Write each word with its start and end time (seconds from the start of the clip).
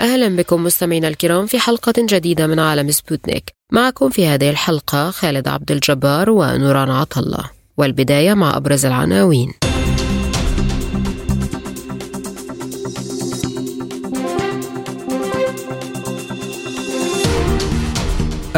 أهلا 0.00 0.36
بكم 0.36 0.64
مستمعينا 0.64 1.08
الكرام 1.08 1.46
في 1.46 1.58
حلقة 1.58 1.92
جديدة 1.98 2.46
من 2.46 2.58
عالم 2.58 2.90
سبوتنيك. 2.90 3.50
معكم 3.72 4.10
في 4.10 4.26
هذه 4.26 4.50
الحلقة 4.50 5.10
خالد 5.10 5.48
عبد 5.48 5.70
الجبار 5.72 6.30
ونوران 6.30 6.90
عطلة 6.90 7.44
والبداية 7.76 8.34
مع 8.34 8.56
أبرز 8.56 8.86
العناوين. 8.86 9.52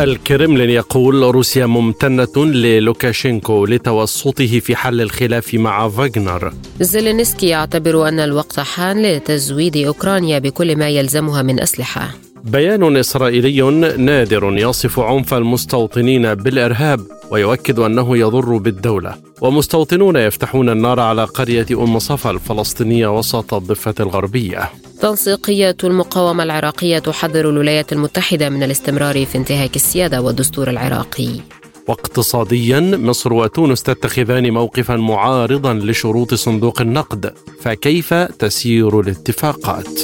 الكرملين 0.03 0.71
يقول 0.71 1.23
روسيا 1.23 1.67
ممتنة 1.67 2.37
للوكاشينكو 2.37 3.67
لتوسطه 3.67 4.61
في 4.61 4.77
حل 4.77 5.01
الخلاف 5.01 5.55
مع 5.55 5.89
فاغنر. 5.89 6.53
زيلينسكي 6.81 7.47
يعتبر 7.47 8.09
أن 8.09 8.21
الوقت 8.21 8.61
حان 8.61 9.03
لتزويد 9.03 9.77
أوكرانيا 9.77 10.39
بكل 10.39 10.77
ما 10.77 10.89
يلزمها 10.89 11.43
من 11.43 11.61
أسلحة. 11.61 12.11
بيان 12.45 12.97
إسرائيلي 12.97 13.63
نادر 13.97 14.55
يصف 14.59 15.01
عنف 15.01 15.35
المستوطنين 15.35 16.35
بالإرهاب 16.35 17.01
ويؤكد 17.31 17.79
أنه 17.79 18.19
يضر 18.19 18.57
بالدولة. 18.57 19.15
ومستوطنون 19.41 20.17
يفتحون 20.17 20.69
النار 20.69 21.01
على 21.01 21.25
قرية 21.25 21.67
أم 21.73 21.99
صفا 21.99 22.31
الفلسطينية 22.31 23.19
وسط 23.19 23.55
الضفة 23.55 23.95
الغربية. 24.01 24.71
تنسيقية 25.01 25.77
المقاومة 25.85 26.43
العراقية 26.43 26.99
تحذر 26.99 27.49
الولايات 27.51 27.93
المتحدة 27.93 28.49
من 28.49 28.63
الاستمرار 28.63 29.27
في 29.27 29.39
انتهاك 29.39 29.77
السيادة 29.77 30.23
والدستور 30.23 30.71
العراقي. 30.71 31.29
واقتصاديا 31.89 32.81
مصر 32.81 33.33
وتونس 33.33 33.83
تتخذان 33.83 34.51
موقفا 34.51 34.97
معارضا 34.97 35.75
لشروط 35.75 36.35
صندوق 36.35 36.81
النقد 36.81 37.35
فكيف 37.61 38.15
تسير 38.15 39.01
الاتفاقات؟ 39.01 40.01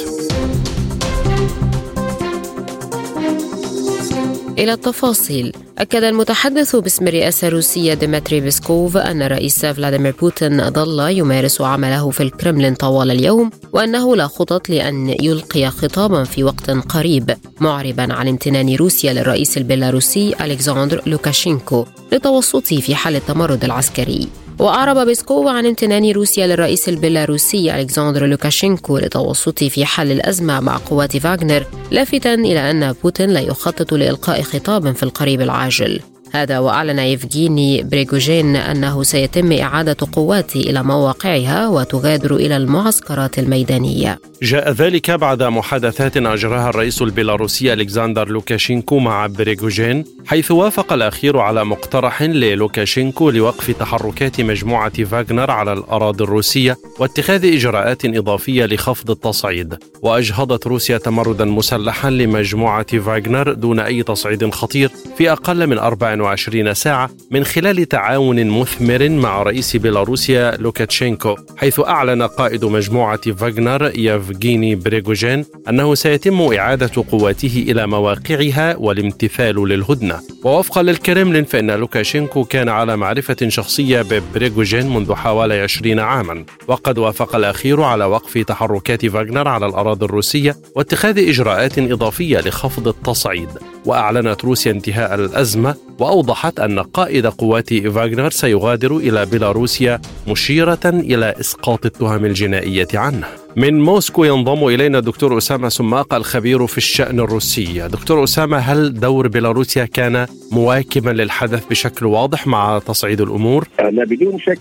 إلى 4.57 4.73
التفاصيل. 4.73 5.51
أكد 5.77 6.03
المتحدث 6.03 6.75
باسم 6.75 7.07
الرئاسة 7.07 7.47
الروسية 7.47 7.93
ديمتري 7.93 8.41
بيسكوف 8.41 8.97
أن 8.97 9.21
الرئيس 9.21 9.65
فلاديمير 9.65 10.15
بوتين 10.21 10.71
ظل 10.71 10.99
يمارس 11.09 11.61
عمله 11.61 12.09
في 12.09 12.23
الكرملين 12.23 12.75
طوال 12.75 13.11
اليوم 13.11 13.51
وأنه 13.73 14.15
لا 14.15 14.27
خطط 14.27 14.69
لأن 14.69 15.15
يلقي 15.21 15.69
خطابا 15.69 16.23
في 16.23 16.43
وقت 16.43 16.69
قريب 16.69 17.37
معربا 17.59 18.13
عن 18.13 18.27
امتنان 18.27 18.75
روسيا 18.75 19.13
للرئيس 19.13 19.57
البيلاروسي 19.57 20.35
ألكسندر 20.41 21.01
لوكاشينكو 21.05 21.85
لتوسطه 22.11 22.79
في 22.79 22.95
حل 22.95 23.15
التمرد 23.15 23.63
العسكري. 23.63 24.27
وأعرب 24.59 24.97
بيسكوف 25.05 25.47
عن 25.47 25.65
امتنان 25.65 26.11
روسيا 26.11 26.47
للرئيس 26.47 26.89
البيلاروسي 26.89 27.75
ألكسندر 27.75 28.25
لوكاشينكو 28.25 28.97
لتوسطه 28.97 29.69
في 29.69 29.85
حل 29.85 30.11
الأزمة 30.11 30.59
مع 30.59 30.77
قوات 30.77 31.17
فاغنر 31.17 31.65
لافتا 31.91 32.33
إلى 32.33 32.71
أن 32.71 32.95
بوتين 33.03 33.29
لا 33.29 33.39
يخطط 33.39 33.93
لإلقاء 33.93 34.41
خطاب 34.41 34.95
في 34.95 35.03
القريب 35.03 35.41
العاجل. 35.41 35.99
هذا 36.31 36.59
وأعلن 36.59 36.99
يفجيني 36.99 37.83
بريغوجين 37.83 38.55
أنه 38.55 39.03
سيتم 39.03 39.51
إعادة 39.51 39.97
قواته 40.11 40.59
إلى 40.59 40.83
مواقعها 40.83 41.67
وتغادر 41.67 42.35
إلى 42.35 42.57
المعسكرات 42.57 43.39
الميدانية. 43.39 44.19
جاء 44.41 44.71
ذلك 44.71 45.11
بعد 45.11 45.43
محادثات 45.43 46.17
أجراها 46.17 46.69
الرئيس 46.69 47.01
البيلاروسي 47.01 47.73
ألكسندر 47.73 48.29
لوكاشينكو 48.29 48.99
مع 48.99 49.27
بريغوجين 49.27 50.03
حيث 50.25 50.51
وافق 50.51 50.93
الأخير 50.93 51.37
على 51.39 51.65
مقترح 51.65 52.21
للوكاشينكو 52.21 53.29
لوقف 53.29 53.71
تحركات 53.71 54.41
مجموعة 54.41 55.03
فاغنر 55.03 55.51
على 55.51 55.73
الأراضي 55.73 56.23
الروسية 56.23 56.77
واتخاذ 56.99 57.45
إجراءات 57.45 58.05
إضافية 58.05 58.65
لخفض 58.65 59.11
التصعيد. 59.11 59.77
وأجهضت 60.01 60.67
روسيا 60.67 60.97
تمردا 60.97 61.45
مسلحا 61.45 62.09
لمجموعة 62.09 62.97
فاغنر 62.99 63.53
دون 63.53 63.79
أي 63.79 64.03
تصعيد 64.03 64.49
خطير 64.53 64.91
في 65.17 65.31
أقل 65.31 65.67
من 65.67 65.77
24 66.21 66.73
ساعة 66.73 67.09
من 67.31 67.43
خلال 67.43 67.87
تعاون 67.87 68.45
مثمر 68.45 69.09
مع 69.09 69.43
رئيس 69.43 69.75
بيلاروسيا 69.75 70.57
لوكاشينكو 70.57 71.35
حيث 71.57 71.79
أعلن 71.79 72.23
قائد 72.23 72.65
مجموعة 72.65 73.31
فاغنر 73.31 73.91
يفغيني 73.95 74.75
بريغوجين 74.75 75.45
أنه 75.69 75.95
سيتم 75.95 76.41
إعادة 76.41 77.03
قواته 77.11 77.65
إلى 77.67 77.87
مواقعها 77.87 78.75
والامتثال 78.75 79.67
للهدنة. 79.67 80.19
ووفقا 80.43 80.83
للكرملين 80.83 81.43
فإن 81.43 81.71
لوكاشينكو 81.71 82.43
كان 82.43 82.69
على 82.69 82.97
معرفة 82.97 83.37
شخصية 83.47 84.01
ببريغوجين 84.01 84.93
منذ 84.93 85.13
حوالي 85.13 85.61
20 85.61 85.99
عاما. 85.99 86.45
وقد 86.67 86.97
وافق 86.97 87.35
الأخير 87.35 87.81
على 87.81 88.05
وقف 88.05 88.37
تحركات 88.37 89.05
فاغنر 89.05 89.47
على 89.47 89.65
الأراضي 89.65 90.05
الروسية 90.05 90.55
واتخاذ 90.75 91.29
إجراءات 91.29 91.79
إضافية 91.79 92.39
لخفض 92.39 92.87
التصعيد. 92.87 93.49
وأعلنت 93.87 94.45
روسيا 94.45 94.71
انتهاء 94.71 95.15
الأزمة 95.15 95.75
وأوضحت 95.99 96.59
أن 96.59 96.79
قائد 96.79 97.25
قوات 97.25 97.73
فاغنر 97.73 98.29
سيغادر 98.29 98.97
إلى 98.97 99.25
بيلاروسيا 99.25 100.01
مشيرة 100.27 100.85
إلى 100.85 101.35
إسقاط 101.39 101.85
التهم 101.85 102.25
الجنائية 102.25 102.87
عنه. 102.93 103.46
من 103.65 103.81
موسكو 103.81 104.23
ينضم 104.23 104.67
إلينا 104.67 104.97
الدكتور 104.97 105.37
أسامة 105.37 105.67
سماق 105.67 106.13
الخبير 106.13 106.67
في 106.67 106.77
الشأن 106.77 107.19
الروسي. 107.19 107.87
دكتور 107.87 108.23
أسامة 108.23 108.57
هل 108.57 108.93
دور 108.93 109.27
بيلاروسيا 109.27 109.85
كان 109.85 110.25
مواكبا 110.53 111.09
للحدث 111.09 111.67
بشكل 111.69 112.05
واضح 112.05 112.47
مع 112.47 112.79
تصعيد 112.79 113.21
الأمور؟ 113.21 113.63
لا 113.79 114.03
بدون 114.03 114.37
شك 114.39 114.59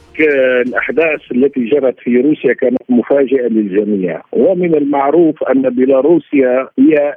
الأحداث 0.67 1.21
التي 1.33 1.65
جرت 1.65 1.95
في 1.99 2.21
روسيا 2.21 2.53
كانت 2.53 2.83
مفاجئة 2.89 3.49
للجميع. 3.49 4.23
ومن 4.33 4.75
المعروف 4.75 5.43
أن 5.43 5.71
بيلاروسيا 5.71 6.69
هي 6.79 7.17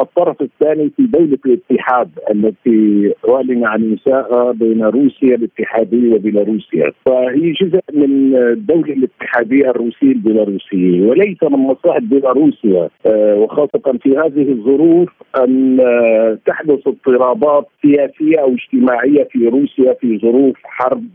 الطرف 0.00 0.36
الثاني 0.42 0.90
في 0.96 1.02
دولة 1.02 1.38
الاتحاد 1.46 2.08
التي 2.30 3.12
أعلن 3.28 3.64
عن 3.64 3.82
إنشائها 3.82 4.52
بين 4.52 4.84
روسيا 4.84 5.34
الاتحادية 5.34 6.14
وبيلاروسيا. 6.14 6.92
فهي 7.06 7.52
جزء 7.52 7.80
من 7.92 8.36
الدولة 8.36 8.92
الاتحادية 8.92 9.70
الروسية 9.70 10.12
البيلاروسية. 10.12 11.03
وليس 11.04 11.42
من 11.42 11.58
مصلحة 11.58 12.00
بيلاروسيا 12.00 12.88
وخاصة 13.36 13.98
في 14.02 14.16
هذه 14.16 14.52
الظروف 14.52 15.08
أن 15.38 15.80
تحدث 16.46 16.86
اضطرابات 16.86 17.66
سياسية 17.82 18.40
أو 18.40 18.54
اجتماعية 18.54 19.24
في 19.24 19.48
روسيا 19.48 19.92
في 19.92 20.18
ظروف 20.18 20.56
حرب 20.64 21.08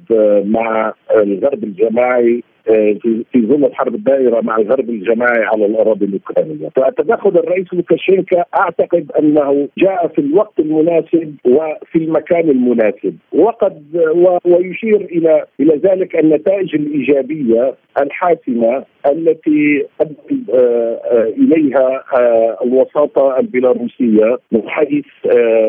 مع 0.45 0.94
الغرب 1.16 1.63
الجماعي 1.63 2.44
في 3.31 3.47
ظل 3.47 3.66
الحرب 3.66 3.95
الدائرة 3.95 4.41
مع 4.41 4.57
الغرب 4.57 4.89
الجماعي 4.89 5.44
على 5.44 5.66
الأراضي 5.66 6.05
الأوكرانية، 6.05 6.69
فتدخل 6.75 7.29
الرئيس 7.29 7.73
لوكاشينكا 7.73 8.45
أعتقد 8.59 9.11
أنه 9.19 9.67
جاء 9.78 10.07
في 10.07 10.19
الوقت 10.22 10.59
المناسب 10.59 11.35
وفي 11.45 11.95
المكان 11.95 12.49
المناسب، 12.49 13.16
وقد 13.33 13.83
ويشير 14.45 15.01
إلى 15.01 15.45
إلى 15.59 15.75
ذلك 15.75 16.19
النتائج 16.19 16.75
الإيجابية 16.75 17.73
الحاسمة 18.01 18.83
التي 19.05 19.85
أدى 20.01 20.45
إليها 21.37 22.03
الوساطة 22.63 23.39
البيلاروسية 23.39 24.37
من 24.51 24.69
حيث 24.69 25.05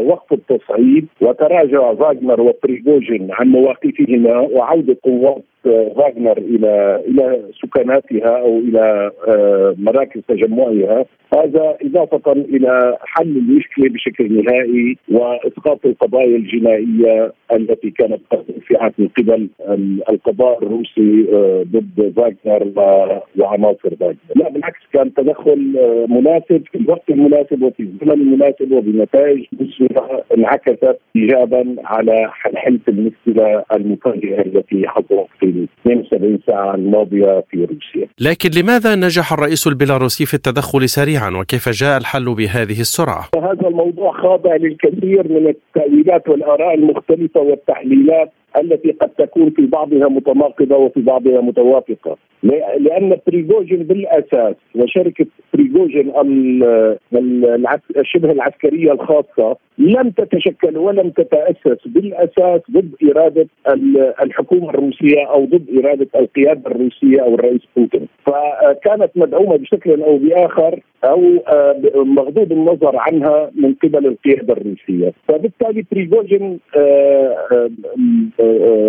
وقف 0.05 0.33
التصعيد. 0.33 1.07
وتراجع 1.21 1.95
فاغنر 1.95 2.41
وبريغوجين 2.41 3.29
عن 3.31 3.49
مواقفهما 3.49 4.39
وعوده 4.39 4.97
قوات 5.03 5.43
فاغنر 5.97 6.39
إلى 6.39 7.03
إلى 7.09 7.41
سكناتها 7.63 8.41
أو 8.41 8.59
إلى 8.59 9.11
مراكز 9.79 10.21
تجمعها. 10.29 11.05
هذا 11.35 11.77
إضافة 11.83 12.33
إلى 12.33 12.97
حل 13.01 13.37
المشكلة 13.37 13.89
بشكل 13.89 14.45
نهائي 14.45 14.97
وإسقاط 15.09 15.87
القضايا 15.87 16.37
الجنائية 16.37 17.33
التي 17.53 17.91
كانت 17.91 18.21
قد 18.31 18.45
رفعت 18.59 18.93
من 18.99 19.09
قبل 19.09 19.49
القضاء 20.11 20.63
الروسي 20.63 21.27
ضد 21.63 22.13
فاغنر 22.17 23.20
وعناصر 23.39 23.97
فاغنر، 24.01 24.17
لا 24.37 24.51
بالعكس 24.51 24.81
كان 24.93 25.15
تدخل 25.15 25.59
مناسب 26.09 26.63
في 26.73 26.79
الوقت 26.79 27.11
المناسب 27.11 27.63
وفي 27.63 27.83
الزمن 27.83 28.13
المناسب 28.13 28.73
وبنتائج 28.73 29.45
مسلمه 29.53 30.23
انعكست 30.37 30.99
ايجابا 31.17 31.77
على 31.85 32.31
حل 32.33 32.81
المشكلة 32.89 33.65
المفاجئه 33.73 34.41
التي 34.41 34.89
حصلت 34.89 35.27
في 35.41 35.67
72 35.83 36.39
ساعة 36.47 36.75
الماضية 36.75 37.45
في 37.51 37.65
روسيا. 37.65 38.09
لكن 38.21 38.51
لماذا 38.61 38.95
نجح 38.95 39.33
الرئيس 39.33 39.67
البيلاروسي 39.67 40.27
في 40.27 40.35
التدخل 40.35 40.89
سريعا 40.89 41.31
وكيف 41.41 41.69
جاء 41.69 41.99
الحل 41.99 42.35
بهذه 42.35 42.81
السرعة؟ 42.81 43.29
هذا 43.37 43.69
الموضوع 43.69 44.13
خاضع 44.13 44.57
للكثير 44.57 45.29
من 45.29 45.47
التأويلات 45.47 46.29
والآراء 46.29 46.75
المختلفة 46.75 47.41
والتحليلات 47.41 48.33
التي 48.57 48.91
قد 48.91 49.09
تكون 49.09 49.51
في 49.51 49.67
بعضها 49.67 50.09
متناقضة 50.09 50.77
وفي 50.77 51.01
بعضها 51.01 51.41
متوافقة. 51.41 52.17
لأن 52.79 53.17
بريغوجين 53.27 53.83
بالأساس 53.83 54.55
وشركة 54.75 55.27
بريغوجين 55.55 56.13
الشبه 57.97 58.33
العسكرية 58.33 58.93
الخاصة 58.93 59.57
لم 59.79 60.11
تتشكل 60.11 60.79
ولم 60.79 61.11
تتأسس 61.11 61.79
بالأساس 61.87 62.61
ضد 62.71 62.95
إرادة 63.11 63.47
الحكومة 64.23 64.71
الروسية 64.71 65.27
أو 65.27 65.45
ضد 65.45 65.67
إرادة 65.79 66.09
القيادة 66.17 66.71
الروسية 66.71 67.21
أو 67.21 67.35
الرئيس 67.35 67.61
بوتين. 67.77 68.09
فكانت 68.27 69.11
مدعومة 69.17 69.57
بشكل 69.57 70.03
أو 70.03 70.17
بآخر 70.19 70.81
أو 71.05 71.23
آه، 71.49 71.77
مغضوض 71.95 72.53
النظر 72.53 72.97
عنها 72.97 73.51
من 73.55 73.75
قبل 73.83 74.07
القيادة 74.07 74.53
الروسية. 74.53 75.13
فبالتالي 75.29 75.85
بريغوجين 75.93 76.59
آه، 76.77 77.37
آه، 77.53 77.71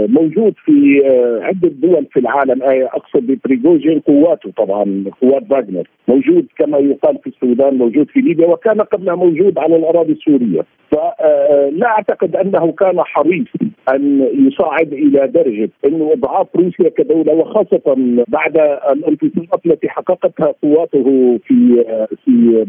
موجود 0.07 0.53
في 0.65 1.01
عدة 1.41 1.69
دول 1.69 2.05
في 2.11 2.19
العالم. 2.19 2.59
أقصد 2.63 3.27
ببريغوجين 3.27 3.99
قواته 3.99 4.51
طبعا 4.57 5.03
قوات 5.21 5.43
فاغنر. 5.49 5.87
موجود 6.07 6.45
كما 6.57 6.77
يقال 6.77 7.17
في 7.17 7.27
السودان 7.27 7.77
موجود 7.77 8.07
في 8.09 8.21
ليبيا 8.21 8.47
وكان 8.47 8.81
قبلها 8.81 9.15
موجود 9.15 9.57
على 9.57 9.75
الأراضي 9.75 10.11
السورية. 10.11 10.65
فلا 10.91 11.87
أعتقد 11.87 12.35
أنه 12.35 12.71
كان 12.71 12.99
حريص 12.99 13.47
أن 13.93 14.27
يصعد 14.47 14.93
إلى 14.93 15.27
درجة 15.27 15.69
انه 15.85 16.11
إضعاف 16.13 16.47
روسيا 16.55 16.89
كدولة 16.89 17.33
وخاصة 17.33 17.95
بعد 18.27 18.57
الانتصارات 18.91 19.65
التي 19.65 19.89
حققتها 19.89 20.53
قواته 20.63 21.39
في 21.47 21.83
في 22.25 22.65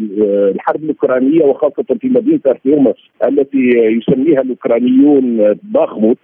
الحرب 0.54 0.82
الأوكرانية 0.82 1.44
وخاصة 1.44 1.84
في 2.00 2.08
مدينة 2.08 2.40
ارتيومس 2.46 2.96
التي 3.28 3.58
يسميها 3.76 4.40
الأوكرانيون 4.40 5.54
باخموت. 5.62 6.18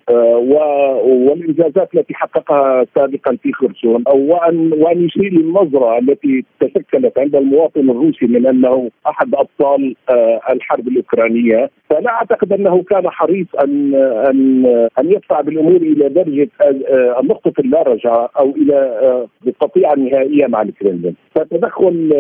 والانجازات 0.48 1.94
التي 1.94 2.14
حققها 2.14 2.86
سابقا 2.94 3.36
في 3.42 3.52
خرسون 3.52 4.04
أو 4.08 4.18
وان 4.18 4.72
وأن 4.72 5.04
يشير 5.04 5.32
للنظرة 5.32 5.98
التي 5.98 6.44
تشكلت 6.60 7.18
عند 7.18 7.36
المواطن 7.36 7.90
الروسي 7.90 8.26
من 8.26 8.46
أنه 8.46 8.90
أحد 9.06 9.34
أبطال 9.34 9.94
آه، 10.10 10.40
الحرب 10.52 10.88
الأوكرانية. 10.88 11.70
فلا 11.90 12.10
أعتقد 12.10 12.52
أنه 12.52 12.82
كان 12.82 13.10
حريص 13.10 13.46
ان 13.64 13.94
ان 13.94 14.66
أن 14.98 15.12
يدفع 15.12 15.40
بالأمور 15.40 15.76
إلى 15.76 16.08
درجة 16.08 16.48
آه، 16.62 17.20
النقطة 17.20 17.52
اللا 17.58 17.82
رجعة 17.82 18.30
أو 18.40 18.50
إلى 18.50 18.74
آه، 18.74 19.26
القطيعه 19.46 19.94
النهائيه 19.94 20.46
مع 20.46 20.62
الكرملين 20.62 21.14
فتدخل 21.34 22.10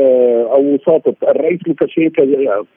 أو 0.52 0.74
وساطه 0.74 1.14
الرئيس 1.28 1.60
لوكاشينكا 1.66 2.24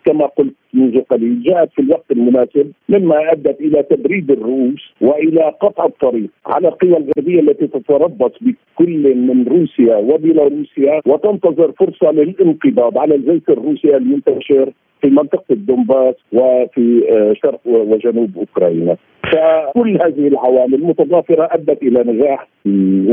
كما 0.05 0.25
قلت 0.25 0.53
منذ 0.73 1.01
قليل 1.01 1.43
جاءت 1.43 1.69
في 1.73 1.81
الوقت 1.81 2.11
المناسب 2.11 2.71
مما 2.89 3.31
أدت 3.31 3.61
إلى 3.61 3.83
تبريد 3.83 4.31
الروس 4.31 4.93
وإلى 5.01 5.40
قطع 5.49 5.85
الطريق 5.85 6.29
على 6.45 6.67
القوى 6.67 6.97
الغربية 6.97 7.39
التي 7.39 7.67
تتربص 7.67 8.31
بكل 8.41 9.15
من 9.15 9.47
روسيا 9.47 9.97
وبيلاروسيا 9.97 11.01
وتنتظر 11.05 11.71
فرصة 11.71 12.11
للانقباض 12.11 12.97
على 12.97 13.15
الجيش 13.15 13.41
الروسي 13.49 13.97
المنتشر. 13.97 14.73
في 15.01 15.07
منطقة 15.07 15.43
الدنباس 15.51 16.15
وفي 16.33 17.03
آه، 17.11 17.33
شرق 17.43 17.59
وجنوب 17.65 18.37
أوكرانيا 18.37 18.97
فكل 19.23 20.01
هذه 20.01 20.27
العوامل 20.27 20.83
متضافرة 20.83 21.49
أدت 21.51 21.81
إلى 21.83 22.03
نجاح 22.03 22.47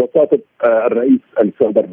وساطة 0.02 0.38
آه، 0.64 0.87
الرئيس 0.87 1.20
ألكسندر 1.40 1.87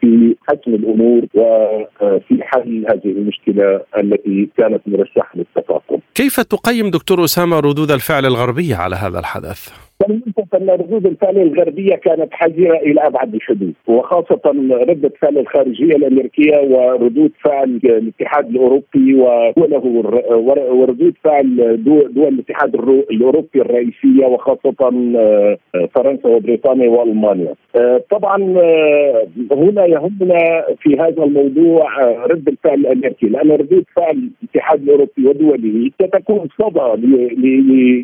في 0.00 0.36
حسم 0.48 0.74
الأمور 0.74 1.22
وفي 1.34 2.42
حل 2.42 2.86
هذه 2.90 3.12
المشكلة 3.12 3.80
التي 3.98 4.48
كانت 4.56 4.80
مرشحة 4.86 5.32
للتفاقم. 5.34 5.98
كيف 6.14 6.40
تقيم 6.40 6.90
دكتور 6.90 7.24
أسامة 7.24 7.60
ردود 7.60 7.90
الفعل 7.90 8.26
الغربية 8.26 8.74
على 8.76 8.96
هذا 8.96 9.18
الحدث؟ 9.18 9.87
فلننسى 10.00 10.44
أن 10.54 10.70
ردود 10.70 11.06
الفعل 11.06 11.38
الغربية 11.38 11.94
كانت 11.96 12.28
حذرة 12.32 12.76
إلى 12.76 13.00
أبعد 13.06 13.34
الحدود 13.34 13.72
وخاصة 13.86 14.40
ردة 14.88 15.12
فعل 15.20 15.38
الخارجية 15.38 15.96
الأمريكية 15.96 16.58
وردود 16.60 17.32
فعل 17.44 17.80
الاتحاد 17.84 18.46
الأوروبي 18.48 19.14
ودوله 19.14 20.72
وردود 20.72 21.14
فعل 21.24 21.56
دول 21.84 22.28
الاتحاد 22.28 22.74
الأوروبي 23.10 23.60
الرئيسية 23.60 24.26
وخاصة 24.26 24.74
آه، 25.16 25.56
فرنسا 25.94 26.28
وبريطانيا 26.28 26.88
وألمانيا. 26.88 27.54
آه، 27.78 28.02
طبعا 28.10 28.54
آه، 28.58 29.26
هنا 29.52 29.86
يهمنا 29.86 30.64
في 30.80 30.96
هذا 31.00 31.24
الموضوع 31.24 31.98
رد 32.26 32.48
الفعل 32.48 32.80
الأمريكي 32.80 33.26
لأن 33.26 33.50
ردود 33.50 33.84
فعل 33.96 34.30
الاتحاد 34.42 34.82
الأوروبي 34.82 35.26
ودوله 35.26 35.90
ستكون 36.02 36.48
صدى 36.58 37.06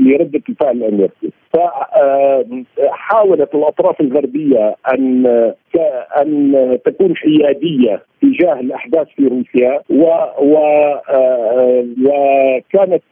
لرده 0.00 0.42
الفعل 0.48 0.76
الأمريكي. 0.76 1.30
حاولت 2.90 3.54
الأطراف 3.54 4.00
الغربية 4.00 4.76
أن 4.94 5.26
أن 6.20 6.78
تكون 6.84 7.16
حيادية 7.16 8.02
تجاه 8.22 8.60
الأحداث 8.60 9.06
في 9.16 9.26
روسيا 9.26 9.80
و, 9.90 10.04
وكانت 12.06 13.02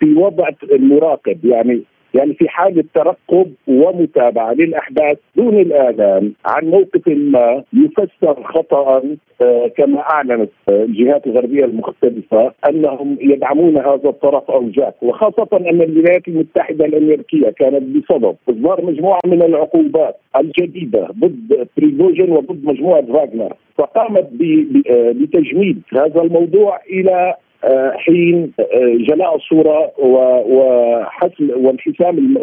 في 0.00 0.14
وضع 0.14 0.48
المراقب 0.72 1.44
يعني 1.44 1.82
يعني 2.14 2.34
في 2.34 2.48
حالة 2.48 2.84
ترقب 2.94 3.52
ومتابعة 3.66 4.52
للأحداث 4.52 5.18
دون 5.36 5.58
الإعلان 5.58 6.32
عن 6.46 6.64
موقف 6.64 7.08
ما 7.08 7.64
يفسر 7.72 8.42
خطأ 8.44 9.02
آه، 9.42 9.66
كما 9.76 10.00
أعلنت 10.00 10.50
الجهات 10.68 11.26
الغربية 11.26 11.64
المختلفة 11.64 12.52
أنهم 12.68 13.16
يدعمون 13.20 13.76
هذا 13.76 14.08
الطرف 14.08 14.50
أو 14.50 14.68
جاك 14.68 15.02
وخاصة 15.02 15.48
أن 15.52 15.82
الولايات 15.82 16.28
المتحدة 16.28 16.84
الأمريكية 16.84 17.50
كانت 17.50 17.82
بصدد. 17.82 18.36
إصدار 18.50 18.84
مجموعة 18.84 19.20
من 19.26 19.42
العقوبات 19.42 20.16
الجديدة 20.36 21.08
ضد 21.20 21.68
بريغوجين 21.76 22.30
وضد 22.30 22.64
مجموعة 22.64 23.02
فاغنر. 23.02 23.52
فقامت 23.78 24.28
بتجميد 25.20 25.82
هذا 25.92 26.22
الموضوع 26.22 26.76
آه، 26.76 27.36
حين 27.96 28.52
آه، 28.60 28.96
جلاء 29.08 29.36
الصورة 29.36 29.92
وحسم 29.98 31.50
وانحسام 31.56 32.36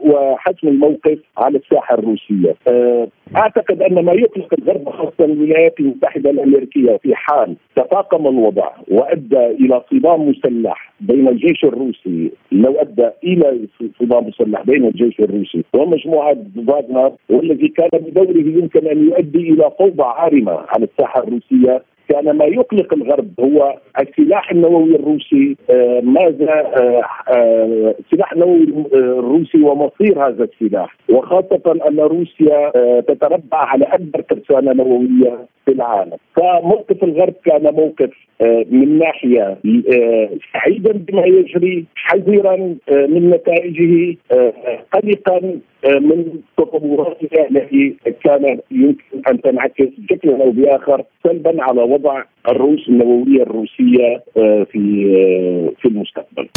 وحسم 0.00 0.68
الموقف 0.68 1.18
على 1.38 1.58
الساحة 1.58 1.94
الروسية. 1.94 2.54
آه، 2.68 3.08
أعتقد 3.36 3.82
أن 3.82 4.04
ما 4.04 4.12
يقلق 4.12 4.54
الغرب 4.58 4.88
خاصة 4.88 5.24
الولايات 5.24 5.80
المتحدة 5.80 6.30
الأمريكية 6.30 6.96
في 6.96 7.14
حال 7.14 7.56
تفاقم 7.76 8.26
الوضع 8.26 8.70
وأدى 8.88 9.46
إلى 9.46 9.82
صدام 9.90 10.28
مسلح 10.28 10.92
بين 11.00 11.28
الجيش 11.28 11.64
الروسي 11.64 12.30
لو 12.52 12.72
أدى 12.72 13.08
إلى 13.24 13.60
صدام 14.00 14.26
مسلح 14.26 14.62
بين 14.62 14.84
الجيش 14.84 15.20
الروسي 15.20 15.64
ومجموعة 15.74 16.36
فاغنر 16.66 17.12
والذي 17.28 17.68
كان 17.68 17.88
بدوره 17.92 18.38
يمكن 18.38 18.86
أن 18.86 19.04
يؤدي 19.04 19.38
إلى 19.38 19.70
فوضى 19.78 20.02
عارمة 20.02 20.52
على 20.52 20.84
الساحة 20.84 21.22
الروسية 21.22 21.82
كان 22.08 22.36
ما 22.36 22.44
يقلق 22.44 22.94
الغرب 22.94 23.30
هو 23.40 23.76
السلاح 24.00 24.50
النووي 24.50 24.96
الروسي 24.96 25.56
آه، 25.70 26.00
ماذا 26.00 26.60
السلاح 26.60 27.24
آه، 27.28 27.94
آه، 28.12 28.32
النووي 28.32 28.86
الروسي 28.94 29.62
ومصير 29.62 30.28
هذا 30.28 30.44
السلاح. 30.44 30.96
وخاصة 31.08 31.80
أن 31.88 32.00
روسيا 32.00 32.70
تتربع 33.00 33.58
على 33.58 33.84
أكبر 33.84 34.20
ترسانة 34.20 34.72
نووية 34.72 35.38
في 35.66 35.72
العالم. 35.72 36.16
فموقف 36.36 37.04
الغرب 37.04 37.34
كان 37.44 37.74
موقف 37.74 38.10
من 38.70 38.98
ناحية 38.98 39.58
سعيدا 40.52 40.92
بما 40.92 41.26
يجري 41.26 41.84
حذرا 41.94 42.56
من 42.90 43.30
نتائجه 43.30 44.16
قلقا 44.92 45.60
من 45.88 46.40
تطوراتها 46.56 47.48
التي 47.50 47.96
كان 48.24 48.58
يمكن 48.70 49.22
أن 49.28 49.40
تنعكس 49.40 49.88
بشكل 49.98 50.28
أو 50.30 50.50
بآخر 50.50 51.04
سلبا 51.24 51.62
على 51.62 51.82
وضع 51.82 52.22
الروس 52.48 52.88
النووية 52.88 53.42
الروسية 53.42 54.22
آه، 54.36 54.66
في 54.72 55.12
آه، 55.16 55.80
في 55.80 55.88
المستقبل. 55.88 56.48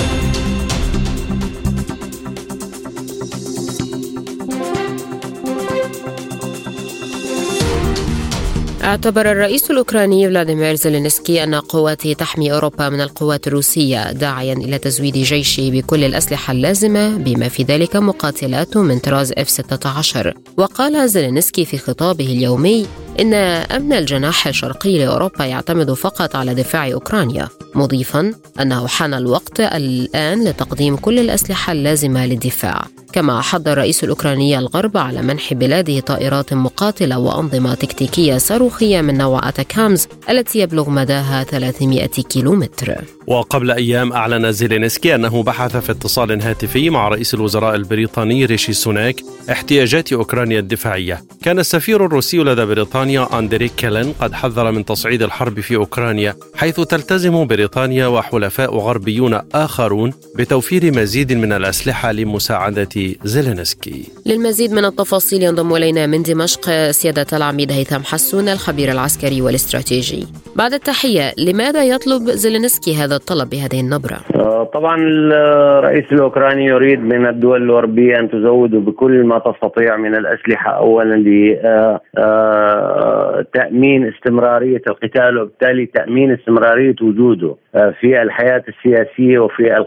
اعتبر 8.84 9.32
الرئيس 9.32 9.72
الأوكراني 9.72 10.28
فلاديمير 10.28 10.76
زيلينسكي 10.76 11.44
أن 11.44 11.56
قواته 11.56 12.14
تحمي 12.14 12.54
أوروبا 12.54 12.90
من 12.90 13.02
القوات 13.02 13.48
الروسية 13.48 14.12
داعيا 14.12 14.54
إلى 14.54 14.78
تزويد 14.78 15.14
جيشه 15.18 15.70
بكل 15.70 16.04
الأسلحة 16.04 16.52
اللازمة 16.52 17.18
بما 17.18 17.50
في 17.50 17.64
ذلك 17.64 17.96
مقاتلات 17.96 18.78
من 18.78 19.00
طراز 19.00 19.34
F-16 19.34 20.34
وقال 20.58 21.10
زيلينسكي 21.10 21.66
في 21.66 21.78
خطابه 21.78 22.26
اليومي 22.26 22.86
إن 23.20 23.34
أمن 23.34 23.94
الجناح 23.94 24.48
الشرقي 24.48 24.98
لأوروبا 24.98 25.46
يعتمد 25.46 25.94
فقط 25.94 26.36
على 26.36 26.54
دفاع 26.54 26.92
أوكرانيا 26.92 27.48
مضيفا 27.76 28.34
أنه 28.62 28.88
حان 28.88 29.14
الوقت 29.14 29.60
الآن 29.60 30.44
لتقديم 30.44 30.96
كل 30.96 31.20
الأسلحة 31.20 31.74
اللازمة 31.74 32.26
للدفاع. 32.26 32.86
كما 33.14 33.42
حض 33.42 33.68
الرئيس 33.68 34.04
الأوكراني 34.04 34.60
الغرب 34.60 34.98
على 34.98 35.22
منح 35.22 35.54
بلاده 35.54 36.00
طائرات 36.00 36.54
مقاتلة 36.54 37.20
وأنظمة 37.20 37.74
تكتيكية 37.74 38.38
صاروخية 38.38 38.69
من 38.82 39.18
نوع 39.18 39.50
أتاكامز 39.50 40.08
التي 40.30 40.60
يبلغ 40.60 40.90
مداها 40.90 41.44
300 41.44 42.06
كيلومتر. 42.06 42.96
وقبل 43.28 43.72
أيام 43.72 44.14
أعلن 44.14 44.52
زيلينسكي 44.52 45.16
أنه 45.16 45.44
بحث 45.44 45.78
في 45.78 45.92
اتصال 45.92 46.42
هاتفي 46.42 46.90
مع 46.90 47.08
رئيس 47.08 47.34
الوزراء 47.34 47.76
البريطاني 47.76 48.46
ريشي 48.46 48.74
سوناك 48.74 49.16
احتياجات 49.52 50.14
أوكرانيا 50.14 50.60
الدفاعية. 50.60 51.24
كان 51.44 51.60
السفير 51.60 52.06
الروسي 52.06 52.38
لدى 52.38 52.66
بريطانيا 52.66 53.40
أندريك 53.40 53.72
كيلن 53.78 54.14
قد 54.22 54.34
حذر 54.34 54.72
من 54.72 54.86
تصعيد 54.86 55.22
الحرب 55.24 55.60
في 55.60 55.76
أوكرانيا 55.76 56.36
حيث 56.56 56.80
تلتزم 56.80 57.48
بريطانيا 57.48 58.08
وحلفاء 58.08 58.78
غربيون 58.78 59.42
آخرون 59.54 60.14
بتوفير 60.36 61.00
مزيد 61.00 61.34
من 61.34 61.54
الأسلحة 61.54 62.12
لمساعدة 62.12 62.90
زيلينسكي. 63.24 64.04
للمزيد 64.26 64.72
من 64.72 64.86
التفاصيل 64.86 65.44
ينضم 65.44 65.76
إلينا 65.76 66.06
من 66.06 66.24
دمشق 66.24 66.92
سيادة 66.92 67.28
العميد 67.34 67.72
هيثم 67.72 68.04
حسون 68.04 68.50
الخبير 68.60 68.90
العسكري 68.92 69.42
والاستراتيجي. 69.42 70.24
بعد 70.56 70.74
التحية 70.74 71.26
لماذا 71.48 71.84
يطلب 71.84 72.22
زيلينسكي 72.44 72.94
هذا 73.02 73.16
الطلب 73.16 73.50
بهذه 73.50 73.80
النبرة؟ 73.86 74.20
آه، 74.36 74.64
طبعا 74.64 74.96
الرئيس 75.80 76.06
الأوكراني 76.12 76.66
يريد 76.66 77.00
من 77.00 77.26
الدول 77.28 77.64
الأوروبية 77.64 78.20
أن 78.20 78.30
تزود 78.30 78.72
بكل 78.72 79.24
ما 79.24 79.40
تستطيع 79.40 79.98
من 79.98 80.16
الأسلحة. 80.16 80.72
أولا 80.72 81.16
لتأمين 83.46 84.06
آه، 84.06 84.10
استمرارية 84.10 84.82
القتال 84.88 85.38
وبالتالي 85.38 85.86
تأمين 85.86 86.32
استمرارية 86.32 86.96
وجوده 87.02 87.56
آه، 87.76 87.94
في 88.00 88.22
الحياة 88.22 88.64
السياسية 88.68 89.40
وفي 89.40 89.86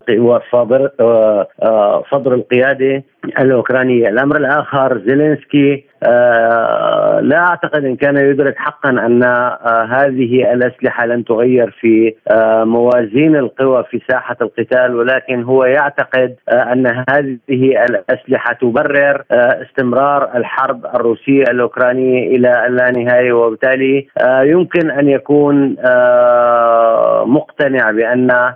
صدر 2.12 2.35
القيادة. 2.35 3.05
الأوكرانية. 3.25 4.09
الأمر 4.09 4.37
الآخر 4.37 5.02
زيلينسكي 5.07 5.85
آه 6.02 7.21
لا 7.21 7.38
أعتقد 7.38 7.85
إن 7.85 7.97
كان 7.97 8.17
يدرك 8.17 8.57
حقا 8.59 8.91
أن 8.91 9.23
آه 9.23 9.88
هذه 9.91 10.52
الأسلحة 10.52 11.07
لن 11.07 11.25
تغير 11.25 11.71
في 11.81 12.14
آه 12.29 12.64
موازين 12.64 13.37
القوى 13.37 13.85
في 13.91 14.00
ساحة 14.09 14.37
القتال 14.43 14.97
ولكن 14.97 15.43
هو 15.43 15.64
يعتقد 15.64 16.37
آه، 16.49 16.73
أن 16.73 16.87
هذه 16.87 17.85
الأسلحة 17.85 18.52
تبرر 18.52 19.23
آه، 19.31 19.62
استمرار 19.62 20.37
الحرب 20.37 20.87
الروسية 20.87 21.43
الأوكرانية 21.43 22.37
إلى 22.37 22.67
اللانهايه 22.67 23.33
وبالتالي 23.33 24.07
آه، 24.19 24.43
يمكن 24.43 24.91
أن 24.91 25.09
يكون 25.09 25.76
مقتنع 27.26 27.91
بأن 27.91 28.55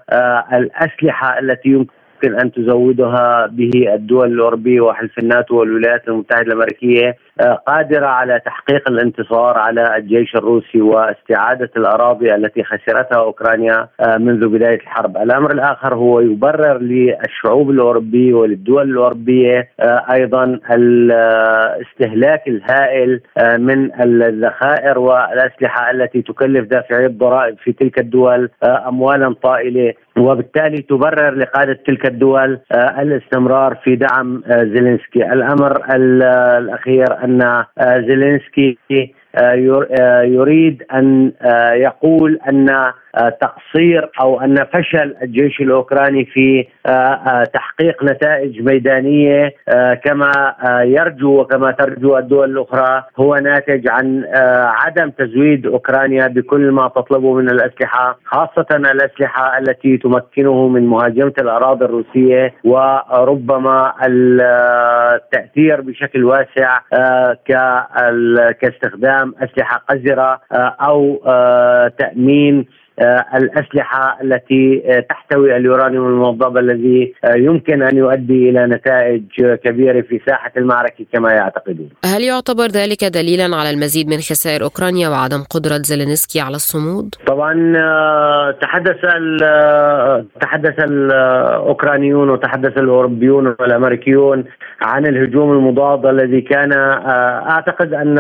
الأسلحة 0.53 1.39
التي 1.39 1.69
يمكن 1.69 1.93
يمكن 2.17 2.41
أن 2.41 2.53
تزودها 2.53 3.47
به 3.47 3.95
الدول 3.95 4.33
الاوروبيه 4.33 4.81
وحلف 4.81 5.19
الناتو 5.19 5.57
والولايات 5.57 6.09
المتحدة 6.09 6.43
الأمريكية. 6.43 7.17
آه، 7.41 7.63
قادرة 7.67 8.07
على 8.07 8.41
تحقيق 8.45 8.89
الانتصار 8.89 9.59
على 9.59 9.97
الجيش 9.97 10.37
الروسي 10.37 10.81
واستعادة 10.81 11.71
الأراضي 11.77 12.35
التي 12.35 12.65
خسرتها 12.65 13.19
أوكرانيا 13.19 13.89
آه، 14.01 14.17
منذ 14.17 14.49
بداية 14.49 14.81
الحرب، 14.81 15.17
الأمر 15.17 15.53
الآخر 15.53 15.95
هو 15.95 16.21
يبرر 16.21 16.79
للشعوب 16.79 17.71
الأوروبية 17.71 18.35
وللدول 18.35 18.91
الأوروبية 18.91 19.69
آه، 19.81 20.05
أيضا 20.13 20.61
الاستهلاك 20.71 22.49
الهائل 22.49 23.21
من 23.59 24.01
الذخائر 24.01 24.99
والأسلحة 24.99 25.91
التي 25.91 26.23
تكلف 26.23 26.69
دافعي 26.69 27.07
الضرائب 27.07 27.57
في 27.59 27.73
تلك 27.73 27.99
الدول 27.99 28.51
اموالا 28.65 29.35
طائلة. 29.43 29.95
وبالتالي 30.19 30.83
تبرر 30.83 31.35
لقادة 31.35 31.79
تلك 31.87 32.07
الدول 32.07 32.61
الاستمرار 32.99 33.75
في 33.75 33.97
دعم 33.97 34.43
زيلينسكي، 34.49 35.33
الأمر 35.33 35.83
الأخير 35.95 37.25
أن 37.27 37.43
آه، 37.43 37.67
زيلينسكي 37.79 38.79
آه، 39.35 39.87
آه، 40.01 40.23
يريد 40.23 40.83
أن 40.95 41.33
يقول 41.75 42.39
أن 42.49 42.93
تقصير 43.17 44.11
أو 44.21 44.41
أن 44.41 44.65
فشل 44.65 45.17
الجيش 45.23 45.61
الأوكراني 45.61 46.25
في 46.25 46.67
آه، 46.87 46.91
آه، 46.91 47.45
تحقيق 47.45 48.05
نتائج 48.05 48.63
ميدانية 48.63 49.55
كما 50.05 50.55
يرجو 50.85 51.41
وكما 51.41 51.71
ترجو 51.71 52.19
الدول 52.19 52.51
الأخرى 52.51 53.05
هو 53.17 53.35
ناتج 53.35 53.89
عن 53.89 54.25
عدم 54.85 55.11
تزويد 55.11 55.67
أوكرانيا 55.67 56.27
بكل 56.27 56.71
ما 56.71 56.89
تطلبه 56.89 57.35
من 57.35 57.51
الأسلحة 57.51 58.19
خاصة 58.25 58.67
الأسلحة 58.71 59.59
التي 59.59 59.97
تمكنه 59.97 60.69
من 60.69 60.87
مهاجمة 60.87 61.33
الأراضي 61.39 61.85
الروسية 61.85 62.55
وربما 62.65 63.93
التاثير 64.07 65.81
بشكل 65.81 66.25
واسع 66.25 66.79
كاستخدام 68.61 69.35
أسلحة 69.43 69.85
قذرة 69.89 70.41
أو 70.81 71.23
تأمين 71.99 72.59
آه، 72.59 72.86
الأسلحة 73.35 74.19
التي 74.23 74.83
آه، 74.87 75.01
تحتوي 75.01 75.57
اليورانيوم 75.57 76.07
الموضب 76.07 76.59
الذي 76.59 77.15
آه، 77.25 77.37
يمكن 77.37 77.83
أن 77.83 77.97
يؤدي 77.97 78.51
إلى 78.51 78.67
نتائج 78.67 79.23
كبيرة 79.65 80.01
في 80.01 80.21
ساحة 80.27 80.53
المعركة 80.57 81.05
كما 81.13 81.33
يعتقدون. 81.33 81.89
هل 82.05 82.23
يعتبر 82.23 82.67
ذلك 82.67 83.05
دليلا 83.05 83.57
على 83.57 83.71
المزيد 83.71 84.09
من 84.09 84.17
خسائر 84.17 84.63
أوكرانيا 84.63 85.09
وعدم 85.09 85.43
قدرة 85.51 85.79
زيلينسكي 85.83 86.41
على 86.41 86.57
الصمود؟ 86.57 87.15
طبعا 87.27 87.53
تحدث 88.63 88.97
تحدث 90.41 90.79
الأوكرانيون 90.79 92.31
وتحدث 92.31 92.79
الأوروبيون 92.79 93.47
والأمريكيون 93.61 94.45
عن 94.83 95.07
الهجوم 95.07 95.53
المضاد 95.53 96.07
الذي 96.07 96.41
كان 96.41 96.73
أعتقد 96.73 97.95
أن 97.95 98.15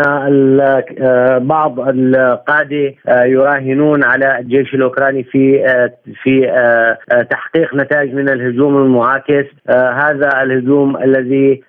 بعض 1.47 1.80
القادة 1.80 2.95
يراهنون 3.09 4.04
على 4.04 4.38
الجيش 4.38 4.66
الجيش 4.67 4.75
الأوكراني 4.75 5.23
في 5.23 5.65
آه، 5.67 5.93
في 6.23 6.51
آه، 6.51 6.99
آه، 7.13 7.23
تحقيق 7.23 7.75
نتائج 7.75 8.15
من 8.15 8.29
الهجوم 8.29 8.77
المعاكس. 8.77 9.47
هذا 9.71 10.43
الهجوم 10.43 10.97
الذي 10.97 11.63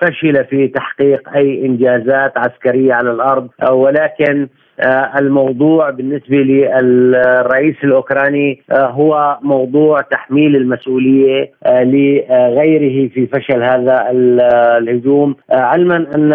فشل 0.00 0.44
في 0.44 0.68
تحقيق 0.68 1.28
أي 1.36 1.66
إنجازات 1.66 2.38
عسكرية 2.38 2.94
على 2.94 3.10
الأرض. 3.10 3.48
ولكن 3.70 4.48
الموضوع 5.20 5.90
بالنسبة 5.90 6.36
للرئيس 6.36 7.76
الأوكراني 7.84 8.62
هو 8.72 9.38
موضوع 9.42 10.00
تحميل 10.00 10.56
المسؤولية 10.56 11.50
لغيره 11.66 13.08
في 13.08 13.26
فشل 13.26 13.62
هذا 13.62 14.06
الهجوم. 14.78 15.36
علما 15.50 15.96
أن 16.14 16.32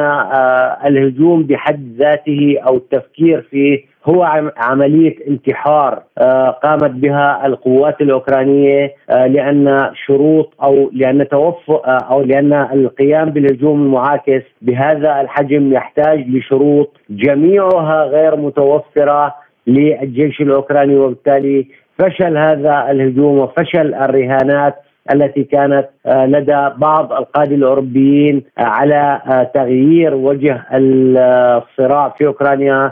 الهجوم 0.86 1.44
بحد 1.44 1.96
ذاته 1.98 2.58
أو 2.68 2.77
التفكير 2.77 3.41
فيه 3.51 3.90
هو 4.05 4.24
عملية 4.58 5.15
انتحار 5.27 6.03
آه، 6.17 6.50
قامت 6.50 6.91
بها 6.91 7.46
القوات 7.46 8.01
الأوكرانية 8.01 8.93
آه، 9.10 9.27
لأن 9.27 9.91
شروط 10.05 10.53
أو 10.63 10.89
لأن 10.93 11.27
توفر 11.27 11.81
آه، 11.86 11.98
أو 12.12 12.22
لأن 12.22 12.53
القيام 12.53 13.29
بالهجوم 13.29 13.81
المعاكس 13.81 14.41
بهذا 14.62 15.22
الحجم 15.22 15.74
يحتاج 15.74 16.27
لشروط 16.29 16.98
جميعها 17.10 18.03
غير 18.03 18.36
متوفرة 18.36 19.36
للجيش 19.67 20.41
الأوكراني 20.41 20.96
وبالتالي 20.96 21.67
فشل 22.00 22.38
هذا 22.38 22.88
الهجوم 22.91 23.38
وفشل 23.38 23.93
الرهانات 23.93 24.75
التي 25.13 25.43
كانت 25.43 25.89
لدى 26.08 26.70
بعض 26.77 27.13
القادة 27.13 27.55
الأوروبيين 27.55 28.43
على 28.58 29.22
تغيير 29.53 30.15
وجه 30.15 30.65
الصراع 30.72 32.10
في 32.10 32.25
أوكرانيا. 32.25 32.91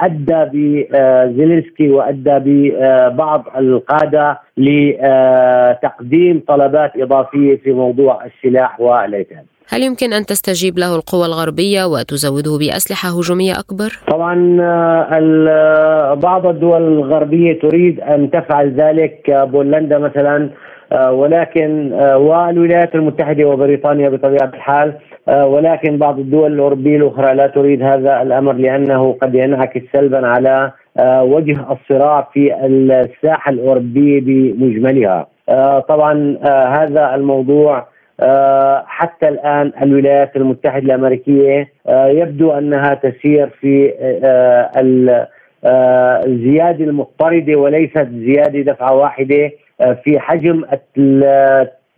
أدى 0.00 0.44
بزيلينسكي 0.52 1.90
وأدى 1.90 2.38
ببعض 2.44 3.44
القادة 3.58 4.38
لتقديم 4.56 6.42
طلبات 6.48 6.92
إضافية 6.96 7.56
في 7.56 7.72
موضوع 7.72 8.24
السلاح 8.24 8.80
والعتاد. 8.80 9.44
هل 9.72 9.82
يمكن 9.82 10.12
أن 10.12 10.26
تستجيب 10.26 10.78
له 10.78 10.96
القوى 10.96 11.26
الغربية 11.26 11.84
وتزوده 11.84 12.58
بأسلحة 12.58 13.08
هجومية 13.08 13.52
أكبر؟ 13.52 13.98
طبعا 14.08 14.56
آه، 14.60 16.14
بعض 16.14 16.46
الدول 16.46 16.82
الغربية 16.82 17.60
تريد 17.60 18.00
أن 18.00 18.30
تفعل 18.30 18.72
ذلك 18.72 19.30
بولندا 19.30 19.98
مثلا 19.98 20.50
آه، 20.92 21.12
ولكن 21.12 21.92
والولايات 21.92 22.94
المتحدة 22.94 23.44
وبريطانيا 23.44 24.08
بطبيعة 24.08 24.50
الحال 24.54 24.88
آه، 24.88 25.09
ولكن 25.30 25.98
بعض 25.98 26.18
الدول 26.18 26.52
الأوروبية 26.52 26.96
الأخرى 26.96 27.34
لا 27.34 27.46
تريد 27.46 27.82
هذا 27.82 28.22
الأمر 28.22 28.52
لأنه 28.52 29.12
قد 29.22 29.34
ينعكس 29.34 29.82
سلبا 29.92 30.26
على 30.26 30.72
آه، 30.98 31.22
وجه 31.22 31.56
الصراع 31.72 32.28
في 32.32 32.66
الساحة 32.66 33.50
الأوروبية 33.50 34.20
بمجملها. 34.20 35.26
آه، 35.48 35.78
طبعا 35.80 36.38
هذا 36.68 37.14
الموضوع 37.14 37.86
حتى 38.86 39.28
الآن 39.28 39.72
الولايات 39.82 40.36
المتحدة 40.36 40.84
الأمريكية 40.84 41.68
يبدو 41.88 42.52
أنها 42.52 42.94
تسير 42.94 43.48
في 43.60 43.94
الزيادة 46.26 46.84
المضطردة 46.84 47.56
وليست 47.56 48.08
زيادة 48.12 48.72
دفعة 48.72 48.94
واحدة 48.94 49.50
في 50.04 50.18
حجم 50.18 50.64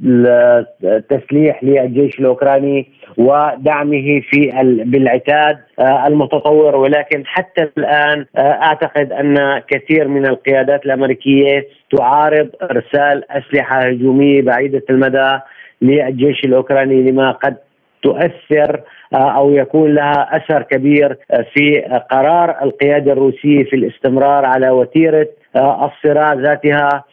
التسليح 0.05 1.65
للجيش 1.65 2.21
الأوكراني 2.21 2.89
ودعمه 3.17 4.21
في 4.31 4.51
بالعتاد 4.85 5.59
آه، 5.79 6.07
المتطور. 6.07 6.77
ولكن 6.77 7.27
حتى 7.27 7.69
الآن 7.79 8.27
آه، 8.37 8.41
أعتقد 8.41 9.13
أن 9.13 9.63
كثير 9.69 10.09
من 10.09 10.27
القيادات 10.27 10.87
الأمريكية 10.87 11.67
تعارض 11.97 12.49
إرسال 12.63 13.33
أسلحة 13.33 13.79
هجومية 13.79 14.43
بعيدة 14.43 14.83
المدى 14.91 15.39
للجيش 15.83 16.45
الأوكراني 16.45 17.11
لما 17.11 17.31
قد 17.31 17.57
تؤثر 18.03 18.81
آه، 19.15 19.37
أو 19.37 19.53
يكون 19.55 19.95
لها 19.95 20.37
أثر 20.37 20.63
كبير 20.63 21.17
في 21.55 21.81
قرار 22.11 22.63
القيادة 22.63 23.13
الروسية 23.13 23.65
في 23.65 23.77
الاستمرار 23.77 24.45
على 24.45 24.71
وتيرة 24.71 25.29
الصراع 25.57 26.33
ذاتها. 26.33 27.05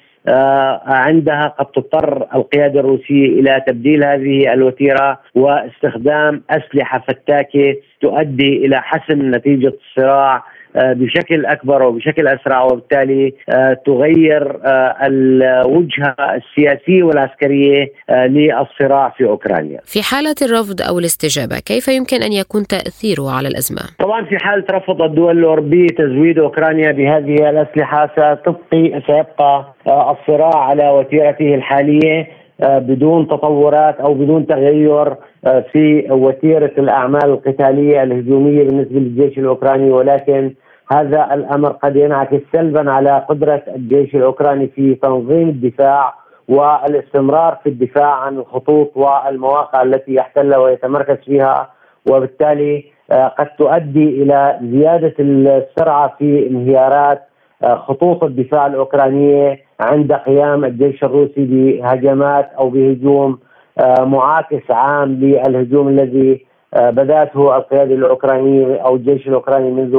عندها 0.86 1.48
قد 1.48 1.66
تضطر 1.66 2.28
القيادة 2.36 2.80
الروسية 2.80 3.26
إلى 3.26 3.64
تبديل 3.68 4.04
هذه 4.04 4.54
الوتيرة 4.54 5.20
واستخدام 5.36 6.44
أسلحة 6.50 7.00
فتاكة 7.08 7.76
تؤدي 8.02 8.66
إلى 8.66 8.82
حسم 8.82 9.36
نتيجة 9.36 9.74
الصراع 9.90 10.36
آه، 10.36 10.42
بشكل 10.76 11.46
أكبر 11.46 11.84
وبشكل 11.84 12.28
أسرع 12.28 12.64
وبالتالي 12.64 13.34
آه، 13.50 13.78
تغير 13.86 14.60
الوجهه 15.04 16.16
السياسيه 16.20 17.04
والعسكريه 17.04 17.92
للصراع 18.10 19.10
في 19.10 19.26
أوكرانيا. 19.26 19.80
في 19.86 20.04
حالة 20.04 20.36
الرفض 20.42 20.82
أو 20.82 21.00
الاستجابة، 21.00 21.60
كيف 21.60 21.88
يمكن 21.88 22.24
أن 22.24 22.34
يكون 22.34 22.68
تأثيره 22.68 23.32
على 23.32 23.48
الأزمة؟ 23.48 23.82
طبعا 24.00 24.26
في 24.26 24.38
حاله 24.38 24.66
رفض 24.72 25.02
الدول 25.02 25.38
الأوروبية 25.40 25.88
تزويد 25.88 26.40
أوكرانيا 26.40 26.92
بهذه 26.92 27.50
الأسلحة 27.50 28.08
ستبقي 28.08 29.02
سيبقى 29.08 29.74
الصراع 29.88 30.56
على 30.56 30.90
وتيرته 30.90 31.56
الحالية 31.56 32.28
آه، 32.62 32.80
بدون 32.80 33.28
تطورات 33.28 33.96
أو 33.96 34.14
بدون 34.14 34.48
تغير 34.48 35.08
آه، 35.08 35.18
في 35.44 36.08
وتيرة 36.12 36.72
الأعمال 36.78 37.26
القتالية 37.26 38.04
الهجومية 38.04 38.64
بالنسبة 38.64 39.00
للجيش 39.00 39.38
الأوكراني 39.40 39.92
ولكن 39.92 40.54
هذا 40.92 41.34
الأمر 41.34 41.70
قد 41.70 41.96
ينعكس 41.96 42.40
سلبا 42.54 42.92
على 42.92 43.26
قدرة 43.30 43.64
الجيش 43.76 44.16
الأوكراني 44.16 44.68
في 44.68 44.96
تنظيم 44.96 45.50
الدفاع 45.50 46.14
والاستمرار 46.48 47.58
في 47.64 47.70
الدفاع 47.70 48.16
عن 48.16 48.38
الخطوط 48.38 48.98
والمواقع 48.98 49.82
التي 49.82 50.14
يحتلها 50.14 50.58
ويتمركز 50.58 51.18
فيها. 51.26 51.70
وبالتالي 52.10 52.86
آه، 53.12 53.28
قد 53.28 53.48
تؤدي 53.58 54.24
إلى 54.24 54.60
زيادة 54.64 55.14
السرعة 55.20 56.16
في 56.20 56.48
انهيارات 56.48 57.22
خطوط 57.64 58.24
الدفاع 58.24 58.68
الأوكرانية 58.68 59.60
عند 59.80 60.14
قيام 60.14 60.66
الجيش 60.66 61.04
الروسي 61.04 61.46
بهجمات 61.46 62.50
أو 62.58 62.70
بهجوم 62.70 63.32
آه، 63.32 63.49
معاكس 64.00 64.72
عام 64.72 65.10
للهجوم 65.10 65.88
الذي 65.88 66.46
آه، 66.74 66.90
بدأته 66.90 67.58
القياده 67.58 67.96
الاوكرانيه 67.96 68.78
أو 68.82 68.96
الجيش 68.96 69.28
الأوكراني 69.28 69.72
منذ 69.72 69.96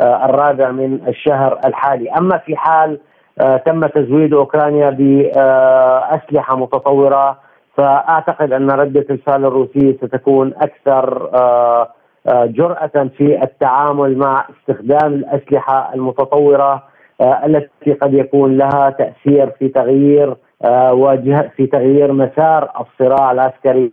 آه، 0.00 0.24
الرابع 0.24 0.70
من 0.70 1.08
الشهر 1.08 1.60
الحالي، 1.64 2.10
أما 2.10 2.38
في 2.38 2.56
حال 2.56 2.98
تم 3.66 3.86
تزويد 3.86 4.34
أوكرانيا 4.34 4.90
باسلحه 4.90 6.56
متطورة 6.56 7.38
فأعتقد 7.76 8.52
أن 8.52 8.70
رده 8.70 9.06
الفعل 9.10 9.44
الروسيه 9.44 9.96
ستكون 9.96 10.54
أكثر 10.54 11.30
جرأة 12.28 13.10
في 13.16 13.42
التعامل 13.42 14.18
مع 14.18 14.46
استخدام 14.50 15.14
الأسلحة 15.14 15.94
المتطورة 15.94 16.82
آه، 17.20 17.46
التي 17.46 17.92
قد 17.92 18.14
يكون 18.14 18.56
لها 18.56 18.90
تأثير 18.90 19.50
في 19.50 19.68
تغيير 19.68 20.30
آه، 20.30 20.36
في 21.56 21.66
تغيير 21.66 22.12
مسار 22.12 22.70
الصراع 22.80 23.32
العسكري 23.32 23.92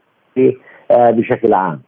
آه، 0.91 1.11
بشكل 1.11 1.53
عام. 1.53 1.81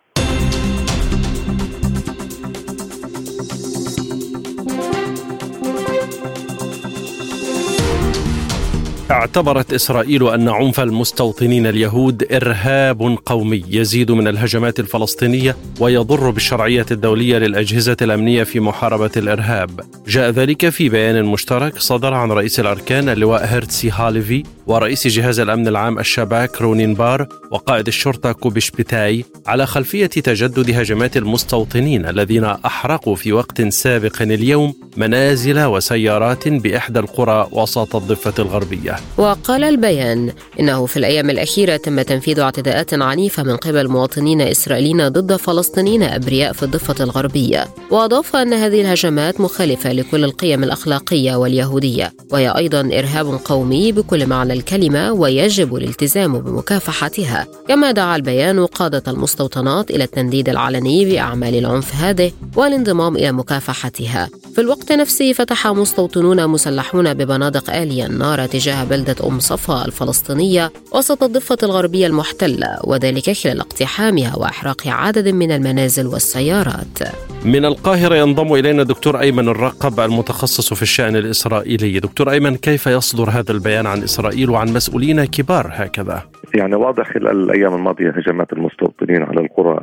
اعتبرت 9.11 9.73
إسرائيل 9.73 10.27
أن 10.27 10.49
عنف 10.49 10.79
المستوطنين 10.79 11.67
اليهود 11.67 12.33
إرهاب 12.33 13.17
قومي 13.25 13.63
يزيد 13.69 14.11
من 14.11 14.27
الهجمات 14.27 14.79
الفلسطينية 14.79 15.55
ويضر 15.79 16.29
بالشرعية 16.29 16.85
الدولية 16.91 17.37
للأجهزة 17.37 17.97
الأمنية 18.01 18.43
في 18.43 18.59
محاربة 18.59 19.11
الإرهاب. 19.17 19.81
جاء 20.07 20.29
ذلك 20.29 20.69
في 20.69 20.89
بيان 20.89 21.25
مشترك 21.25 21.79
صدر 21.79 22.13
عن 22.13 22.31
رئيس 22.31 22.59
الأركان 22.59 23.09
اللواء 23.09 23.45
هيرتسي 23.45 23.89
هاليفي 23.89 24.43
ورئيس 24.67 25.07
جهاز 25.07 25.39
الأمن 25.39 25.67
العام 25.67 25.99
الشباك 25.99 26.61
رونين 26.61 26.93
بار 26.93 27.27
وقائد 27.51 27.87
الشرطة 27.87 28.31
كوبي 28.31 28.71
شبتاي 28.71 29.25
على 29.47 29.65
خلفية 29.65 30.05
تجدد 30.05 30.71
هجمات 30.71 31.17
المستوطنين 31.17 32.05
الذين 32.05 32.43
أحرقوا 32.43 33.15
في 33.15 33.33
وقت 33.33 33.61
سابق 33.61 34.21
اليوم 34.21 34.73
منازل 34.97 35.63
وسيارات 35.65 36.47
بإحدى 36.47 36.99
القرى 36.99 37.47
وسط 37.51 37.95
الضفة 37.95 38.33
الغربية. 38.39 38.96
وقال 39.17 39.63
البيان 39.63 40.31
إنه 40.59 40.85
في 40.85 40.97
الأيام 40.97 41.29
الأخيرة 41.29 41.77
تم 41.77 42.01
تنفيذ 42.01 42.39
اعتداءات 42.39 42.93
عنيفة 42.93 43.43
من 43.43 43.57
قبل 43.57 43.87
مواطنين 43.87 44.41
إسرائيليين 44.41 45.07
ضد 45.07 45.35
فلسطينيين 45.35 46.03
أبرياء 46.03 46.53
في 46.53 46.63
الضفة 46.63 47.03
الغربية. 47.03 47.67
وأضاف 47.91 48.35
أن 48.35 48.53
هذه 48.53 48.81
الهجمات 48.81 49.41
مخالفة 49.41 49.93
لكل 49.93 50.23
القيم 50.23 50.63
الأخلاقية 50.63 51.35
واليهودية 51.35 52.13
وهي 52.31 52.49
أيضا 52.57 52.79
إرهاب 52.79 53.39
قومي 53.45 53.91
بكل 53.91 54.27
معنى 54.27 54.53
الكلمة 54.53 55.11
ويجب 55.11 55.75
الالتزام 55.75 56.39
بمكافحتها. 56.39 57.47
كما 57.67 57.91
دعا 57.91 58.15
البيان 58.15 58.65
قادة 58.65 59.03
المستوطنات 59.07 59.91
إلى 59.91 60.03
التنديد 60.03 60.49
العلني 60.49 61.05
بأعمال 61.05 61.55
العنف 61.55 61.95
هذه 61.95 62.31
والانضمام 62.55 63.15
إلى 63.15 63.31
مكافحتها. 63.31 64.29
في 64.55 64.61
الوقت 64.61 64.91
نفسه 64.91 65.33
فتح 65.33 65.67
مستوطنون 65.67 66.47
مسلحون 66.47 67.13
ببنادق 67.13 67.75
آلية 67.75 68.05
النار 68.05 68.45
تجاه 68.45 68.83
بلدة 68.89 69.15
أم 69.27 69.39
صفا 69.39 69.85
الفلسطينية 69.85 70.71
وسط 70.93 71.23
الضفة 71.23 71.57
الغربية 71.63 72.07
المحتلة 72.07 72.77
وذلك 72.83 73.31
خلال 73.31 73.59
اقتحامها 73.59 74.35
وإحراق 74.37 74.87
عدد 74.87 75.27
من 75.27 75.51
المنازل 75.51 76.07
والسيارات 76.07 76.99
من 77.45 77.65
القاهرة 77.65 78.15
ينضم 78.15 78.53
إلينا 78.53 78.83
دكتور 78.83 79.19
أيمن 79.19 79.49
الرقب 79.49 79.99
المتخصص 79.99 80.73
في 80.73 80.81
الشأن 80.81 81.15
الإسرائيلي 81.15 81.99
دكتور 81.99 82.31
أيمن 82.31 82.55
كيف 82.55 82.87
يصدر 82.87 83.29
هذا 83.29 83.51
البيان 83.51 83.85
عن 83.85 84.03
إسرائيل 84.03 84.49
وعن 84.49 84.73
مسؤولين 84.73 85.25
كبار 85.25 85.69
هكذا؟ 85.73 86.23
يعني 86.53 86.75
واضح 86.75 87.13
خلال 87.13 87.43
الأيام 87.43 87.75
الماضية 87.75 88.09
هجمات 88.09 88.53
المستوطنين 88.53 88.96
على 89.15 89.41
القرى 89.41 89.79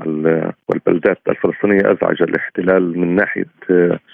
والبلدات 0.69 1.19
الفلسطينية 1.29 1.81
أزعج 1.93 2.23
الاحتلال 2.23 2.99
من 2.99 3.17
ناحية 3.17 3.47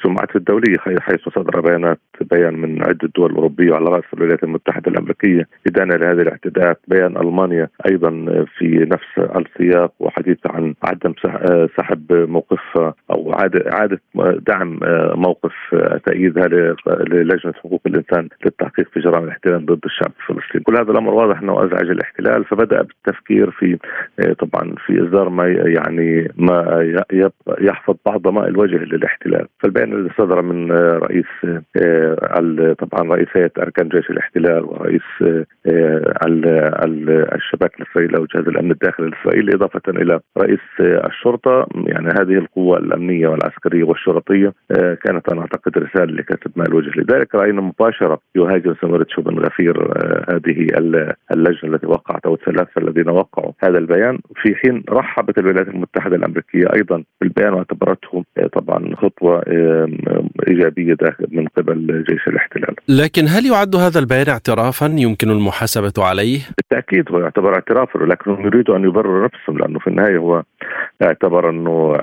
سمعته 0.02 0.36
الدولية 0.36 0.76
حيث 0.78 1.28
صدر 1.28 1.60
بيانات 1.60 1.98
بيان 2.30 2.54
من 2.58 2.82
عدة 2.82 3.08
دول 3.16 3.34
أوروبية 3.34 3.70
وعلى 3.72 3.84
رأس 3.84 4.04
الولايات 4.14 4.44
المتحدة 4.44 4.90
الأمريكية 4.90 5.48
إدانة 5.66 5.96
لهذه 5.96 6.20
الاعتداءات، 6.22 6.80
بيان 6.88 7.16
ألمانيا 7.16 7.68
أيضا 7.90 8.10
في 8.58 8.88
نفس 8.92 9.30
السياق 9.36 9.92
وحديث 10.00 10.38
عن 10.46 10.74
عدم 10.82 11.14
سحب 11.76 12.12
موقف 12.12 12.78
أو 13.10 13.32
اعاده 13.32 14.00
دعم 14.46 14.78
موقف 15.14 15.52
تأييدها 16.06 16.48
للجنة 17.10 17.52
حقوق 17.52 17.80
الإنسان 17.86 18.28
للتحقيق 18.44 18.88
في 18.92 19.00
جرائم 19.00 19.24
الاحتلال 19.24 19.66
ضد 19.66 19.84
الشعب 19.84 20.12
الفلسطيني، 20.20 20.64
كل 20.64 20.76
هذا 20.76 20.92
الأمر 20.92 21.14
واضح 21.14 21.40
أنه 21.42 21.64
أزعج 21.64 21.90
الاحتلال 21.90 22.44
فبدأ 22.44 22.82
بالتفكير 22.82 23.50
في 23.50 23.78
طبعا 24.38 24.74
في 24.86 24.99
إصدار 25.00 25.28
ما 25.28 25.46
يعني 25.48 26.28
ما 26.36 26.84
يحفظ 27.60 27.94
بعض 28.06 28.22
ضمائر 28.22 28.48
الوجه 28.48 28.76
للاحتلال، 28.76 29.46
فالبيان 29.60 29.92
الذي 29.92 30.10
صدر 30.18 30.42
من 30.42 30.72
رئيس 30.72 31.24
طبعا 32.78 33.14
رئيس 33.14 33.28
هيئة 33.34 33.50
أركان 33.58 33.88
جيش 33.88 34.10
الاحتلال 34.10 34.64
ورئيس 34.64 35.02
الشباك 37.34 37.80
الاسرائيلي 37.80 38.18
أو 38.18 38.26
جهاز 38.34 38.48
الأمن 38.48 38.70
الداخلي 38.70 39.06
الاسرائيلي 39.06 39.54
إضافة 39.54 39.80
إلى 39.88 40.20
رئيس 40.38 40.60
الشرطة. 40.80 41.66
يعني 41.74 42.08
هذه 42.08 42.38
القوى 42.38 42.78
الأمنية 42.78 43.28
والعسكرية 43.28 43.84
والشرطية 43.84 44.52
كانت 45.04 45.32
أنا 45.32 45.40
أعتقد 45.40 45.78
رسالة 45.78 46.12
لكاتب 46.12 46.50
ما 46.56 46.64
الوجه. 46.68 47.00
لذلك 47.00 47.34
رأينا 47.34 47.60
مباشرة 47.60 48.18
يهاجم 48.36 48.74
سمرة 48.80 49.06
شوبن 49.08 49.38
غفير 49.38 49.76
هذه 50.30 50.66
اللجنة 51.32 51.74
التي 51.74 51.86
وقعت 51.86 52.26
أو 52.26 52.34
الثلاثة 52.34 52.80
الذين 52.80 53.08
وقعوا 53.08 53.52
هذا 53.64 53.78
البيان 53.78 54.18
في 54.42 54.54
حين 54.54 54.82
رحبت 54.90 55.38
الولايات 55.38 55.68
المتحدة 55.68 56.16
الأمريكية 56.16 56.66
أيضا 56.74 57.02
بالبيان 57.20 57.54
واعتبرته 57.54 58.24
طبعا 58.52 58.94
خطوة 58.96 59.42
إيجابية 60.48 60.96
من 61.28 61.46
قبل 61.46 62.04
جيش 62.08 62.28
الاحتلال. 62.28 62.74
لكن 62.88 63.24
هل 63.28 63.46
يعد 63.46 63.76
هذا 63.76 63.98
البيان 63.98 64.28
اعترافا 64.28 64.86
يمكن 64.86 65.30
المحاسبة 65.30 65.92
عليه؟ 65.98 66.40
بالتأكيد 66.56 67.12
هو 67.12 67.18
يعتبر 67.18 67.54
اعترافا 67.54 68.02
ولكنهم 68.02 68.46
يريدوا 68.46 68.76
أن 68.76 68.84
يبرروا 68.84 69.24
نفسهم 69.24 69.58
لأنه 69.58 69.78
في 69.78 69.86
النهاية 69.86 70.18
هو 70.18 70.42
اعتبر 71.02 71.50
أنه 71.50 71.96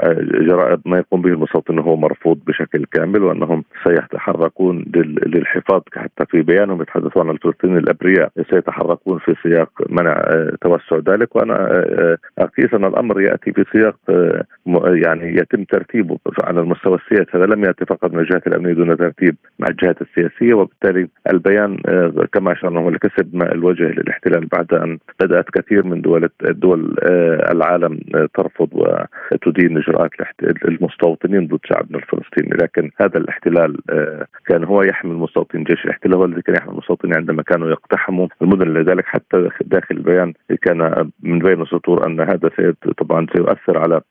جرائم 0.47 0.81
ما 0.85 0.97
يقوم 0.97 1.21
به 1.21 1.29
المستوطن 1.29 1.79
هو 1.79 1.95
مرفوض 1.95 2.39
بشكل 2.47 2.85
كامل 2.91 3.23
وأنهم 3.23 3.63
سيتحركون 3.83 4.85
للحفاظ 5.25 5.81
حتى 5.95 6.25
في 6.29 6.41
بيانهم 6.41 6.81
يتحدثون 6.81 7.27
عن 7.27 7.35
الفلسطينيين 7.35 7.79
الأبرياء 7.79 8.31
سيتحركون 8.51 9.19
في 9.19 9.35
سياق 9.43 9.69
منع 9.89 10.21
توسع 10.61 10.97
ذلك 11.11 11.35
وأنا 11.35 11.85
أقيس 12.39 12.73
ان 12.77 12.85
الأمر 12.85 13.21
يأتي 13.21 13.53
في 13.53 13.65
سياق 13.71 13.95
يعني 14.85 15.35
يتم 15.37 15.63
ترتيبه 15.63 16.17
على 16.43 16.59
المستوى 16.59 16.97
السياسي. 16.97 17.37
هذا 17.37 17.45
لم 17.45 17.63
يأتي 17.63 17.85
فقط 17.85 18.13
من 18.13 18.19
الجهات 18.19 18.47
الأمنية 18.47 18.73
دون 18.73 18.97
ترتيب 18.97 19.35
مع 19.59 19.67
الجهات 19.67 20.01
السياسية 20.01 20.53
وبالتالي 20.53 21.07
البيان 21.33 21.77
كما 22.33 22.51
أشرنا 22.51 22.79
هو 22.79 22.89
لكسب 22.89 23.41
الوجه 23.41 23.83
للاحتلال 23.83 24.45
بعد 24.45 24.73
أن 24.73 24.97
بدأت 25.19 25.49
كثير 25.49 25.85
من 25.85 26.01
دول 26.01 26.29
دول 26.41 26.95
العالم 27.51 27.99
ترفض 28.33 28.69
وتدين 28.71 29.77
إجراءات 29.77 30.11
المستوطنين 30.65 31.47
ضد 31.47 31.59
شعبنا 31.65 31.97
الفلسطيني. 31.97 32.57
لكن 32.61 32.91
هذا 33.01 33.17
الاحتلال 33.17 33.77
كان 34.45 34.63
هو 34.63 34.83
يحمي 34.83 35.11
المستوطنين 35.11 35.63
جيش 35.63 35.85
الاحتلال 35.85 36.15
هو 36.15 36.25
الذي 36.25 36.41
كان 36.41 36.55
يحمي 36.55 36.71
المستوطنين 36.71 37.15
عندما 37.15 37.43
كانوا 37.43 37.69
يقتحموا. 37.69 38.27
المدن 38.41 38.73
لذلك 38.73 39.05
حتى 39.05 39.49
داخل 39.65 39.95
البيان 39.95 40.33
كان 40.61 41.09
من 41.23 41.39
بين 41.39 41.61
السطور 41.61 42.07
أن 42.07 42.19
هذا 42.19 42.49
طبعا 42.97 43.27
سيؤثر 43.35 43.77
على 43.77 44.01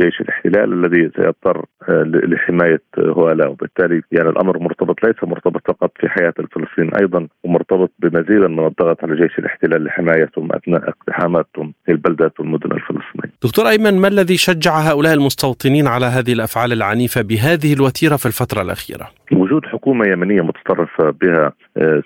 جيش 0.00 0.20
الاحتلال 0.20 0.72
الذي 0.72 1.10
سيضطر 1.16 1.64
لحماية 2.04 2.82
هؤلاء 2.98 3.50
وبالتالي 3.50 4.02
يعني 4.12 4.28
الأمر 4.28 4.58
مرتبط 4.58 5.04
ليس 5.04 5.16
مرتبط 5.22 5.62
فقط 5.66 5.92
في 6.00 6.08
حياة 6.08 6.34
الفلسطينيين 6.38 6.94
أيضا 6.94 7.28
ومرتبط 7.44 7.90
بمزيد 7.98 8.50
من 8.50 8.66
الضغط 8.66 9.04
على 9.04 9.16
جيش 9.16 9.38
الاحتلال 9.38 9.84
لحمايتهم 9.84 10.48
أثناء 10.52 10.88
اقتحاماتهم 10.88 11.74
للبلدات 11.88 12.40
والمدن 12.40 12.72
الفلسطينية. 12.72 13.32
دكتور 13.44 13.68
أيمن 13.68 14.00
ما 14.00 14.08
الذي 14.08 14.36
شجع 14.36 14.72
هؤلاء 14.78 15.14
المستوطنين 15.14 15.86
على 15.86 16.06
هذه 16.06 16.32
الأفعال 16.32 16.72
العنيفة 16.72 17.22
بهذه 17.22 17.72
الوتيرة 17.72 18.16
في 18.16 18.26
الفترة 18.26 18.62
الأخيرة؟ 18.62 19.08
وجود 19.48 19.66
حكومة 19.66 20.08
يمنية 20.08 20.42
متطرفة 20.42 21.10
بها 21.22 21.52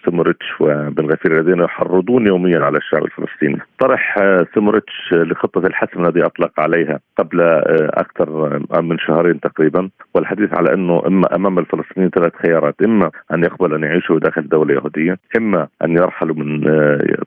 سموريتش 0.07 0.47
وبن 0.61 1.07
غفير 1.07 1.41
الذين 1.41 1.59
يحرضون 1.59 2.27
يوميا 2.27 2.59
على 2.61 2.79
الشعب 2.79 3.05
الفلسطيني. 3.05 3.59
طرح 3.79 4.17
سموريتش 4.55 5.13
لخطة 5.13 5.67
الحسم 5.67 6.05
الذي 6.05 6.27
أطلق 6.27 6.61
عليها 6.61 7.01
قبل 7.19 7.41
أكثر 7.95 8.59
من 8.83 8.99
شهرين 8.99 9.41
تقريبا. 9.41 9.89
والحديث 10.15 10.55
على 10.55 10.75
أنه 10.75 11.03
إما 11.07 11.37
أمام 11.37 11.59
الفلسطينيين 11.59 12.11
ثلاث 12.11 12.33
خيارات 12.47 12.75
إما 12.85 13.11
أن 13.35 13.45
يقبل 13.45 13.75
أن 13.75 13.83
يعيشوا 13.83 14.19
داخل 14.19 14.49
دولة 14.49 14.75
يهودية 14.75 15.19
إما 15.37 15.69
أن 15.85 15.97
يرحلوا 15.97 16.37
من 16.37 16.61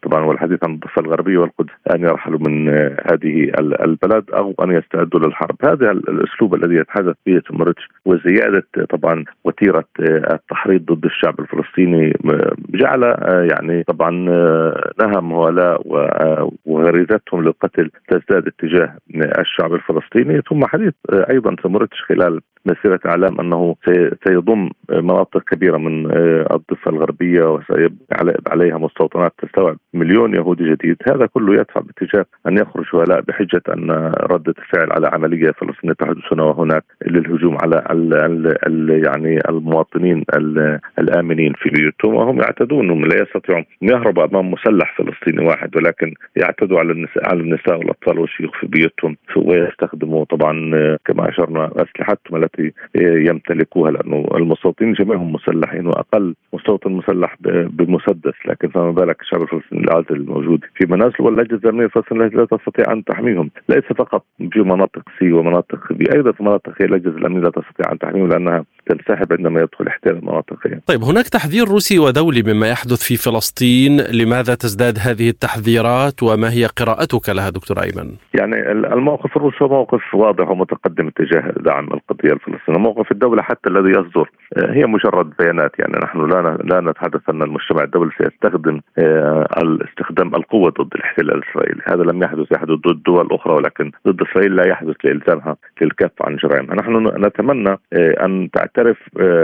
طبعا 0.04 0.24
والحديث 0.24 0.60
عن 0.64 0.74
الضفة 0.74 1.02
الغربية 1.02 1.38
والقدس 1.38 1.74
أن 1.96 2.02
يرحلوا 2.02 2.40
من 2.48 2.70
هذه 3.12 3.52
البلد 3.60 4.24
أو 4.34 4.56
أن 4.64 4.72
يستعدوا 4.72 5.20
للحرب. 5.20 5.56
هذا 5.64 5.92
الأسلوب 5.92 6.56
الذي 6.56 6.76
يتحدث 6.76 7.16
به 7.26 7.42
سموريتش 7.50 7.90
وزيادة 8.06 8.66
طبعا 8.90 9.24
وتيرة 9.44 9.86
التحريض 10.34 10.86
ضد 10.86 11.06
الشعب 11.06 11.40
الفلسطيني 11.40 12.14
جعل 12.70 13.04
يعني 13.52 13.84
طبعا 13.84 14.12
نهم 15.00 15.34
هؤلاء 15.34 15.82
وغريزتهم 16.66 17.44
للقتل 17.44 17.92
تزداد 18.08 18.48
اتجاه 18.48 18.98
الشعب 19.40 19.74
الفلسطيني. 19.74 20.42
ثم 20.50 20.66
حديث 20.66 20.94
أيضا 21.30 21.56
سمورتش 21.64 22.02
خلال 22.02 22.42
مسيرة 22.66 23.00
أعلام 23.06 23.40
أنه 23.40 23.76
سيضم 24.28 24.70
مناطق 24.90 25.44
كبيرة 25.44 25.78
من 25.78 26.06
الضفة 26.52 26.92
الغربية 26.92 27.44
وسيبقى 27.54 28.34
عليها 28.48 28.78
مستوطنات 28.78 29.34
تستوعب 29.42 29.78
مليون 29.94 30.34
يهودي 30.36 30.72
جديد. 30.72 30.98
هذا 31.10 31.26
كله 31.26 31.54
يدفع 31.54 31.82
باتجاه 31.82 32.26
أن 32.48 32.58
يخرج 32.58 32.86
هؤلاء 32.94 33.22
بحجة 33.22 33.62
أن 33.74 33.92
ردة 34.32 34.54
الفعل 34.60 34.92
على 34.92 35.08
عملية 35.14 35.52
فلسطينية 35.52 35.94
تحدث 35.94 36.34
هنا 36.34 36.44
وهناك 36.44 36.84
للهجوم 37.08 37.58
على 37.62 37.84
ال 37.92 38.14
ال 38.14 38.68
ال 38.68 39.06
يعني 39.06 39.40
المواطنين 39.50 40.24
الآمنين 41.00 41.54
في 41.54 41.70
بيوتهم 41.70 42.14
وهم 42.16 42.38
يعتدون 42.40 43.02
لا 43.10 43.22
يستطيعون. 43.22 43.64
يهربوا 43.82 44.26
أمام 44.26 44.52
مسلح 44.52 44.98
فلسطيني 44.98 45.48
واحد 45.48 45.78
ولكن 45.78 46.14
يعتدوا 46.36 46.80
على 46.80 46.92
النساء 46.92 47.30
على 47.30 47.40
النساء 47.40 47.78
والأطفال 47.78 48.20
والشيوخ 48.20 48.52
في 48.60 48.68
بيوتهم 48.68 49.18
ويستخدموا 49.36 50.26
طبعا 50.26 50.54
كما 51.06 51.30
أشرنا 51.30 51.72
أسلحتهم 51.76 52.44
التي 52.44 52.55
التي 52.60 52.74
يمتلكوها 53.30 53.92
لأنه 53.92 54.28
المستوطنين 54.36 54.94
جميعهم 54.94 55.34
مسلحين 55.34 55.88
وأقل 55.88 56.36
مستوطن 56.54 56.92
مسلح 56.92 57.36
بمسدس 57.70 58.34
لكن 58.46 58.68
فما 58.68 58.92
بالك 58.92 59.22
الشعب 59.22 59.42
الفلسطيني 59.42 59.84
العازل 59.84 60.16
الموجود 60.16 60.60
في 60.76 60.86
منازل 60.90 61.16
والأجهزة 61.20 61.60
الأمنية 61.64 61.86
الفلسطينية 61.86 62.26
لا 62.26 62.46
تستطيع 62.46 62.94
أن 62.94 63.04
تحميهم 63.04 63.52
ليس 63.70 63.84
فقط 63.84 64.26
في 64.52 64.60
مناطق 64.60 65.04
سي 65.20 65.34
ومناطق 65.34 65.94
بي 65.94 66.06
أيضا 66.16 66.32
في 66.32 66.44
مناطق 66.44 66.74
الأجهزة 66.82 67.18
الأمنية 67.18 67.42
لا 67.42 67.50
تستطيع 67.50 67.92
أن 67.92 68.00
تحميهم 68.00 68.30
لأنها 68.30 68.66
تنسحب 68.90 69.34
عندما 69.34 69.62
يدخل 69.62 69.88
احتلال 69.88 70.18
المناطق. 70.18 70.56
طيب 70.88 71.04
هناك 71.04 71.28
تحذير 71.28 71.68
روسي 71.68 72.00
ودولي 72.00 72.44
مما 72.44 72.68
يحدث 72.70 73.04
في 73.08 73.16
فلسطين 73.16 74.02
لماذا 74.02 74.56
تزداد 74.56 74.98
هذه 75.00 75.30
التحذيرات 75.30 76.24
وما 76.24 76.52
هي 76.52 76.66
قراءتك 76.66 77.30
لها 77.30 77.50
دكتور 77.50 77.78
أيمن؟ 77.82 78.12
يعني 78.40 78.72
الموقف 78.72 79.38
الروسي 79.38 79.58
هو 79.62 79.68
موقف 79.68 80.16
واضح 80.16 80.50
ومتقدم 80.50 81.08
اتجاه 81.08 81.54
دعم 81.58 81.86
القضية 81.94 82.34
الفلسطينيه، 82.48 82.80
موقف 82.80 83.12
الدولة 83.12 83.42
حتى 83.42 83.70
الذي 83.70 83.90
يصدر 83.90 84.30
هي 84.58 84.86
مجرد 84.86 85.34
بيانات. 85.40 85.80
يعني 85.80 85.94
نحن 86.04 86.30
لا 86.30 86.58
لا 86.64 86.82
نتحدث 86.82 87.30
أن 87.30 87.42
المجتمع 87.42 87.84
الدولي 87.84 88.12
سيستخدم 88.18 88.82
استخدام 89.90 90.36
القوة 90.36 90.70
ضد 90.70 90.94
الاحتلال 90.96 91.38
الإسرائيلي، 91.38 91.82
هذا 91.86 92.04
لم 92.04 92.24
يحدث 92.24 92.52
يحدث 92.52 92.72
ضد 92.72 93.04
دول 93.04 93.28
أخرى 93.32 93.54
ولكن 93.54 93.92
ضد 94.08 94.22
إسرائيل 94.22 94.56
لا 94.56 94.68
يحدث 94.68 94.96
لإلزامها 95.04 95.56
للكف 95.82 96.12
عن 96.22 96.36
جرائمها، 96.36 96.76
نحن 96.76 97.26
نتمنى 97.26 97.78
أن 97.94 98.50
تعترف 98.54 98.98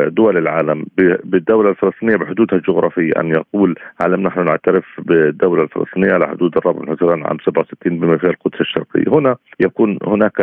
دول 0.07 0.37
العالم 0.37 0.85
بالدولة 1.23 1.69
الفلسطينية 1.69 2.15
بحدودها 2.15 2.57
الجغرافية، 2.57 3.11
أن 3.19 3.29
يقول 3.29 3.75
عالم 4.01 4.21
نحن 4.21 4.45
نعترف 4.45 4.85
بالدولة 4.97 5.63
الفلسطينية 5.63 6.13
على 6.13 6.27
حدود 6.27 6.57
الرابع 6.57 6.83
الهجران 6.83 7.23
عام 7.25 7.37
67 7.45 7.99
بما 7.99 8.17
فيها 8.17 8.29
القدس 8.29 8.61
الشرقيه، 8.61 9.03
هنا 9.07 9.35
يكون 9.59 9.99
هناك 10.03 10.41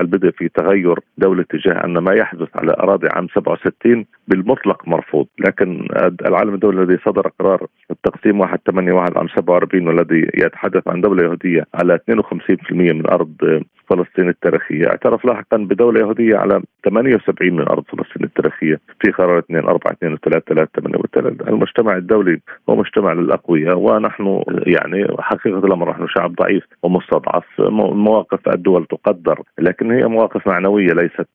البدء 0.00 0.30
في 0.30 0.48
تغير 0.48 0.98
دولة 1.18 1.42
تجاه 1.42 1.84
أن 1.84 1.99
ما 2.00 2.14
يحدث 2.14 2.48
على 2.54 2.72
أراضي 2.72 3.08
عام 3.08 3.28
67 3.28 4.06
بالمطلق 4.28 4.88
مرفوض، 4.88 5.26
لكن 5.38 5.88
العالم 6.26 6.54
الدولي 6.54 6.82
الذي 6.82 6.98
صدر 7.06 7.30
قرار 7.40 7.66
التقسيم 7.90 8.40
1 8.40 8.58
8 8.66 8.92
1 8.92 9.18
عام 9.18 9.28
47 9.28 9.88
والذي 9.88 10.30
يتحدث 10.34 10.88
عن 10.88 11.00
دولة 11.00 11.22
يهودية 11.22 11.66
على 11.74 11.98
52% 12.10 12.92
من 12.92 13.10
أرض 13.10 13.62
فلسطين 13.90 14.28
التاريخية، 14.28 14.86
اعترف 14.86 15.24
لاحقا 15.24 15.56
بدولة 15.56 16.00
يهودية 16.00 16.36
على 16.36 16.62
78 16.84 17.56
من 17.56 17.68
أرض 17.68 17.84
فلسطين 17.84 18.24
التاريخية 18.24 18.80
في 19.00 19.10
قرار 19.10 19.38
2 19.38 19.64
4 19.64 19.92
2 19.92 20.16
3 20.16 20.54
3 20.54 20.70
8 20.80 20.98
و3 20.98 21.48
المجتمع 21.48 21.96
الدولي 21.96 22.40
هو 22.68 22.76
مجتمع 22.76 23.12
للاقوياء 23.12 23.78
ونحن 23.78 24.42
يعني 24.66 25.06
حقيقة 25.18 25.58
الأمر 25.58 25.90
نحن 25.90 26.06
شعب 26.08 26.34
ضعيف 26.34 26.64
ومستضعف. 26.82 27.44
مواقف 27.60 28.48
الدول 28.48 28.86
تقدر 28.86 29.42
لكن 29.58 29.90
هي 29.90 30.06
مواقف 30.06 30.46
معنوية 30.46 30.92
ليست 30.92 31.28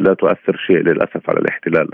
لا 0.00 0.14
تؤثر 0.14 0.56
شيء 0.66 0.76
للأسف 0.76 1.30
على 1.30 1.38
الاحتلال. 1.38 1.88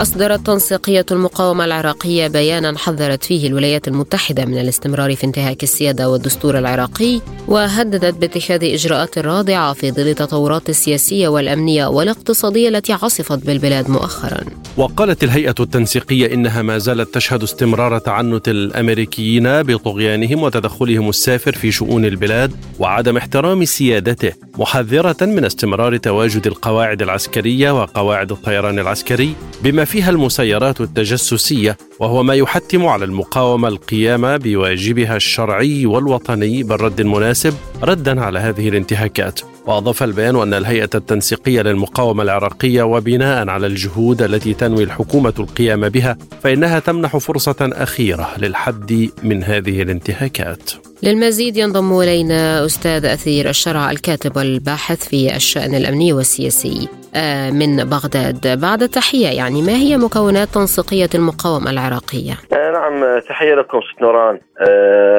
أصدرت 0.00 0.46
تنسيقية 0.46 1.06
المقاومة 1.10 1.64
العراقية 1.64 2.28
بيانا 2.28 2.78
حذرت 2.78 3.24
فيه 3.24 3.48
الولايات 3.48 3.88
المتحدة 3.88 4.44
من 4.44 4.58
الاستمرار 4.58 5.16
في 5.16 5.24
انتهاك 5.24 5.62
السيادة 5.62 6.10
والدستور 6.10 6.58
العراقي 6.58 7.20
وهددت 7.48 8.14
باتخاذ 8.14 8.64
إجراءات 8.64 9.18
رادعة 9.18 9.72
في 9.72 9.90
ظل 9.92 10.08
التطورات 10.08 10.68
السياسية 10.68 11.28
والأمنية 11.28 11.86
والاقتصادية 11.86 12.68
التي 12.68 12.92
عصفت 12.92 13.46
بالبلاد 13.46 13.90
مؤخرا. 13.90 14.40
وقالت 14.76 15.24
الهيئة 15.24 15.54
التنسيقية 15.60 16.34
إنها 16.34 16.62
ما 16.62 16.78
زالت 16.78 17.14
تشهد 17.14 17.42
استمرار 17.42 17.98
تعنت 17.98 18.48
الأمريكيين 18.48 19.62
بطغيانهم 19.62 20.42
وتدخلهم 20.42 21.08
السافر 21.08 21.52
في 21.52 21.72
شؤون 21.72 22.04
البلاد 22.04 22.52
وعدم 22.78 23.16
احترام 23.16 23.64
سيادته 23.64 24.32
محذرة 24.58 25.16
من 25.20 25.44
استمرار 25.44 25.96
تواجد 25.96 26.46
القواعد 26.46 27.02
العسكرية 27.02 27.82
وقواعد 27.82 28.32
الطيران 28.32 28.78
العسكري 28.78 29.34
بما 29.62 29.84
فيها 29.84 30.10
المسيرات 30.10 30.80
التجسسية 30.80 31.76
وهو 32.00 32.22
ما 32.22 32.34
يحتم 32.34 32.86
على 32.86 33.04
المقاومة 33.04 33.68
القيام 33.68 34.38
بواجبها 34.38 35.16
الشرعي 35.16 35.86
والوطني 35.86 36.62
بالرد 36.62 37.00
المناسب 37.00 37.54
ردا 37.82 38.20
على 38.20 38.38
هذه 38.38 38.68
الانتهاكات. 38.68 39.55
وأضاف 39.66 40.02
البيان 40.02 40.36
أن 40.36 40.54
الهيئة 40.54 40.90
التنسيقية 40.94 41.62
للمقاومة 41.62 42.22
العراقية 42.22 42.82
وبناء 42.82 43.48
على 43.48 43.66
الجهود 43.66 44.22
التي 44.22 44.54
تنوي 44.54 44.82
الحكومة 44.82 45.34
القيام 45.38 45.88
بها 45.88 46.16
فإنها 46.42 46.78
تمنح 46.78 47.16
فرصة 47.16 47.70
أخيرة 47.72 48.28
للحد 48.38 49.08
من 49.22 49.44
هذه 49.44 49.82
الانتهاكات. 49.82 50.70
للمزيد 51.02 51.56
ينضم 51.56 52.00
إلينا 52.00 52.64
أستاذ 52.64 53.04
أثير 53.04 53.48
الشرع 53.48 53.90
الكاتب 53.90 54.36
والباحث 54.36 55.08
في 55.08 55.36
الشأن 55.36 55.74
الأمني 55.74 56.12
والسياسي 56.12 56.88
آه، 57.14 57.50
من 57.50 57.76
بغداد. 57.76 58.60
بعد 58.60 58.82
التحية 58.82 59.28
يعني 59.28 59.62
ما 59.62 59.72
هي 59.72 59.96
مكونات 59.96 60.48
تنسيقية 60.48 61.08
المقاومة 61.14 61.70
العراقية؟ 61.70 62.32
آه، 62.52 62.70
نعم 62.72 63.20
تحية 63.28 63.54
لكم 63.54 63.80
ست 63.80 64.02
نوران. 64.02 64.40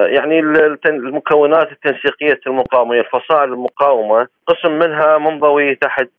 يعني 0.08 0.40
المكونات 0.86 1.72
التنسيقية 1.72 2.40
المقاومة 2.48 2.96
الفصائل 3.00 3.54
المقاومة 3.54 4.28
قسم 4.48 4.72
منها 4.72 5.18
منضوي 5.18 5.76
تحت 5.76 6.10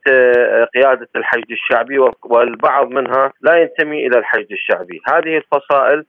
قيادة 0.74 1.08
الحشد 1.16 1.50
الشعبي 1.50 1.98
والبعض 2.24 2.90
منها 2.90 3.32
لا 3.40 3.56
ينتمي 3.56 4.06
إلى 4.06 4.18
الحشد 4.18 4.52
الشعبي. 4.52 5.00
هذه 5.08 5.36
الفصائل 5.36 6.04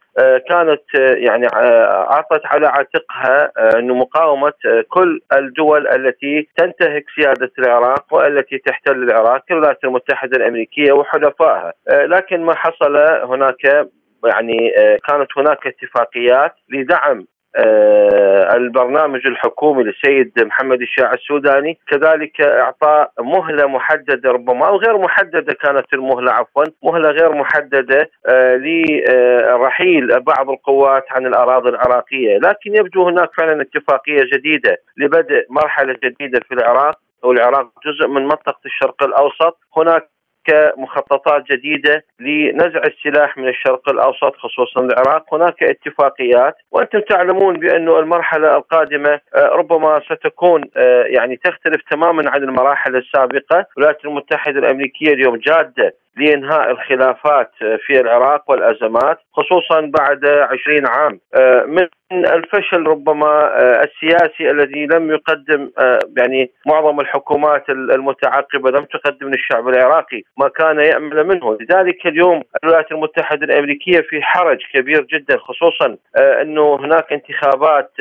كانت 0.49 0.81
يعني 0.95 1.47
أعطت 1.53 2.45
على 2.45 2.67
عاتقها 2.67 3.51
أنه 3.79 3.95
مقاومة 3.95 4.53
كل 4.89 5.19
الدول 5.33 5.87
التي 5.87 6.47
تنتهك 6.57 7.05
سيادة 7.15 7.51
العراق 7.59 8.05
والتي 8.11 8.57
تحتل 8.57 9.03
العراق 9.03 9.43
الولايات 9.51 9.83
المتحدة 9.83 10.37
الأمريكية 10.37 10.91
وحلفائها. 10.91 11.73
آه، 11.89 12.05
لكن 12.05 12.41
ما 12.41 12.55
حصل 12.55 12.97
هناك 13.23 13.89
يعني 14.25 14.73
آه، 14.77 14.97
كانت 15.07 15.27
هناك 15.37 15.67
اتفاقيات 15.67 16.55
لدعم 16.69 17.25
آه، 17.55 18.55
البرنامج 18.55 19.27
الحكومي 19.27 19.83
للسيد 19.83 20.31
محمد 20.39 20.81
الشاع 20.81 21.13
السوداني. 21.13 21.79
كذلك 21.87 22.41
إعطاء 22.41 23.11
مهلة 23.19 23.67
محددة 23.67 24.31
ربما 24.31 24.67
أو 24.67 24.77
غير 24.77 24.97
محددة 24.97 25.53
كانت 25.53 25.93
المهلة 25.93 26.31
عفوا 26.31 26.63
مهلة 26.83 27.09
غير 27.09 27.35
محددة 27.35 28.09
لرحيل 28.57 30.19
بعض 30.19 30.49
القوات 30.49 31.05
عن 31.09 31.25
الأراضي 31.25 31.69
العراقية. 31.69 32.37
لكن 32.37 32.75
يبدو 32.75 33.07
هناك 33.07 33.29
فعلا 33.37 33.61
اتفاقية 33.61 34.23
جديدة 34.33 34.77
لبدء 34.97 35.45
مرحلة 35.49 35.95
جديدة 36.03 36.39
في 36.47 36.53
العراق. 36.53 36.99
والعراق 37.23 37.71
جزء 37.85 38.07
من 38.07 38.21
منطقة 38.23 38.59
الشرق 38.65 39.03
الأوسط. 39.03 39.57
هناك 39.77 40.09
مخططات 40.77 41.43
جديدة 41.51 42.03
لنزع 42.19 42.81
السلاح 42.85 43.37
من 43.37 43.47
الشرق 43.47 43.89
الأوسط 43.89 44.35
خصوصا 44.35 44.81
العراق. 44.81 45.33
هناك 45.33 45.63
اتفاقيات 45.63 46.55
وأنتم 46.71 46.99
تعلمون 46.99 47.59
بأن 47.59 47.89
المرحلة 47.89 48.57
القادمة 48.57 49.19
آه، 49.35 49.47
ربما 49.47 50.01
ستكون 50.05 50.63
آه، 50.77 51.03
يعني 51.03 51.35
تختلف 51.35 51.81
تماما 51.91 52.29
عن 52.29 52.43
المراحل 52.43 52.95
السابقة. 52.95 53.65
الولايات 53.77 54.05
المتحدة 54.05 54.59
الأمريكية 54.59 55.13
اليوم 55.13 55.35
جادة 55.37 55.93
لإنهاء 56.17 56.71
الخلافات 56.71 57.51
في 57.85 57.99
العراق 57.99 58.51
والأزمات 58.51 59.19
خصوصا 59.33 59.91
بعد 59.99 60.25
عشرين 60.25 60.87
عام. 60.87 61.19
آه، 61.35 61.63
من 61.63 61.87
الفشل 62.11 62.83
ربما 62.87 63.27
آه، 63.27 63.83
السياسي 63.83 64.51
الذي 64.51 64.85
لم 64.85 65.11
يقدم 65.11 65.71
آه، 65.79 65.99
يعني 66.17 66.51
معظم 66.67 66.99
الحكومات 66.99 67.69
المتعاقبة 67.69 68.71
لم 68.71 68.85
تقدم 68.85 69.29
للشعب 69.29 69.67
العراقي 69.67 70.21
ما 70.37 70.47
كان 70.47 70.79
يأمل 70.79 71.27
منه. 71.27 71.57
لذلك 71.61 72.07
اليوم 72.07 72.41
الولايات 72.63 72.91
المتحدة 72.91 73.45
الأمريكية 73.45 74.01
في 74.01 74.21
حرج 74.21 74.57
كبير 74.73 75.01
جدا 75.01 75.37
خصوصا 75.37 75.97
أنه 76.17 76.75
هناك 76.75 77.13
انتخابات 77.13 77.91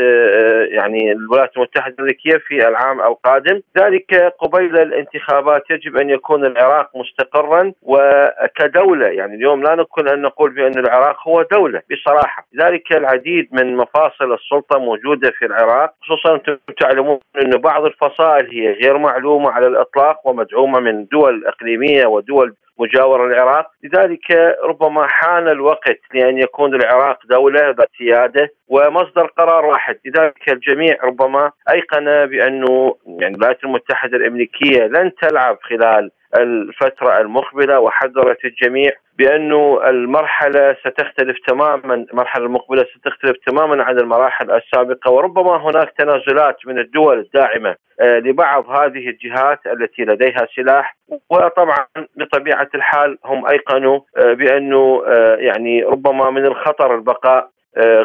يعني 0.70 1.12
الولايات 1.12 1.56
المتحدة 1.56 1.94
الأمريكية 1.94 2.36
في 2.36 2.68
العام 2.68 3.00
القادم. 3.00 3.60
ذلك 3.78 4.34
قبيل 4.38 4.78
الانتخابات 4.78 5.62
يجب 5.70 5.96
أن 5.96 6.10
يكون 6.10 6.46
العراق 6.46 6.96
مستقرا 6.96 7.72
و 7.82 7.97
وكدولة. 7.98 9.06
يعني 9.06 9.34
اليوم 9.34 9.62
لا 9.62 9.74
نكون 9.74 10.08
أن 10.08 10.22
نقول 10.22 10.50
بأن 10.50 10.78
العراق 10.78 11.28
هو 11.28 11.42
دولة 11.42 11.82
بصراحة. 11.90 12.46
لذلك 12.52 12.92
العديد 12.96 13.48
من 13.52 13.76
مفاصل 13.76 14.32
السلطة 14.32 14.78
موجودة 14.78 15.30
في 15.30 15.46
العراق 15.46 15.94
خصوصا 16.02 16.34
أنتم 16.34 16.56
تعلمون 16.80 17.18
أن 17.42 17.50
بعض 17.50 17.84
الفصائل 17.84 18.50
هي 18.50 18.72
غير 18.72 18.98
معلومة 18.98 19.50
على 19.50 19.66
الإطلاق 19.66 20.26
ومدعومة 20.28 20.80
من 20.80 21.06
دول 21.06 21.46
إقليمية 21.46 22.06
ودول 22.06 22.54
مجاورة 22.78 23.26
العراق. 23.26 23.66
لذلك 23.84 24.56
ربما 24.64 25.06
حان 25.06 25.48
الوقت 25.48 25.98
لأن 26.14 26.38
يكون 26.38 26.74
العراق 26.74 27.18
دولة 27.30 27.60
ذات 27.70 27.88
سيادة 27.98 28.50
ومصدر 28.68 29.26
قرار 29.26 29.66
واحد. 29.66 29.98
لذلك 30.04 30.52
الجميع 30.52 30.96
ربما 31.04 31.50
أيقن 31.72 32.26
بأنه 32.26 32.94
يعني 33.06 33.34
الولايات 33.34 33.64
المتحدة 33.64 34.16
الأمريكية 34.16 34.82
لن 34.86 35.12
تلعب 35.22 35.58
خلال 35.62 36.10
الفترة 36.36 37.20
المقبلة 37.20 37.80
وحذرت 37.80 38.44
الجميع 38.44 38.90
بأنه 39.18 39.88
المرحلة 39.88 40.76
ستختلف 40.84 41.36
تماما 41.46 41.94
المرحلة 41.94 42.44
المقبلة 42.44 42.84
ستختلف 42.96 43.36
تماما 43.46 43.84
عن 43.84 43.98
المراحل 43.98 44.50
السابقة 44.50 45.10
وربما 45.10 45.56
هناك 45.56 45.92
تنازلات 45.98 46.56
من 46.66 46.78
الدول 46.78 47.18
الداعمة 47.18 47.76
آه، 48.00 48.18
لبعض 48.18 48.70
هذه 48.70 49.08
الجهات 49.08 49.58
التي 49.66 50.02
لديها 50.02 50.46
سلاح 50.56 50.96
وطبعا 51.30 51.86
بطبيعة 52.16 52.68
الحال 52.74 53.18
هم 53.24 53.46
أيقنوا 53.46 54.00
آه، 54.16 54.32
بأنه 54.32 55.02
آه، 55.06 55.36
يعني 55.36 55.82
ربما 55.82 56.30
من 56.30 56.46
الخطر 56.46 56.94
البقاء 56.94 57.48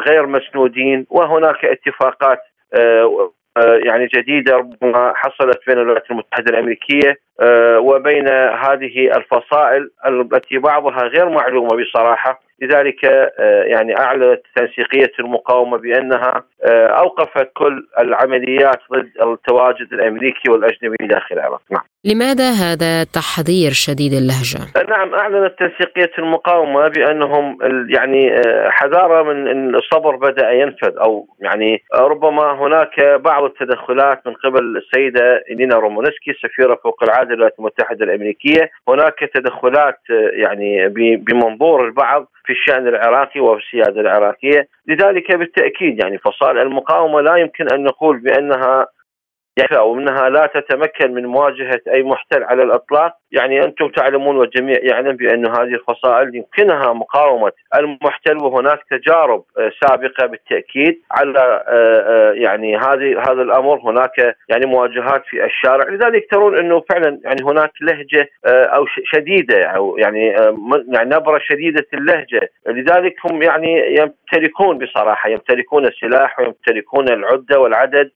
غير 0.08 0.26
مسنودين 0.26 1.06
وهناك 1.10 1.64
اتفاقات 1.64 2.38
يعني 3.62 4.06
جديدة 4.06 4.56
ربما 4.56 5.12
حصلت 5.16 5.58
بين 5.66 5.78
الولايات 5.78 6.10
المتحدة 6.10 6.50
الأمريكية 6.50 7.18
آه، 7.40 7.78
وبين 7.78 8.28
هذه 8.28 9.16
الفصائل 9.16 9.90
التي 10.06 10.58
بعضها 10.58 11.02
غير 11.02 11.28
معلومة 11.28 11.68
بصراحة. 11.82 12.40
لذلك 12.62 13.04
آه، 13.04 13.62
يعني 13.62 13.98
أعلنت 13.98 14.40
تنسيقية 14.56 15.12
المقاومة 15.18 15.78
بأنها 15.78 16.44
آه، 16.64 16.86
أوقفت 16.86 17.50
كل 17.54 17.86
العمليات 17.98 18.78
ضد 18.92 19.10
التواجد 19.22 19.92
الأمريكي 19.92 20.50
والأجنبي 20.50 21.06
داخل 21.06 21.34
العراق، 21.34 21.62
نعم. 21.70 21.82
لماذا 22.04 22.50
هذا 22.50 23.04
تحذير 23.04 23.70
شديد 23.70 24.12
اللهجة؟ 24.12 24.58
نعم 24.88 25.14
أعلنت 25.14 25.54
تنسيقية 25.58 26.10
المقاومة 26.18 26.88
بأنهم 26.88 27.58
يعني 27.88 28.42
حذارة 28.68 29.22
من 29.22 29.74
الصبر 29.74 30.16
بدأ 30.16 30.50
ينفذ 30.50 30.98
أو 30.98 31.26
يعني 31.40 31.82
ربما 31.94 32.52
هناك 32.52 33.00
بعض 33.00 33.44
التدخلات 33.44 34.26
من 34.26 34.32
قبل 34.34 34.76
السيدة 34.76 35.42
إلينا 35.50 35.76
رومونسكي 35.76 36.32
سفيرة 36.42 36.80
فوق 36.84 37.02
العادة 37.02 37.30
للولايات 37.30 37.58
المتحدة 37.58 38.04
الأمريكية، 38.04 38.70
هناك 38.88 39.30
تدخلات 39.34 39.98
يعني 40.32 40.88
بمنظور 41.16 41.84
البعض 41.86 42.26
في 42.44 42.52
الشأن 42.52 42.88
العراقي 42.88 43.40
وفي 43.40 43.62
السياده 43.64 44.00
العراقية، 44.00 44.68
لذلك 44.88 45.36
بالتأكيد 45.36 46.02
يعني 46.02 46.18
فصائل 46.18 46.58
المقاومة 46.58 47.20
لا 47.20 47.36
يمكن 47.36 47.66
أن 47.72 47.84
نقول 47.84 48.18
بأنها 48.18 48.86
أو 49.58 49.98
انها 49.98 50.28
لا 50.28 50.46
تتمكن 50.46 51.14
من 51.14 51.26
مواجهة 51.26 51.80
أي 51.94 52.02
محتل 52.02 52.44
على 52.44 52.62
الإطلاق، 52.62 53.12
يعني 53.32 53.64
أنتم 53.64 53.88
تعلمون 53.88 54.36
والجميع 54.36 54.76
يعلم 54.82 55.16
بأن 55.16 55.46
هذه 55.46 55.74
الفصائل 55.74 56.34
يمكنها 56.34 56.92
مقاومة 56.92 57.52
المحتل 57.76 58.36
وهناك 58.36 58.80
تجارب 58.90 59.44
آه، 59.58 59.70
سابقة 59.82 60.26
بالتأكيد 60.26 61.00
على 61.10 61.64
آه، 61.68 61.70
آه، 61.70 62.32
يعني 62.32 62.76
هذه 62.76 63.20
هذا 63.20 63.42
الأمر. 63.42 63.80
هناك 63.84 64.36
يعني 64.48 64.66
مواجهات 64.66 65.22
في 65.30 65.44
الشارع. 65.44 65.90
لذلك 65.90 66.26
ترون 66.30 66.58
أنه 66.58 66.82
فعلا 66.90 67.20
يعني 67.24 67.42
هناك 67.44 67.70
لهجة 67.80 68.28
أو 68.46 68.86
شديدة 68.86 69.60
أو 69.62 69.98
يعني 69.98 70.26
يعني 70.88 71.14
نبرة 71.16 71.38
شديدة 71.38 71.86
اللهجة. 71.94 72.50
لذلك 72.66 73.14
هم 73.30 73.42
يعني 73.42 73.96
يمتلكون 73.98 74.78
بصراحة 74.78 75.30
يمتلكون 75.30 75.86
السلاح 75.86 76.40
ويمتلكون 76.40 77.08
العدة 77.08 77.60
والعدد 77.60 78.10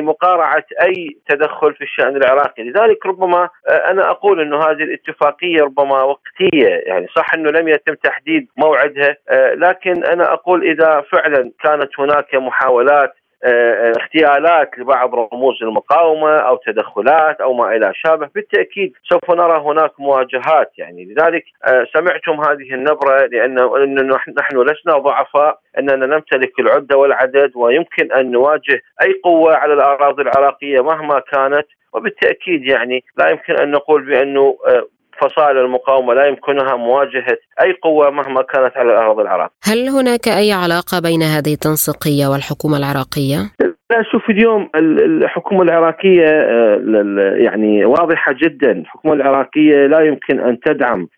لمقارعه 0.00 0.64
أي 0.82 1.16
تدخل 1.28 1.74
في 1.74 1.84
الشأن 1.84 2.16
العراقي. 2.16 2.62
لذلك 2.62 3.06
ربما 3.06 3.48
أنا 3.68 4.10
أقول 4.10 4.40
إنه 4.40 4.56
هذه 4.56 4.82
الاتفاقية 4.82 5.62
ربما 5.62 6.02
وقتية 6.02 6.68
يعني 6.86 7.06
صح 7.16 7.34
إنه 7.34 7.50
لم 7.50 7.68
يتم 7.68 7.94
تحديد 7.94 8.48
موعدها 8.56 9.16
آه، 9.28 9.54
لكن 9.54 10.04
أنا 10.04 10.32
أقول 10.32 10.70
إذا 10.70 11.04
فعلا 11.12 11.50
كانت 11.64 12.00
هناك 12.00 12.34
محاولات 12.34 13.12
آه، 13.14 13.19
اغتيالات 13.44 14.78
لبعض 14.78 15.14
رموز 15.14 15.62
المقاومة 15.62 16.36
أو 16.36 16.56
تدخلات 16.56 17.40
أو 17.40 17.52
ما 17.52 17.76
إلى 17.76 17.92
شابه. 17.94 18.28
بالتأكيد 18.34 18.92
سوف 19.10 19.30
نرى 19.30 19.60
هناك 19.60 20.00
مواجهات 20.00 20.72
يعني. 20.78 21.04
لذلك 21.04 21.44
آه، 21.66 21.86
سمعتم 21.94 22.40
هذه 22.40 22.74
النبرة 22.74 23.26
لأن 23.26 23.54
نحن 24.38 24.62
لسنا 24.62 24.98
ضعفاء 24.98 25.58
أننا 25.78 26.06
نمتلك 26.06 26.60
العدة 26.60 26.96
والعدد 26.96 27.52
ويمكن 27.54 28.12
أن 28.12 28.30
نواجه 28.30 28.82
أي 29.02 29.12
قوة 29.24 29.56
على 29.56 29.74
الأراضي 29.74 30.22
العراقية 30.22 30.80
مهما 30.80 31.20
كانت. 31.20 31.66
وبالتأكيد 31.92 32.64
يعني 32.64 33.04
لا 33.16 33.30
يمكن 33.30 33.56
أن 33.56 33.70
نقول 33.70 34.04
بأنه 34.04 34.58
آه، 34.66 34.86
فصائل 35.20 35.56
المقاومة 35.58 36.14
لا 36.14 36.26
يمكنها 36.26 36.76
مواجهة 36.76 37.38
أي 37.62 37.72
قوة 37.82 38.10
مهما 38.10 38.42
كانت 38.42 38.76
على 38.76 38.92
اراضي 38.92 39.22
العراق. 39.22 39.50
هل 39.64 39.88
هناك 39.88 40.28
أي 40.28 40.52
علاقة 40.52 41.00
بين 41.00 41.22
هذه 41.22 41.52
التنسيقية 41.52 42.26
والحكومة 42.26 42.76
العراقية؟ 42.76 43.38
لا 43.90 44.02
شوف 44.02 44.30
اليوم 44.30 44.68
الحكومة 44.76 45.62
العراقية 45.62 46.26
آه، 46.26 46.80
يعني 47.36 47.84
واضحة 47.84 48.34
جدا، 48.42 48.72
الحكومة 48.72 49.14
العراقية 49.14 49.86
لا 49.86 50.00
يمكن 50.00 50.40
أن 50.40 50.60
تدعم 50.60 51.08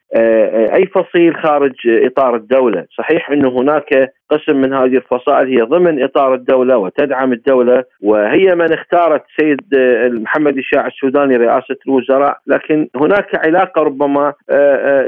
أي 0.75 0.87
فصيل 0.87 1.37
خارج 1.37 1.75
إطار 1.87 2.37
الدولة، 2.37 2.85
صحيح 2.99 3.31
انه 3.31 3.49
هناك 3.49 4.13
قسم 4.31 4.57
من 4.57 4.75
هذه 4.75 4.97
الفصائل 4.97 5.49
هي 5.49 5.57
ضمن 5.57 6.03
إطار 6.03 6.35
الدولة 6.35 6.77
وتدعم 6.77 7.33
الدولة 7.33 7.85
وهي 8.03 8.55
من 8.55 8.73
اختارت 8.73 9.23
سيد 9.41 9.61
محمد 10.13 10.57
الشاع 10.57 10.87
السوداني 10.87 11.37
رئاسة 11.37 11.77
الوزراء، 11.87 12.39
لكن 12.47 12.89
هناك 12.97 13.47
علاقة 13.47 13.83
ربما 13.83 14.33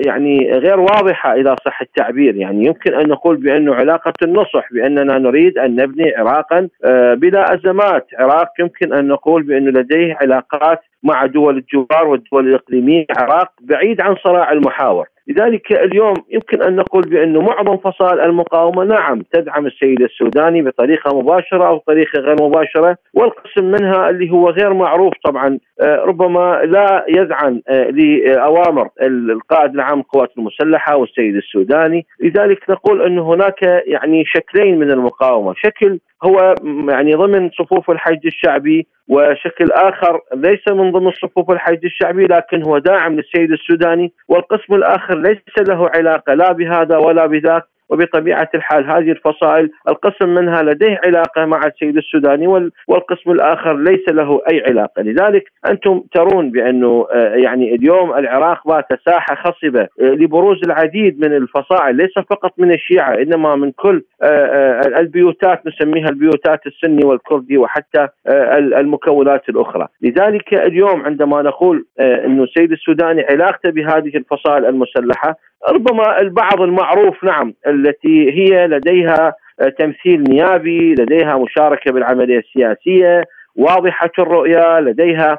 يعني 0.07 0.51
غير 0.53 0.81
واضحة 0.81 1.35
اذا 1.35 1.57
صح 1.67 1.81
التعبير، 1.81 2.37
يعني 2.37 2.67
يمكن 2.67 2.95
أن 2.95 3.09
نقول 3.09 3.37
بأنه 3.37 3.75
علاقة 3.75 4.13
النصح 4.23 4.73
بأننا 4.73 5.19
نريد 5.19 5.59
أن 5.59 5.77
نبني 5.77 6.15
عراقا 6.17 6.69
بلا 7.15 7.54
ازمات، 7.55 8.07
عراق 8.19 8.49
يمكن 8.61 8.93
أن 8.93 9.09
نقول 9.09 9.43
بانه 9.43 9.71
لديه 9.71 10.17
علاقات 10.21 10.81
مع 11.03 11.27
دول 11.27 11.57
الجوار 11.57 12.07
والدول 12.09 12.49
الإقليمية. 12.49 13.07
عراق 13.19 13.53
بعيد 13.61 14.01
عن 14.01 14.17
صراع 14.25 14.53
المحاور. 14.53 15.07
لذلك 15.29 15.73
اليوم 15.73 16.15
يمكن 16.31 16.63
أن 16.63 16.77
نقول 16.77 17.03
بانه 17.03 17.41
معظم 17.41 17.77
فصائل 17.77 18.21
المقاومة 18.21 18.85
نعم 18.85 19.23
تدعم 19.33 19.67
السيد 19.67 20.03
السوداني 20.03 20.63
بطريقة 20.63 21.21
مباشرة 21.21 21.69
أو 21.69 21.79
طريقة 21.79 22.21
غير 22.21 22.37
مباشرة 22.43 22.97
والقسم 23.15 23.65
منها 23.65 24.11
اللي 24.11 24.31
هو 24.31 24.51
غير 24.51 24.75
معروف 24.75 25.13
طبعا 25.25 25.59
آه، 25.81 25.97
ربما 25.97 26.61
لا 26.65 27.05
يذعن 27.09 27.61
آه، 27.69 27.91
لأوامر 27.91 28.89
القائد 29.03 29.75
العام 29.75 29.97
للقوات 29.97 30.31
المسلحة 30.39 30.97
والسيد 30.97 31.37
السوداني. 31.37 32.07
لذلك 32.21 32.71
نقول 32.71 33.03
أن 33.03 33.19
هناك 33.19 33.63
يعني 33.87 34.25
شكلين 34.27 34.79
من 34.79 34.91
المقاومة. 34.91 35.55
شكل 35.57 35.99
هو 36.25 36.55
يعني 36.89 37.15
ضمن 37.15 37.51
صفوف 37.51 37.91
الحشد 37.91 38.27
الشعبي 38.27 38.87
وشكل 39.09 39.73
آخر 39.73 40.21
ليس 40.35 40.69
من 40.71 40.93
ضمن 40.93 41.13
صفوف 41.13 41.51
الحشد 41.51 41.85
الشعبي 41.85 42.27
لكن 42.27 42.63
هو 42.63 42.79
داعم 42.79 43.17
للسيد 43.17 43.53
السوداني 43.53 44.13
والقسم 44.29 44.75
الآخر 44.75 45.19
ليس 45.19 45.69
له 45.69 45.91
علاقة 45.95 46.35
لا 46.35 46.53
بهذا 46.53 46.97
ولا 46.97 47.27
بذاك. 47.27 47.74
وبطبيعة 47.89 48.49
الحال 48.55 48.91
هذه 48.91 49.11
الفصائل 49.11 49.71
القسم 49.89 50.29
منها 50.29 50.63
لديه 50.63 51.01
علاقة 51.07 51.45
مع 51.45 51.61
السيد 51.67 51.97
السوداني 51.97 52.47
والقسم 52.89 53.31
الآخر 53.31 53.77
ليس 53.77 54.09
له 54.09 54.41
أي 54.53 54.65
علاقة، 54.67 55.03
لذلك 55.03 55.45
أنتم 55.71 56.03
ترون 56.15 56.51
بأنه 56.51 57.07
آه، 57.13 57.35
يعني 57.35 57.75
اليوم 57.75 58.15
العراق 58.15 58.69
بات 58.69 58.87
ساحة 59.07 59.35
خصبة 59.35 59.81
آه، 59.81 59.89
لبروز 60.05 60.61
العديد 60.65 61.21
من 61.21 61.37
الفصائل 61.37 61.97
ليس 61.97 62.15
فقط 62.31 62.53
من 62.59 62.73
الشيعة 62.73 63.15
إنما 63.15 63.57
من 63.57 63.73
كل 63.73 64.03
آه، 64.23 64.81
البيوتات 64.87 65.63
نسميها 65.67 66.09
البيوتات 66.09 66.61
السني 66.67 67.05
والكردي 67.05 67.59
وحتى 67.59 68.09
المكونات 68.57 69.49
الأخرى، 69.49 69.89
لذلك 70.03 70.55
اليوم 70.55 71.03
عندما 71.03 71.43
نقول 71.43 71.87
انه 72.01 72.43
السيد 72.43 72.73
السوداني 72.73 73.23
علاقته 73.31 73.71
بهذه 73.71 74.17
الفصائل 74.17 74.67
المسلحة 74.67 75.37
ربما 75.69 76.21
البعض 76.21 76.61
المعروف 76.61 77.25
نعم 77.25 77.55
التي 77.67 78.33
هي 78.33 78.67
لديها 78.67 79.35
تمثيل 79.79 80.23
نيابي 80.23 80.95
لديها 80.95 81.39
مشاركة 81.39 81.93
بالعملية 81.93 82.39
السياسية 82.39 83.25
واضحة 83.57 84.11
الرؤية 84.19 84.81
لديها 84.81 85.39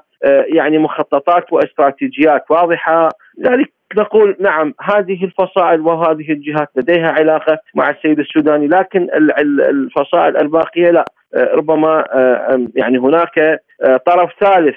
يعني 0.54 0.78
مخططات 0.78 1.54
وإستراتيجيات 1.54 2.44
واضحة. 2.50 3.10
ذلك 3.46 3.72
نقول 3.98 4.36
نعم 4.40 4.74
هذه 4.82 5.24
الفصائل 5.24 5.82
وهذه 5.82 6.32
الجهات 6.32 6.70
لديها 6.76 7.12
علاقة 7.12 7.58
مع 7.76 7.90
السيد 7.90 8.20
السوداني 8.20 8.68
لكن 8.68 9.08
الفصائل 9.70 10.38
الباقية 10.38 10.92
لا. 10.92 11.06
ربما 11.36 12.06
يعني 12.76 12.98
هناك 12.98 13.62
طرف 14.06 14.32
ثالث 14.40 14.76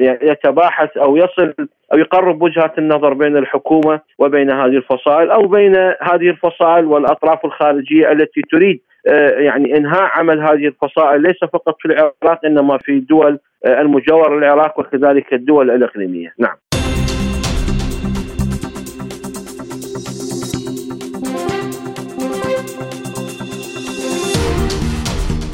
يتباحث 0.00 0.96
أو 0.96 1.16
يصل 1.16 1.54
أو 1.92 1.98
يقرب 1.98 2.42
وجهه 2.42 2.72
النظر 2.78 3.14
بين 3.14 3.36
الحكومة 3.36 4.00
وبين 4.18 4.50
هذه 4.50 4.76
الفصائل 4.76 5.30
أو 5.30 5.46
بين 5.46 5.76
هذه 6.02 6.30
الفصائل 6.30 6.84
والأطراف 6.84 7.44
الخارجية 7.44 8.12
التي 8.12 8.40
تريد 8.50 8.80
يعني 9.36 9.76
إنهاء 9.76 10.02
عمل 10.02 10.40
هذه 10.40 10.66
الفصائل. 10.66 11.22
ليس 11.22 11.38
فقط 11.52 11.76
في 11.80 11.88
العراق 11.88 12.44
إنما 12.46 12.78
في 12.78 12.92
الدول 12.92 13.38
المجاورة 13.66 14.38
للعراق 14.38 14.78
وكذلك 14.80 15.32
الدول 15.32 15.70
الإقليمية، 15.70 16.34
نعم. 16.38 16.56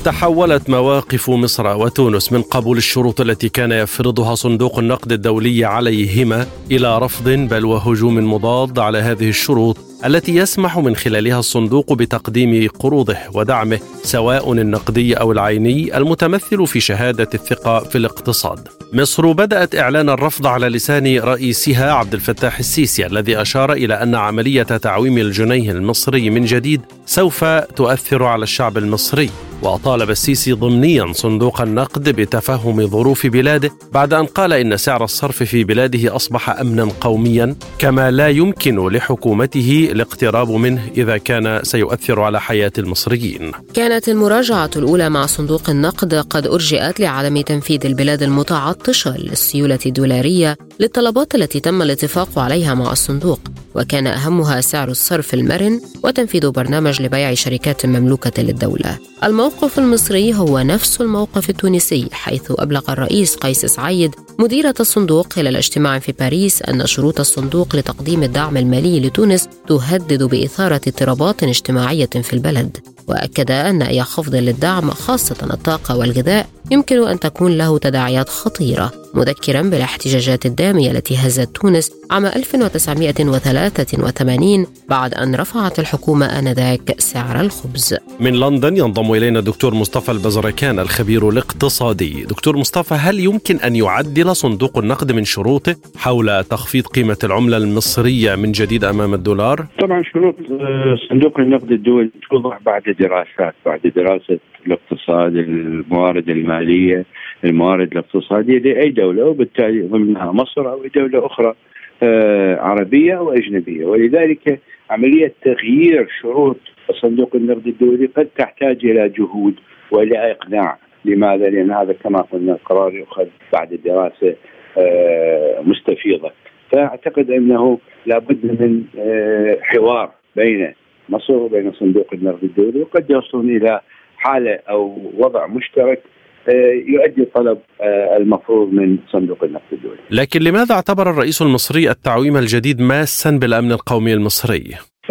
تحولت 0.04 0.70
مواقف 0.70 1.30
مصر 1.30 1.76
وتونس 1.76 2.32
من 2.32 2.42
قبول 2.42 2.76
الشروط 2.76 3.20
التي 3.20 3.48
كان 3.48 3.72
يفرضها 3.72 4.34
صندوق 4.34 4.78
النقد 4.78 5.12
الدولي 5.12 5.64
عليهما 5.64 6.46
إلى 6.70 6.98
رفض 6.98 7.28
بل 7.28 7.64
وهجوم 7.64 8.32
مضاد 8.32 8.78
على 8.78 8.98
هذه 8.98 9.28
الشروط 9.28 9.76
التي 10.04 10.36
يسمح 10.36 10.78
من 10.78 10.96
خلالها 10.96 11.38
الصندوق 11.38 11.92
بتقديم 11.92 12.68
قروضه 12.78 13.16
ودعمه 13.34 13.78
سواء 14.02 14.52
النقدي 14.52 15.14
أو 15.14 15.32
العيني 15.32 15.96
المتمثل 15.96 16.66
في 16.66 16.80
شهادة 16.80 17.28
الثقة 17.34 17.78
في 17.78 17.98
الاقتصاد. 17.98 18.68
مصر 18.92 19.32
بدأت 19.32 19.74
إعلان 19.74 20.08
الرفض 20.08 20.46
على 20.46 20.68
لسان 20.68 21.18
رئيسها 21.18 21.92
عبد 21.92 22.14
الفتاح 22.14 22.58
السيسي 22.58 23.06
الذي 23.06 23.42
أشار 23.42 23.72
إلى 23.72 23.94
أن 23.94 24.14
عملية 24.14 24.62
تعويم 24.62 25.18
الجنيه 25.18 25.70
المصري 25.70 26.30
من 26.30 26.44
جديد 26.44 26.80
سوف 27.06 27.44
تؤثر 27.44 28.24
على 28.24 28.42
الشعب 28.42 28.78
المصري 28.78 29.30
وطالب 29.62 30.10
السيسي 30.10 30.52
ضمنيا 30.52 31.12
صندوق 31.12 31.60
النقد 31.60 32.08
بتفهم 32.08 32.86
ظروف 32.86 33.26
بلاده 33.26 33.70
بعد 33.92 34.12
أن 34.14 34.26
قال 34.26 34.52
إن 34.52 34.76
سعر 34.76 35.04
الصرف 35.04 35.42
في 35.42 35.64
بلاده 35.64 36.16
أصبح 36.16 36.50
امنا 36.50 36.88
قوميا 37.00 37.56
كما 37.78 38.10
لا 38.10 38.28
يمكن 38.28 38.88
لحكومته 38.88 39.88
الاقتراب 39.92 40.50
منه 40.50 40.90
إذا 40.96 41.16
كان 41.16 41.60
سيؤثر 41.62 42.20
على 42.20 42.40
حياة 42.40 42.72
المصريين. 42.78 43.52
كانت 43.74 44.08
المراجعة 44.08 44.70
الأولى 44.76 45.10
مع 45.10 45.26
صندوق 45.26 45.70
النقد 45.70 46.14
قد 46.14 46.46
أرجئت 46.46 47.00
لعدم 47.00 47.40
تنفيذ 47.40 47.86
البلاد 47.86 48.22
المتعطشة 48.22 49.16
للسيولة 49.16 49.78
الدولارية 49.86 50.56
للطلبات 50.80 51.34
التي 51.34 51.60
تم 51.60 51.82
الاتفاق 51.82 52.38
عليها 52.38 52.74
مع 52.74 52.92
الصندوق 52.92 53.40
وكان 53.74 54.06
أهمها 54.06 54.60
سعر 54.60 54.88
الصرف 54.88 55.34
المرن 55.34 55.80
وتنفيذ 56.04 56.50
برنامج 56.50 57.02
لبيع 57.02 57.34
شركات 57.34 57.86
مملوكة 57.86 58.42
للدولة. 58.42 58.98
الموقف 59.24 59.49
المصري 59.78 60.34
هو 60.34 60.58
نفس 60.58 61.00
الموقف 61.00 61.50
التونسي 61.50 62.08
حيث 62.12 62.42
أبلغ 62.50 62.92
الرئيس 62.92 63.36
قيس 63.36 63.66
سعيد 63.66 64.14
مديرة 64.38 64.74
الصندوق 64.80 65.32
خلال 65.32 65.56
اجتماع 65.56 65.98
في 65.98 66.12
باريس 66.12 66.62
أن 66.62 66.86
شروط 66.86 67.20
الصندوق 67.20 67.76
لتقديم 67.76 68.22
الدعم 68.22 68.56
المالي 68.56 69.00
لتونس 69.00 69.48
تهدد 69.68 70.22
بإثارة 70.22 70.80
اضطرابات 70.86 71.42
اجتماعية 71.42 72.06
في 72.06 72.32
البلد. 72.32 72.76
وأكد 73.10 73.50
أن 73.50 73.82
أي 73.82 74.02
خفض 74.02 74.34
للدعم 74.34 74.90
خاصة 74.90 75.54
الطاقة 75.54 75.96
والغذاء 75.96 76.46
يمكن 76.70 77.08
أن 77.08 77.20
تكون 77.20 77.58
له 77.58 77.78
تداعيات 77.78 78.28
خطيرة 78.28 78.92
مذكرا 79.14 79.62
بالاحتجاجات 79.62 80.46
الدامية 80.46 80.90
التي 80.90 81.14
هزت 81.14 81.56
تونس 81.56 81.92
عام 82.10 82.26
1983 82.26 84.66
بعد 84.88 85.14
أن 85.14 85.34
رفعت 85.34 85.78
الحكومة 85.78 86.26
آنذاك 86.26 87.00
سعر 87.00 87.40
الخبز. 87.40 87.96
من 88.20 88.40
لندن 88.40 88.76
ينضم 88.76 89.12
إلينا 89.12 89.38
الدكتور 89.38 89.74
مصطفى 89.74 90.12
البزركان 90.12 90.78
الخبير 90.78 91.28
الاقتصادي. 91.28 92.24
دكتور 92.24 92.56
مصطفى 92.56 92.94
هل 92.94 93.20
يمكن 93.20 93.56
أن 93.56 93.76
يعدل 93.76 94.36
صندوق 94.36 94.78
النقد 94.78 95.12
من 95.12 95.24
شروطه 95.24 95.76
حول 95.96 96.44
تخفيض 96.44 96.86
قيمة 96.86 97.18
العملة 97.24 97.56
المصرية 97.56 98.34
من 98.34 98.52
جديد 98.52 98.84
أمام 98.84 99.14
الدولار؟ 99.14 99.66
طبعا 99.80 100.02
شروط 100.02 100.34
آه، 100.50 100.96
صندوق 101.10 101.40
النقد 101.40 101.72
الدولي 101.72 102.10
توضع 102.30 102.58
بعد 102.66 102.82
دراسات 103.00 103.54
بعد 103.66 103.80
دراسة 103.96 104.38
الاقتصاد 104.66 105.36
الموارد 105.36 106.30
المالية 106.30 107.04
الموارد 107.44 107.92
الاقتصادية 107.92 108.58
لاي 108.58 108.90
دولة 108.90 109.24
وبالتالي 109.24 109.82
ضمنها 109.82 110.32
مصر 110.32 110.72
أو 110.72 110.86
دولة 110.94 111.26
أخرى 111.26 111.54
آه، 112.02 112.56
عربية 112.60 113.18
أو 113.18 113.32
أجنبية. 113.32 113.84
ولذلك 113.84 114.60
عملية 114.90 115.32
تغيير 115.42 116.08
شروط 116.20 116.56
صندوق 117.02 117.36
النقد 117.36 117.66
الدولي 117.66 118.06
قد 118.06 118.28
تحتاج 118.38 118.84
إلى 118.84 119.08
جهود 119.08 119.54
وإلى 119.90 120.30
إقناع. 120.30 120.78
لماذا؟ 121.04 121.50
لأن 121.50 121.70
هذا 121.70 121.92
كما 121.92 122.20
قلنا 122.20 122.58
قرار 122.64 122.94
يؤخذ 122.94 123.26
بعد 123.52 123.80
دراسة 123.84 124.34
آه، 124.78 125.60
مستفيضة. 125.62 126.30
فأعتقد 126.72 127.30
أنه 127.30 127.78
لابد 128.06 128.44
من 128.44 128.84
آه، 128.98 129.58
حوار 129.62 130.10
بين 130.36 130.72
مصر 131.10 131.32
وبين 131.32 131.72
صندوق 131.72 132.06
النقد 132.12 132.44
الدولي 132.44 132.80
وقد 132.80 133.10
يوصلون 133.10 133.56
إلى 133.56 133.80
حالة 134.16 134.58
أو 134.70 135.10
وضع 135.18 135.46
مشترك 135.46 136.02
آه، 136.48 136.72
يؤدي 136.86 137.22
الطلب 137.22 137.58
آه، 137.80 138.16
المفروض 138.16 138.72
من 138.72 138.98
صندوق 139.12 139.44
النقد 139.44 139.72
الدولي. 139.72 139.98
لكن 140.10 140.40
لماذا 140.40 140.74
اعتبر 140.74 141.10
الرئيس 141.10 141.42
المصري 141.42 141.90
التعويم 141.90 142.36
الجديد 142.36 142.80
ماسا 142.80 143.30
بالأمن 143.30 143.72
القومي 143.72 144.14
المصري؟ 144.14 144.64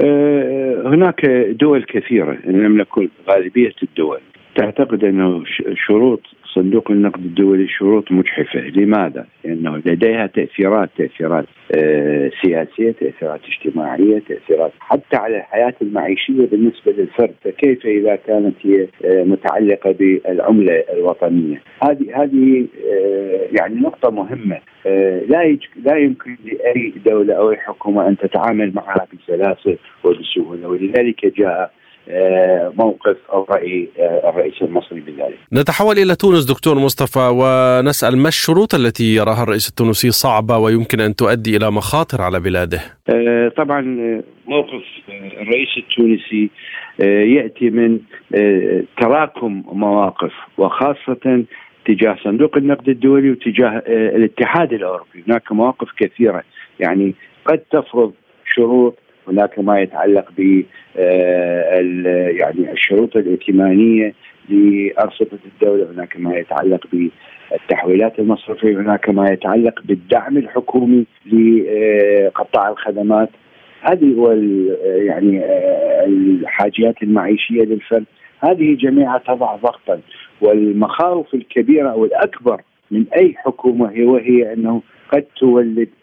آه، 0.03 0.83
هناك 0.85 1.25
دول 1.61 1.83
كثيرة 1.83 2.37
إن 2.47 2.63
لم 2.63 2.77
نكن 2.77 3.09
غالبية 3.29 3.73
الدول 3.83 4.19
تعتقد 4.55 5.03
أنه 5.03 5.43
شروط 5.87 6.21
صندوق 6.53 6.91
النقد 6.91 7.25
الدولي 7.25 7.67
شروط 7.67 8.11
مجحفة 8.11 8.59
لماذا؟ 8.59 9.25
لأنه 9.43 9.77
لديها 9.77 10.27
تأثيرات 10.27 10.89
تأثيرات 10.97 11.45
آه، 11.75 12.31
سياسية 12.41 12.91
تأثيرات 12.91 13.39
اجتماعية 13.47 14.19
تأثيرات 14.19 14.71
حتى 14.79 15.17
على 15.17 15.37
الحياة 15.37 15.73
المعيشية 15.81 16.45
بالنسبة 16.45 16.91
للفرد. 16.91 17.33
فكيف 17.43 17.85
إذا 17.85 18.15
كانت 18.15 18.55
هي 18.61 18.87
آه، 19.05 19.23
متعلقة 19.23 19.91
بالعملة 19.91 20.83
الوطنية؟ 20.93 21.61
هذه 21.83 22.23
هذه 22.23 22.67
آه، 22.91 23.47
يعني 23.59 23.75
نقطة 23.75 24.11
مهمة. 24.11 24.59
لا 25.29 25.57
لا 25.85 25.97
يمكن 25.97 26.37
لأي 26.45 26.93
دولة 27.05 27.33
أو 27.33 27.51
أي 27.51 27.57
حكومة 27.57 28.07
أن 28.07 28.17
تتعامل 28.17 28.73
معها 28.75 29.07
بسلاسة 29.13 29.77
وبسهولة. 30.03 30.67
ولذلك 30.67 31.25
جاء 31.25 31.71
موقف 32.77 33.17
أو 33.33 33.43
راي 33.43 33.89
الرئيس 33.99 34.61
المصري 34.61 34.99
بذلك. 34.99 35.37
نتحول 35.53 35.97
إلى 35.97 36.15
تونس 36.15 36.45
دكتور 36.45 36.75
مصطفى 36.75 37.29
ونسأل 37.33 38.17
ما 38.17 38.27
الشروط 38.27 38.75
التي 38.75 39.15
يراها 39.15 39.43
الرئيس 39.43 39.69
التونسي 39.69 40.11
صعبة 40.11 40.57
ويمكن 40.57 40.99
أن 40.99 41.15
تؤدي 41.15 41.57
إلى 41.57 41.71
مخاطر 41.71 42.21
على 42.21 42.39
بلاده؟ 42.39 42.79
آه، 43.09 43.51
طبعا 43.57 43.81
موقف 44.47 44.83
الرئيس 45.09 45.69
التونسي 45.77 46.49
آه، 47.01 47.23
يأتي 47.23 47.69
من 47.69 47.99
آه، 48.35 48.83
تراكم 49.01 49.63
مواقف 49.71 50.33
وخاصة 50.57 51.43
تجاه 51.85 52.17
صندوق 52.23 52.57
النقد 52.57 52.89
الدولي 52.89 53.31
وتجاه 53.31 53.83
الاتحاد 53.87 54.73
الأوروبي، 54.73 55.23
هناك 55.27 55.51
مواقف 55.51 55.87
كثيرة 55.97 56.43
يعني 56.79 57.15
قد 57.45 57.59
تفرض 57.71 58.13
شروط 58.45 58.95
هناك 59.29 59.59
ما 59.59 59.79
يتعلق 59.79 60.31
ب 60.37 60.63
آه، 60.97 61.79
يعني 62.29 62.71
الشروط 62.71 63.17
الائتمانية 63.17 64.13
لأرصدة 64.49 65.39
الدولة، 65.45 65.91
هناك 65.91 66.17
ما 66.17 66.37
يتعلق 66.37 66.87
بالتحويلات 66.93 68.19
المصرفية، 68.19 68.77
هناك 68.77 69.09
ما 69.09 69.29
يتعلق 69.31 69.81
بالدعم 69.85 70.37
الحكومي 70.37 71.05
لقطاع 71.25 72.69
الخدمات. 72.69 73.29
هذه 73.81 74.13
هو 74.13 74.31
يعني 74.85 75.39
آه، 75.43 76.05
الحاجيات 76.05 77.03
المعيشية 77.03 77.61
للفرد، 77.61 78.05
هذه 78.39 78.75
جميعها 78.75 79.17
تضع 79.27 79.55
ضغطا 79.55 79.99
والمخاوف 80.41 81.33
الكبيرة 81.33 81.89
أو 81.89 82.05
الأكبر 82.05 82.61
من 82.91 83.05
أي 83.17 83.35
حكومة 83.37 83.91
هي 83.91 84.03
وهي 84.03 84.53
أنه 84.53 84.81
قد 85.13 85.25
تولد 85.39 85.89
آه، 85.89 85.98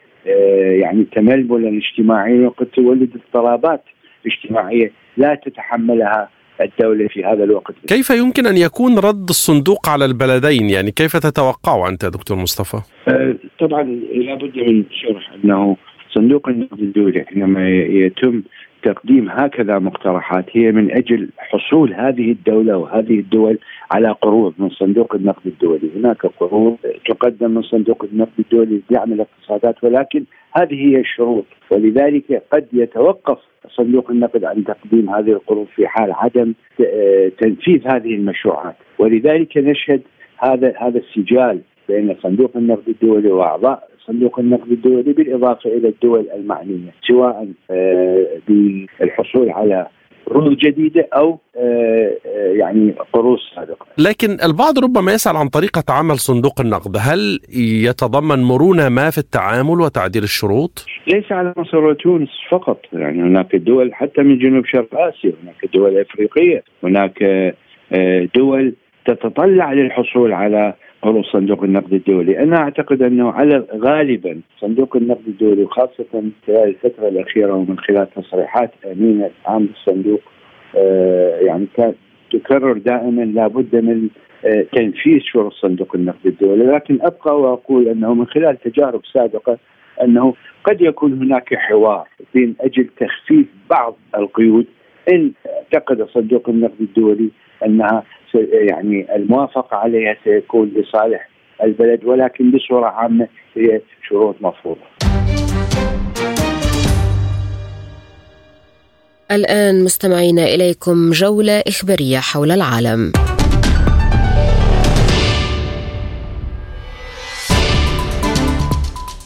يعني 0.83 1.07
تململا 1.13 1.79
اجتماعيا 1.79 2.47
وقد 2.47 2.67
تولد 2.67 3.11
اضطرابات 3.15 3.85
اجتماعية 4.27 4.93
لا 5.17 5.35
تتحملها 5.35 6.29
الدولة 6.61 7.09
في 7.09 7.25
هذا 7.25 7.45
الوقت. 7.45 7.75
كيف 7.89 8.11
يمكن 8.11 8.47
أن 8.47 8.57
يكون 8.57 8.99
رد 8.99 9.29
الصندوق 9.29 9.89
على 9.89 10.05
البلدين؟ 10.05 10.71
يعني 10.71 10.91
كيف 10.91 11.17
تتوقع 11.17 11.89
أنت 11.89 12.05
دكتور 12.05 12.37
مصطفى؟ 12.37 12.77
آه، 13.09 13.35
طبعا 13.61 13.83
لابد 14.15 14.57
من 14.57 14.85
شرح 14.91 15.33
أنه 15.45 15.77
صندوق 16.15 16.49
النقد 16.49 16.79
الدولي 16.79 17.25
حينما 17.25 17.71
يتم 17.71 18.43
تقديم 18.87 19.29
هكذا 19.31 19.79
مقترحات 19.79 20.45
هي 20.53 20.73
من 20.73 20.91
أجل 20.91 21.29
حصول 21.39 21.95
هذه 21.95 22.33
الدولة 22.33 22.77
وهذه 22.77 23.19
الدول 23.21 23.59
على 23.93 24.11
قروض 24.11 24.55
من 24.59 24.71
صندوق 24.71 25.15
النقد 25.15 25.47
الدولي، 25.47 25.91
هناك 25.97 26.27
قروض 26.27 26.77
تقدم 27.09 27.51
من 27.51 27.63
صندوق 27.63 28.05
النقد 28.13 28.39
الدولي 28.39 28.81
لدعم 28.91 29.13
الاقتصادات 29.13 29.85
ولكن 29.85 30.25
هذه 30.53 30.75
هي 30.75 31.01
الشروط. 31.01 31.45
ولذلك 31.71 32.43
قد 32.53 32.67
يتوقف 32.73 33.39
صندوق 33.69 34.11
النقد 34.11 34.45
عن 34.45 34.65
تقديم 34.65 35.11
هذه 35.11 35.31
القروض 35.31 35.67
في 35.77 35.87
حال 35.87 36.13
عدم 36.13 36.55
تنفيذ 37.41 37.81
هذه 37.95 38.15
المشروعات. 38.15 38.77
ولذلك 38.99 39.57
نشهد 39.57 40.03
هذا 40.39 40.75
هذا 40.79 40.99
السجال 40.99 41.61
بين 41.89 42.17
صندوق 42.23 42.57
النقد 42.57 42.89
الدولي 42.89 43.33
وأعضاء 43.33 43.89
صندوق 44.07 44.39
النقد 44.39 44.73
الدولي 44.73 45.13
بالإضافة 45.13 45.71
إلى 45.71 45.89
الدول 45.89 46.27
المعنية 46.35 46.95
سواء 47.09 47.49
آه، 47.71 48.27
بالحصول 48.49 49.51
على 49.51 49.87
قروض 50.27 50.57
جديدة 50.57 51.09
أو 51.15 51.39
آه، 51.57 52.13
آه، 52.27 52.53
يعني 52.53 52.95
قروض 53.13 53.39
سابقة. 53.55 53.87
لكن 53.99 54.31
البعض 54.45 54.79
ربما 54.79 55.13
يسأل 55.13 55.37
عن 55.37 55.49
طريقة 55.49 55.83
عمل 55.89 56.19
صندوق 56.19 56.61
النقد، 56.61 56.97
هل 56.99 57.41
يتضمن 57.87 58.45
مرونة 58.45 58.89
ما 58.89 59.11
في 59.11 59.19
التعامل 59.19 59.81
وتعديل 59.81 60.23
الشروط؟ 60.23 60.87
ليس 61.07 61.33
على 61.33 61.55
مصر 61.57 61.85
وتونس 61.85 62.29
فقط، 62.51 62.81
يعني 62.93 63.23
هناك 63.23 63.57
دول 63.57 63.95
حتى 63.95 64.23
من 64.23 64.39
جنوب 64.39 64.67
شرق 64.67 64.89
آسيا، 64.95 65.33
هناك 65.43 65.75
دول 65.75 65.99
أفريقية، 65.99 66.63
هناك 66.85 67.25
دول 68.35 68.75
تتطلع 69.07 69.73
للحصول 69.73 70.33
على 70.33 70.75
قروض 71.03 71.25
صندوق 71.25 71.63
النقد 71.65 71.93
الدولي. 71.93 72.39
أنا 72.39 72.57
أعتقد 72.57 73.03
أنه 73.03 73.31
على 73.31 73.65
غالبا 73.75 74.41
صندوق 74.61 74.97
النقد 74.97 75.27
الدولي 75.27 75.63
وخاصة 75.63 76.05
خلال 76.47 76.69
الفترة 76.69 77.09
الأخيرة 77.09 77.53
ومن 77.55 77.79
خلال 77.79 78.11
تصريحات 78.11 78.71
أمينة 78.93 79.31
عام 79.47 79.69
الصندوق 79.75 80.21
آه 80.77 81.41
يعني 81.41 81.67
كانت 81.77 81.95
تكرر 82.33 82.79
دائما 82.79 83.23
لابد 83.23 83.77
من 83.77 84.09
آه 84.45 84.67
تنفيذ 84.73 85.21
شروط 85.21 85.53
صندوق 85.53 85.95
النقد 85.97 86.27
الدولي. 86.27 86.65
لكن 86.67 86.99
أبقى 87.03 87.41
وأقول 87.41 87.89
أنه 87.89 88.15
من 88.15 88.27
خلال 88.27 88.57
تجارب 88.61 89.01
سابقة 89.13 89.59
أنه 90.03 90.35
قد 90.65 90.81
يكون 90.81 91.13
هناك 91.13 91.55
حوار 91.55 92.09
من 92.35 92.55
أجل 92.61 92.87
تخفيف 93.01 93.47
بعض 93.71 93.97
القيود 94.17 94.67
إن 95.13 95.33
اعتقد 95.47 96.07
صندوق 96.09 96.49
النقد 96.49 96.81
الدولي 96.81 97.29
أنها 97.65 98.03
يعني 98.53 99.17
الموافقة 99.17 99.77
عليها 99.77 100.17
سيكون 100.25 100.73
لصالح 100.77 101.29
البلد 101.63 102.05
ولكن 102.05 102.51
بصورة 102.51 102.87
عامة 102.87 103.29
هي 103.57 103.81
شروط 104.09 104.37
مفروضة. 104.41 104.81
الآن 109.31 109.85
مستمعين 109.85 110.39
إليكم 110.39 111.11
جولة 111.11 111.63
إخبارية 111.67 112.19
حول 112.19 112.51
العالم. 112.51 113.13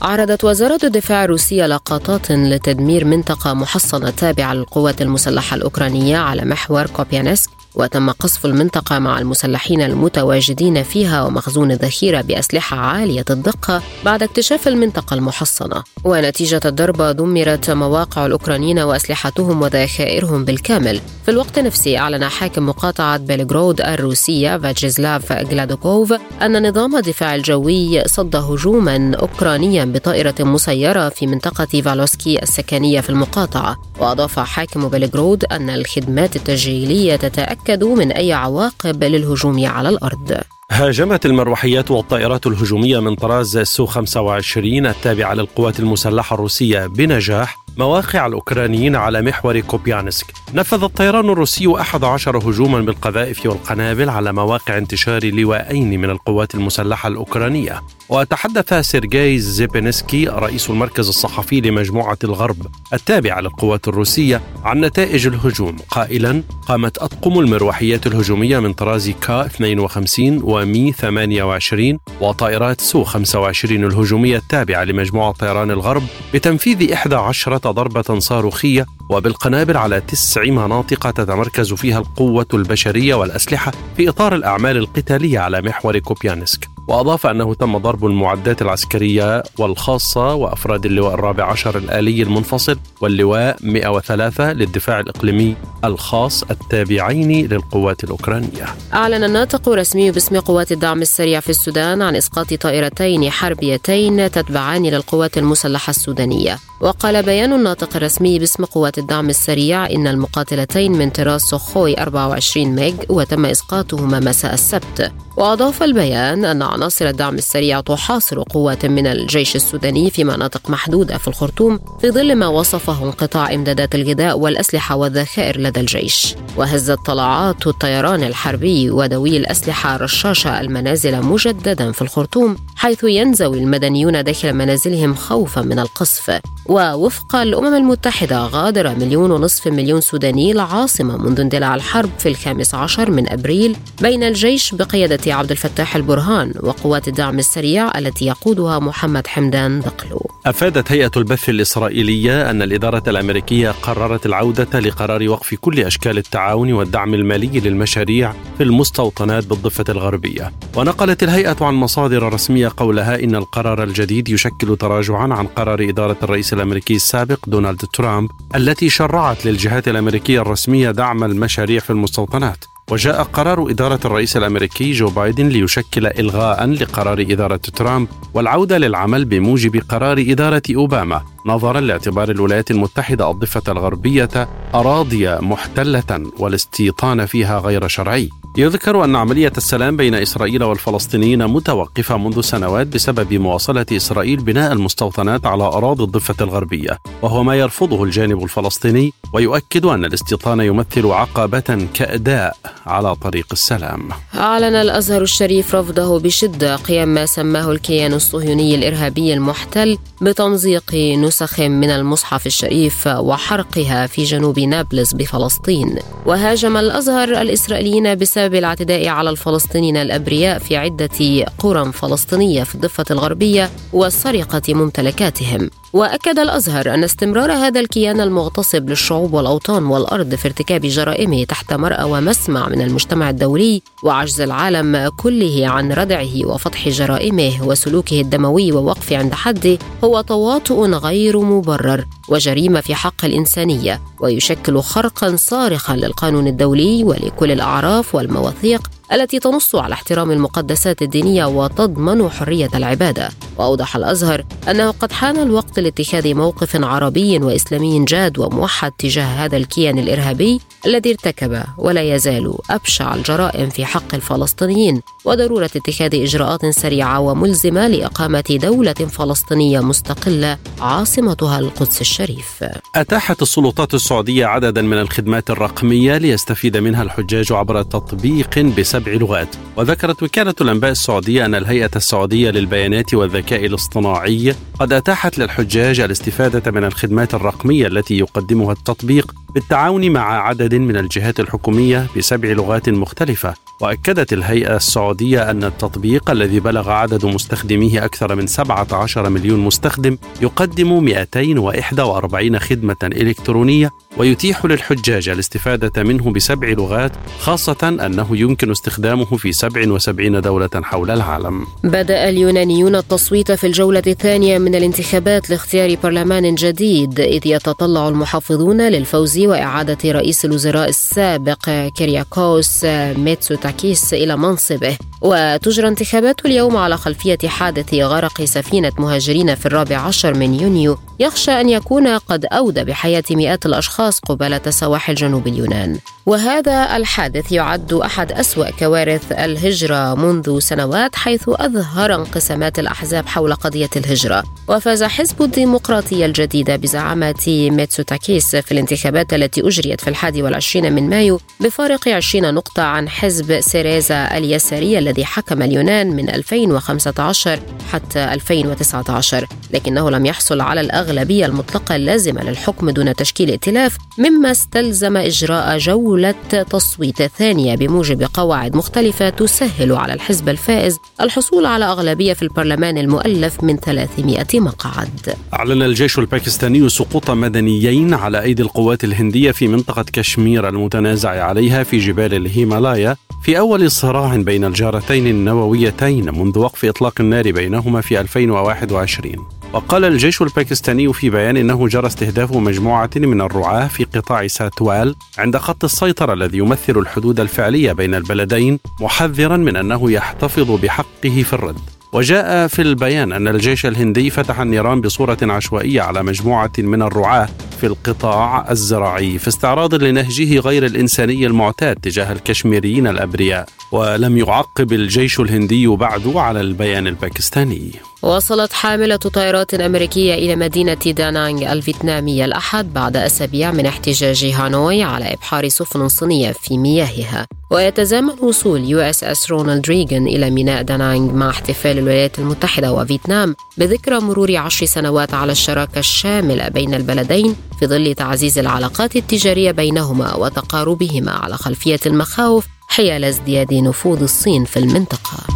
عرضت 0.03 0.45
وزارة 0.45 0.81
الدفاع 0.85 1.25
الروسية 1.25 1.67
لقطات 1.67 2.33
لتدمير 2.33 3.05
منطقة 3.05 3.55
محصنة 3.55 4.11
تابعة 4.11 4.55
للقوات 4.55 5.03
المسلحة 5.03 5.57
الأوكرانية 5.57 6.17
على 6.17 6.45
محور 6.45 6.87
كوبيانسك 6.87 7.60
وتم 7.75 8.11
قصف 8.11 8.47
المنطقة 8.47 8.99
مع 8.99 9.19
المسلحين 9.19 9.83
المتواجدين 9.83 10.83
فيها 10.83 11.23
ومخزون 11.25 11.71
الذخيرة 11.73 12.21
بأسلحة 12.21 12.77
عالية 12.77 13.25
الدقة 13.31 13.83
بعد 14.05 14.23
اكتشاف 14.23 14.69
المنطقة 14.69 15.15
المحصنة. 15.15 15.83
ونتيجة 16.05 16.61
الضربة 16.65 17.13
دمرت 17.13 17.71
مواقع 17.71 18.27
الأوكرانيين 18.27 18.79
وأسلحتهم 18.79 19.63
وذخائرهم 19.63 20.45
بالكامل. 20.45 21.01
في 21.25 21.31
الوقت 21.31 21.59
نفسه 21.59 21.99
أعلن 21.99 22.29
حاكم 22.29 22.67
مقاطعة 22.67 23.17
بيلغورود 23.17 23.81
الروسية 23.81 24.59
فياتشيسلاف 24.59 25.33
غلادكوف 25.33 26.13
أن 26.43 26.69
نظام 26.69 26.97
الدفاع 26.97 27.35
الجوي 27.35 28.05
صد 28.07 28.37
هجوما 28.37 29.15
أوكرانيا 29.15 29.85
بطائرة 29.85 30.35
مسيرة 30.41 31.09
في 31.09 31.27
منطقة 31.27 31.81
فالويسكي 31.81 32.43
السكنية 32.43 33.01
في 33.01 33.11
المقاطعة. 33.11 33.77
وأضاف 33.99 34.39
حاكم 34.39 34.89
بيلغورود 34.89 35.45
أن 35.45 35.71
الخدمات 35.71 36.37
التشغيلية 36.37 37.17
تتأكد 37.17 37.60
تأكدوا 37.65 37.97
من 37.97 38.13
أي 38.13 38.33
عواقب 38.33 39.05
للهجوم 39.05 39.67
على 39.67 39.89
الأرض. 39.89 40.41
هاجمت 40.71 41.27
المروحيات 41.27 41.91
والطائرات 41.91 42.47
الهجومية 42.47 42.99
من 43.01 43.15
طراز 43.15 43.59
سو 43.59 43.87
25 43.87 44.87
التابعة 44.87 45.35
للقوات 45.35 45.81
المسلحة 45.81 46.35
الروسية 46.35 46.87
بنجاح 46.87 47.59
مواقع 47.77 48.27
الأوكرانيين 48.27 48.97
على 48.97 49.23
محور 49.23 49.61
كوبيانسك. 49.61 50.27
نفذ 50.55 50.83
الطيران 50.83 51.31
الروسي 51.31 51.75
11 51.81 52.39
هجوما 52.39 52.81
بالقذائف 52.81 53.47
والقنابل 53.47 54.09
على 54.09 54.33
مواقع 54.33 54.79
انتشار 54.79 55.25
لواءين 55.25 56.01
من 56.01 56.11
القوات 56.11 56.55
المسلحة 56.55 57.09
الأوكرانية. 57.09 57.83
وتحدث 58.09 58.75
سيرجي 58.75 59.39
زيبينسكي 59.39 60.27
رئيس 60.27 60.71
المركز 60.71 61.09
الصحفي 61.09 61.61
لمجموعة 61.61 62.19
الغرب 62.25 62.67
التابعة 62.93 63.41
للقوات 63.41 63.89
الروسية 63.89 64.41
عن 64.65 64.81
نتائج 64.81 65.27
الهجوم. 65.27 65.77
قائلا 65.91 66.43
قامت 66.69 66.99
أطقم 66.99 67.39
المروحيات 67.39 68.07
الهجومية 68.07 68.59
من 68.59 68.73
طراز 68.73 69.11
كا 69.11 69.47
52 69.47 70.41
ومي 70.43 70.93
28 70.93 71.99
وطائرات 72.21 72.81
سو 72.81 73.05
25 73.05 73.85
الهجومية 73.85 74.37
التابعة 74.37 74.85
لمجموعة 74.85 75.33
طيران 75.33 75.71
الغرب 75.71 76.03
بتنفيذ 76.35 76.93
11 76.93 77.60
ضربة 77.67 78.19
صاروخية 78.19 78.87
وبالقنابل 79.09 79.77
على 79.77 80.01
تسع 80.01 80.45
مناطق 80.45 81.11
تتمركز 81.11 81.73
فيها 81.73 81.99
القوة 81.99 82.47
البشرية 82.55 83.15
والأسلحة 83.15 83.73
في 83.97 84.09
إطار 84.09 84.35
الأعمال 84.35 84.77
القتالية 84.77 85.39
على 85.39 85.63
محور 85.63 85.99
كوبيانسك. 85.99 86.70
وأضاف 86.91 87.27
أنه 87.27 87.55
تم 87.55 87.79
ضرب 87.79 88.07
المعدات 88.07 88.63
العسكرية 88.63 89.43
والخاصة 89.59 90.35
وأفراد 90.35 90.87
اللواء 90.87 91.15
الرابع 91.15 91.45
عشر 91.45 91.79
الآلي 91.79 92.23
المنفصل 92.23 92.79
واللواء 93.01 93.57
103 93.61 94.53
للدفاع 94.53 95.01
الإقليمي 95.01 95.57
الخاص 95.85 96.43
التابعين 96.43 97.47
للقوات 97.47 98.05
الأوكرانية. 98.05 98.67
أعلن 98.95 99.25
الناطق 99.25 99.69
الرسمي 99.69 100.11
باسم 100.11 100.41
قوات 100.41 100.73
الدعم 100.73 101.03
السريع 101.03 101.41
في 101.41 101.51
السودان 101.51 102.03
عن 102.03 102.17
إسقاط 102.17 102.55
طائرتين 102.55 103.31
حربيتين 103.31 104.31
تتبعان 104.31 104.87
للقوات 104.87 105.39
المسلحة 105.39 105.91
السودانية. 105.91 106.59
وقال 106.81 107.23
بيان 107.23 107.53
الناطق 107.53 107.97
الرسمي 107.97 108.39
باسم 108.39 108.65
قوات 108.65 108.99
الدعم 108.99 109.29
السريع 109.29 109.87
إن 109.87 110.07
المقاتلتين 110.07 110.93
من 110.93 111.11
طراز 111.11 111.41
سوخوي 111.41 112.01
24 112.01 112.75
ميج 112.75 112.95
وتم 113.09 113.47
إسقاطهما 113.47 114.21
مساء 114.21 114.55
السبت. 114.55 115.13
وأضاف 115.37 115.83
البيان 115.83 116.45
أن 116.45 116.63
عناصر 116.81 117.09
الدعم 117.09 117.35
السريع 117.35 117.81
تحاصر 117.81 118.43
قوات 118.43 118.87
من 118.87 119.07
الجيش 119.07 119.57
السوداني 119.57 120.11
في 120.11 120.25
مناطق 120.25 120.71
محدودة 120.71 121.19
في 121.19 121.29
الخرطوم 121.29 121.79
في 122.01 122.11
ظل 122.11 122.35
ما 122.35 122.47
وصفه 122.47 123.05
انقطاع 123.05 123.55
إمدادات 123.55 123.95
الغذاء 123.95 124.39
والأسلحة 124.39 124.97
والذخائر 124.97 125.61
لدى 125.61 125.81
الجيش. 125.81 126.35
وهزت 126.57 126.99
طلعات 127.07 127.67
الطيران 127.67 128.23
الحربي 128.23 128.91
ودوي 128.91 129.37
الأسلحة 129.37 129.97
رشاشة 129.97 130.61
المنازل 130.61 131.23
مجددا 131.23 131.93
في 131.93 132.03
الخرطوم 132.03 132.57
حيث 132.77 133.05
ينزوي 133.05 133.59
المدنيون 133.59 134.25
داخل 134.25 134.53
منازلهم 134.53 135.15
خوفا 135.15 135.61
من 135.61 135.79
القصف. 135.79 136.41
ووفق 136.67 137.37
الأمم 137.37 137.75
المتحدة 137.75 138.47
غادر 138.47 138.95
مليون 138.95 139.31
ونصف 139.31 139.67
مليون 139.67 140.01
سوداني 140.01 140.53
العاصمة 140.53 141.17
منذ 141.17 141.41
اندلاع 141.41 141.75
الحرب 141.75 142.11
في 142.19 142.29
الخامس 142.29 142.75
عشر 142.75 143.11
من 143.11 143.33
أبريل 143.33 143.77
بين 144.01 144.23
الجيش 144.23 144.75
بقيادة 144.75 145.35
عبد 145.35 145.51
الفتاح 145.51 145.97
البرهان 145.97 146.53
وقوات 146.63 147.09
الدعم 147.09 147.39
السريع 147.39 147.99
التي 147.99 148.27
يقودها 148.27 148.79
محمد 148.79 149.27
حمدان 149.27 149.81
دقلو 149.81 150.31
أفادت 150.47 150.93
هيئة 150.93 151.11
البث 151.17 151.49
الإسرائيلية 151.49 152.51
أن 152.51 152.63
الإدارة 152.63 153.03
الأمريكية 153.09 153.71
قررت 153.71 154.27
العودة 154.27 154.81
لقرار 154.81 155.29
وقف 155.29 155.55
كل 155.55 155.81
أشكال 155.81 156.19
التعاون 156.19 156.73
والدعم 156.73 157.15
المالي 157.15 157.61
للمشاريع 157.61 158.33
في 158.59 158.63
المستوطنات 158.63 159.47
بالضفة 159.47 159.85
الغربية. 159.89 160.53
ونقلت 160.77 161.23
الهيئة 161.23 161.57
عن 161.61 161.75
مصادر 161.75 162.33
رسمية 162.33 162.73
قولها 162.77 163.25
إن 163.25 163.35
القرار 163.35 163.83
الجديد 163.83 164.29
يشكل 164.29 164.77
تراجعا 164.77 165.35
عن 165.35 165.47
قرار 165.47 165.89
إدارة 165.89 166.17
الرئيس 166.23 166.53
الأمريكي 166.53 166.97
السابق 166.97 167.39
دونالد 167.47 167.85
ترامب 167.93 168.31
التي 168.55 168.89
شرعت 168.89 169.47
للجهات 169.47 169.89
الأمريكية 169.89 170.41
الرسمية 170.41 170.91
دعم 170.91 171.25
المشاريع 171.25 171.81
في 171.81 171.91
المستوطنات. 171.91 172.65
وجاء 172.91 173.23
قرار 173.23 173.71
إدارة 173.71 174.01
الرئيس 174.05 174.37
الأمريكي 174.37 174.93
جو 174.93 175.09
بايدن 175.11 175.49
ليشكل 175.49 176.07
إلغاء 176.07 176.67
لقرار 176.67 177.21
إدارة 177.21 177.57
ترامب 177.57 178.09
والعودة 178.35 178.79
للعمل 178.79 179.25
بموجب 179.25 179.83
قرار 179.89 180.25
إدارة 180.29 180.63
أوباما. 180.77 181.23
نظرا 181.47 181.81
لاعتبار 181.81 182.31
الولايات 182.31 182.71
المتحدة 182.71 183.31
الضفة 183.31 183.63
الغربية 183.69 184.49
أراضي 184.75 185.37
محتلة 185.37 186.31
والاستيطان 186.39 187.27
فيها 187.27 187.59
غير 187.59 187.89
شرعي. 187.89 188.31
يذكر 188.59 189.05
أن 189.05 189.17
عملية 189.17 189.53
السلام 189.57 189.97
بين 189.97 190.15
إسرائيل 190.15 190.63
والفلسطينيين 190.65 191.47
متوقفة 191.47 192.17
منذ 192.17 192.41
سنوات 192.41 192.87
بسبب 192.87 193.35
مواصلة 193.35 193.87
إسرائيل 193.93 194.37
بناء 194.37 194.73
المستوطنات 194.73 195.47
على 195.47 195.63
أراضي 195.63 196.05
الضفة 196.05 196.35
الغربية 196.41 196.99
وهو 197.23 197.43
ما 197.43 197.55
يرفضه 197.55 198.05
الجانب 198.05 198.43
الفلسطيني 198.43 199.13
ويؤكد 199.33 199.85
أن 199.85 200.05
الاستيطان 200.05 200.61
يمثل 200.61 201.07
عقبة 201.07 201.89
كأداء 201.95 202.57
على 202.87 203.15
طريق 203.15 203.47
السلام. 203.53 204.09
أعلن 204.35 204.75
الأزهر 204.75 205.23
الشريف 205.23 205.75
رفضه 205.75 206.21
بشدة 206.21 206.77
قيام 206.77 207.09
ما 207.09 207.27
سماه 207.27 207.71
الكيان 207.73 208.13
الصهيوني 208.13 208.75
الإرهابي 208.75 209.35
المحتل 209.35 209.99
بتمزيق 210.23 210.95
نسخ 211.31 211.61
من 211.61 211.91
المصحف 211.91 212.47
الشريف 212.47 213.07
وحرقها 213.07 214.07
في 214.07 214.25
جنوب 214.25 214.59
نابلس 214.59 215.13
بفلسطين. 215.13 215.99
وهاجم 216.27 216.77
الأزهر 216.77 217.29
الإسرائيليين 217.29 218.15
بسبب 218.15 218.55
الاعتداء 218.55 219.09
على 219.09 219.31
الفلسطينيين 219.31 219.97
الأبرياء 219.97 220.59
في 220.59 220.77
عدة 220.77 221.47
قرى 221.59 221.93
فلسطينية 221.93 222.63
في 222.65 222.75
الضفة 222.75 223.05
الغربية 223.11 223.71
وسرقة 223.93 224.75
ممتلكاتهم. 224.75 225.71
وأكد 225.93 226.39
الأزهر 226.39 226.95
أن 226.95 227.05
استمرار 227.05 227.53
هذا 227.53 227.81
الكيان 227.81 228.21
المغتصب 228.21 228.91
للشعوب 228.91 229.35
والأوطان 229.35 229.85
والأرض 229.85 230.35
في 230.35 230.49
ارتكاب 230.49 230.81
جرائمه 230.81 231.45
تحت 231.45 231.73
مرأى 231.73 232.05
ومسمع 232.05 232.69
من 232.69 232.81
المجتمع 232.81 233.31
الدولي 233.31 233.83
وعجز 234.03 234.41
العالم 234.41 235.11
كله 235.17 235.69
عن 235.69 235.93
ردعه 235.93 236.47
وفضح 236.47 236.89
جرائمه 236.89 237.53
وسلوكه 237.63 238.21
الدموي 238.21 238.73
ووقف 238.73 239.13
عند 239.13 239.35
حده 239.35 239.79
هو 240.05 240.21
تواطؤ 240.21 240.87
غير 240.87 241.41
مبرر 241.41 242.05
وجريمة 242.29 242.81
في 242.81 242.95
حق 242.95 243.25
الإنسانية 243.25 244.01
ويشكل 244.21 244.81
خرقا 244.81 245.37
صارخا 245.37 245.97
للقانون 245.97 246.47
الدولي 246.47 247.05
ولكل 247.05 247.53
الأعراف 247.53 248.15
والمواثيق 248.15 248.91
التي 249.13 249.39
تنص 249.39 249.75
على 249.75 249.93
احترام 249.93 250.31
المقدسات 250.31 251.03
الدينية 251.03 251.45
وتضمن 251.45 252.31
حرية 252.31 252.69
العباده 252.75 253.29
وأوضح 253.59 253.97
الأزهر 253.97 254.45
أنه 254.69 254.91
قد 254.91 255.13
حان 255.13 255.37
الوقت 255.37 255.79
لاتخاذ 255.79 256.35
موقف 256.35 256.85
عربي 256.85 257.39
وإسلامي 257.39 258.05
جاد 258.05 258.39
وموحد 258.39 258.93
تجاه 258.93 259.25
هذا 259.25 259.57
الكيان 259.57 259.99
الإرهابي 259.99 260.61
الذي 260.87 261.11
ارتكب 261.11 261.63
ولا 261.79 262.15
يزال 262.15 262.55
أبشع 262.71 263.15
الجرائم 263.15 263.69
في 263.71 263.85
حق 263.85 264.15
الفلسطينيين 264.15 265.01
وضرورة 265.25 265.71
اتخاذ 265.77 266.15
إجراءات 266.15 266.67
سريعة 266.67 267.21
وملزمة 267.21 267.89
لإقامة 267.89 268.59
دولة 268.63 268.93
فلسطينية 268.93 269.81
مستقلة 269.81 270.59
عاصمتها 270.81 271.59
القدس 271.59 272.01
الشريف. 272.01 272.65
أتاحت 272.95 273.43
السلطات 273.43 273.95
السعودية 273.95 274.47
عددا 274.47 274.83
من 274.83 274.99
الخدمات 274.99 275.51
الرقمية 275.51 276.17
ليستفيد 276.17 276.77
منها 276.77 277.03
الحجاج 277.03 277.53
عبر 277.53 277.83
تطبيق 277.83 278.59
بسبع 279.01 279.13
لغات، 279.13 279.57
وذكرت 279.77 280.23
وكالة 280.23 280.55
الأنباء 280.61 280.91
السعودية 280.91 281.45
أن 281.45 281.55
الهيئة 281.55 281.91
السعودية 281.97 282.51
للبيانات 282.51 283.15
والذكاء 283.15 283.67
الاصطناعي 283.67 284.55
قد 284.81 284.93
أتاحت 284.93 285.39
للحجاج 285.39 286.01
الاستفادة 286.01 286.71
من 286.71 286.85
الخدمات 286.85 287.35
الرقمية 287.35 287.87
التي 287.87 288.19
يقدمها 288.19 288.73
التطبيق 288.73 289.35
بالتعاون 289.55 290.11
مع 290.11 290.49
عدد 290.49 290.75
من 290.75 290.97
الجهات 290.97 291.41
الحكومية 291.41 292.07
بسبع 292.17 292.49
لغات 292.49 292.89
مختلفة. 292.89 293.55
وأكدت 293.81 294.33
الهيئة 294.33 294.77
السعودية 294.77 295.51
أن 295.51 295.65
التطبيق 295.65 296.31
الذي 296.31 296.61
بلغ 296.61 296.91
عدد 296.91 297.25
مستخدميه 297.27 298.05
أكثر 298.05 298.35
من 298.35 298.47
17 298.47 299.29
مليون 299.29 299.61
مستخدم 299.61 300.17
يقدم 300.43 301.05
241 301.05 302.59
خدمة 302.59 302.97
إلكترونية 303.03 303.91
ويتيح 304.17 304.65
للحجاج 304.65 305.29
الاستفادة 305.29 306.03
منه 306.03 306.33
بسبع 306.33 306.69
لغات 306.69 307.13
خاصة 307.39 307.89
أنه 308.07 308.37
يمكن 308.37 308.71
استخدامه 308.91 309.37
في 309.37 309.53
77 309.53 310.41
دولة 310.41 310.71
حول 310.75 311.11
العالم. 311.11 311.67
بدأ 311.85 312.29
اليونانيون 312.29 312.97
التصويت 312.97 313.53
في 313.53 313.67
الجولة 313.67 314.03
الثانية 314.07 314.59
من 314.59 314.75
الانتخابات 314.75 315.51
لاختيار 315.51 315.97
برلمان 316.03 316.55
جديد 316.55 317.21
إذ 317.21 317.47
يتطلع 317.47 318.09
المحافظون 318.09 318.81
للفوز 318.81 319.39
وإعادة 319.39 320.13
رئيس 320.13 320.45
الوزراء 320.45 320.89
السابق 320.89 321.89
كيرياكوس 321.97 322.85
ميتسوتاكيس 322.85 324.15
إلى 324.15 324.37
منصبه. 324.37 324.97
وتجرى 325.21 325.89
انتخابات 325.89 326.47
اليوم 326.47 326.77
على 326.77 326.97
خلفية 326.97 327.39
حادث 327.47 327.95
غرق 327.95 328.45
سفينة 328.45 328.93
مهاجرين 328.99 329.55
في 329.55 329.67
الرابع 329.67 329.97
عشر 329.97 330.35
من 330.35 330.55
يونيو. 330.55 330.99
يخشى 331.21 331.51
أن 331.51 331.69
يكون 331.69 332.09
قد 332.09 332.45
أودى 332.45 332.85
بحياة 332.85 333.25
مئات 333.31 333.67
الأشخاص 333.67 334.21
قبالة 334.21 334.71
سواحل 334.71 335.15
جنوب 335.15 335.47
اليونان. 335.47 335.99
وهذا 336.27 336.97
الحادث 336.97 337.53
يعد 337.53 337.93
أحد 337.93 338.33
أسوأ 338.33 338.71
كوارث 338.81 339.33
الهجرة 339.33 340.15
منذ 340.15 340.59
سنوات 340.59 341.17
حيث 341.17 341.43
أظهر 341.49 342.15
انقسامات 342.15 342.79
الأحزاب 342.79 343.27
حول 343.27 343.55
قضية 343.55 343.91
الهجرة. 343.97 344.45
وفاز 344.69 345.03
حزب 345.03 345.43
الديمقراطية 345.43 346.27
الجديدة 346.27 346.77
بزعامة 346.77 347.69
ميتسوتاكيس 347.71 348.57
في 348.57 348.73
الانتخابات 348.73 349.35
التي 349.35 349.61
أجريت 349.61 350.01
في 350.01 350.11
الحادي 350.11 350.43
والعشرين 350.43 350.93
من 350.93 351.09
مايو 351.11 351.41
بفارق 351.61 352.09
20 352.09 352.55
نقطة 352.55 352.83
عن 352.83 353.09
حزب 353.09 353.61
سيريزا 353.61 354.37
اليساري 354.37 354.99
الذي 354.99 355.25
حكم 355.25 355.63
اليونان 355.63 356.17
من 356.17 356.31
2015 356.31 357.61
حتى 357.93 358.25
2019 358.25 359.47
لكنه 359.75 360.11
لم 360.11 360.27
يحصل 360.27 360.61
على 360.61 360.81
الأغلبية 360.81 361.47
المطلقة 361.47 361.97
اللازمة 361.97 362.43
للحكم 362.43 362.91
دون 362.91 363.15
تشكيل 363.15 363.51
ائتلاف 363.51 363.97
مما 364.19 364.51
استلزم 364.51 365.17
إجراء 365.17 365.79
جولة 365.79 366.35
تصويت 366.71 367.23
ثانية 367.23 367.77
بموجب 367.77 368.29
قواعد 368.35 368.70
مختلفة 368.77 369.29
تسهل 369.29 369.93
على 369.93 370.13
الحزب 370.13 370.49
الفائز 370.49 370.99
الحصول 371.21 371.67
على 371.67 371.85
أغلبية 371.85 372.33
في 372.33 372.43
البرلمان 372.43 372.99
المؤلف 372.99 373.65
من 373.65 373.77
300 373.77 374.45
مقعد. 374.55 375.35
أعلن 375.55 375.83
الجيش 375.83 376.19
الباكستاني 376.19 376.89
سقوط 376.89 377.31
مدنيين 377.31 378.15
على 378.15 378.43
أيدي 378.43 378.63
القوات 378.63 379.05
الهندية 379.05 379.51
في 379.51 379.69
منطقة 379.69 380.05
كشمير 380.13 380.69
المتنازع 380.69 381.45
عليها 381.45 381.83
في 381.83 381.99
جبال 381.99 382.35
الهيمالايا 382.35 383.17
في 383.43 383.59
أول 383.59 383.91
صراع 383.91 384.37
بين 384.37 384.65
الجارتين 384.65 385.27
النوويتين 385.27 386.39
منذ 386.39 386.59
وقف 386.59 386.85
إطلاق 386.85 387.15
النار 387.21 387.53
بينهما 387.53 388.01
في 388.01 388.21
2021 388.21 389.60
وقال 389.73 390.05
الجيش 390.05 390.43
الباكستاني 390.43 391.13
في 391.13 391.31
بيان 391.31 391.57
إنه 391.57 391.89
جرى 391.89 392.07
استهداف 392.07 392.53
مجموعة 392.53 393.11
من 393.17 393.41
الرعاة 393.41 393.87
في 393.87 394.05
قطاع 394.05 394.47
ساتوال 394.47 395.15
عند 395.39 395.57
خط 395.57 395.85
السيطرة 395.85 396.33
الذي 396.33 396.59
يمثل 396.59 396.99
الحدود 396.99 397.41
الفعلية 397.41 397.93
بين 397.93 398.15
البلدين 398.15 398.79
محذرا 399.01 399.57
من 399.57 399.77
أنه 399.77 400.11
يحتفظ 400.11 400.71
بحقه 400.71 401.43
في 401.43 401.53
الرد. 401.53 401.79
وجاء 402.13 402.67
في 402.67 402.83
البيان 402.83 403.33
أن 403.33 403.49
الجيش 403.49 403.87
الهندي 403.87 404.31
فتح 404.31 404.61
النيران 404.61 405.01
بصورة 405.01 405.39
عشوائية 405.43 406.01
على 406.01 406.23
مجموعة 406.23 406.73
من 406.79 407.03
الرعاة 407.03 407.49
في 407.81 407.87
القطاع 407.87 408.71
الزراعي 408.71 409.39
في 409.39 409.49
استعراض 409.49 409.95
لنهجه 409.95 410.59
غير 410.59 410.87
الإنساني 410.87 411.47
المعتاد 411.47 411.97
تجاه 411.97 412.33
الكشميريين 412.33 413.07
الأبرياء. 413.07 413.69
ولم 413.93 414.39
يعقب 414.39 414.93
الجيش 414.93 415.41
الهندي 415.41 415.87
بعد 415.87 416.37
على 416.37 416.61
البيان 416.61 417.07
الباكستاني. 417.07 417.93
وصلت 418.23 418.73
حاملة 418.73 419.17
طائرات 419.17 419.75
أمريكية 419.75 420.35
إلى 420.35 420.57
مدينة 420.57 420.95
دانانغ 420.95 421.73
الفيتنامية 421.73 422.45
الأحد 422.45 422.93
بعد 422.93 423.17
أسابيع 423.17 423.71
من 423.71 423.87
احتجاج 423.87 424.45
هانوي 424.45 425.03
على 425.03 425.33
إبحار 425.33 425.69
سفن 425.69 426.09
صينية 426.09 426.53
في 426.53 426.79
مياهها. 426.79 427.47
ويتزامن 427.71 428.35
وصول 428.41 428.85
يو 428.85 429.01
إس 429.01 429.25
إس 429.25 429.51
رونالد 429.51 429.89
ريغان 429.89 430.27
إلى 430.27 430.51
ميناء 430.51 430.83
دانانغ 430.83 431.33
مع 431.33 431.51
احتفال 431.51 431.99
الولايات 431.99 432.39
المتحدة 432.39 432.93
وفيتنام 432.93 433.57
بذكرى 433.79 434.21
مرور 434.21 434.57
عشر 434.57 434.87
سنوات 434.87 435.35
على 435.35 435.53
الشراكة 435.53 435.99
الشاملة 435.99 436.69
بين 436.69 436.95
البلدين 436.95 437.57
في 437.81 437.87
ظل 437.87 438.15
تعزيز 438.15 438.59
العلاقات 438.59 439.17
التجارية 439.17 439.71
بينهما 439.71 440.35
وتقاربهما 440.35 441.33
على 441.33 441.57
خلفية 441.57 442.01
المخاوف 442.07 442.67
حيال 442.93 443.25
ازدياد 443.25 443.75
نفوذ 443.75 444.23
الصين 444.23 444.65
في 444.65 444.77
المنطقة. 444.79 445.47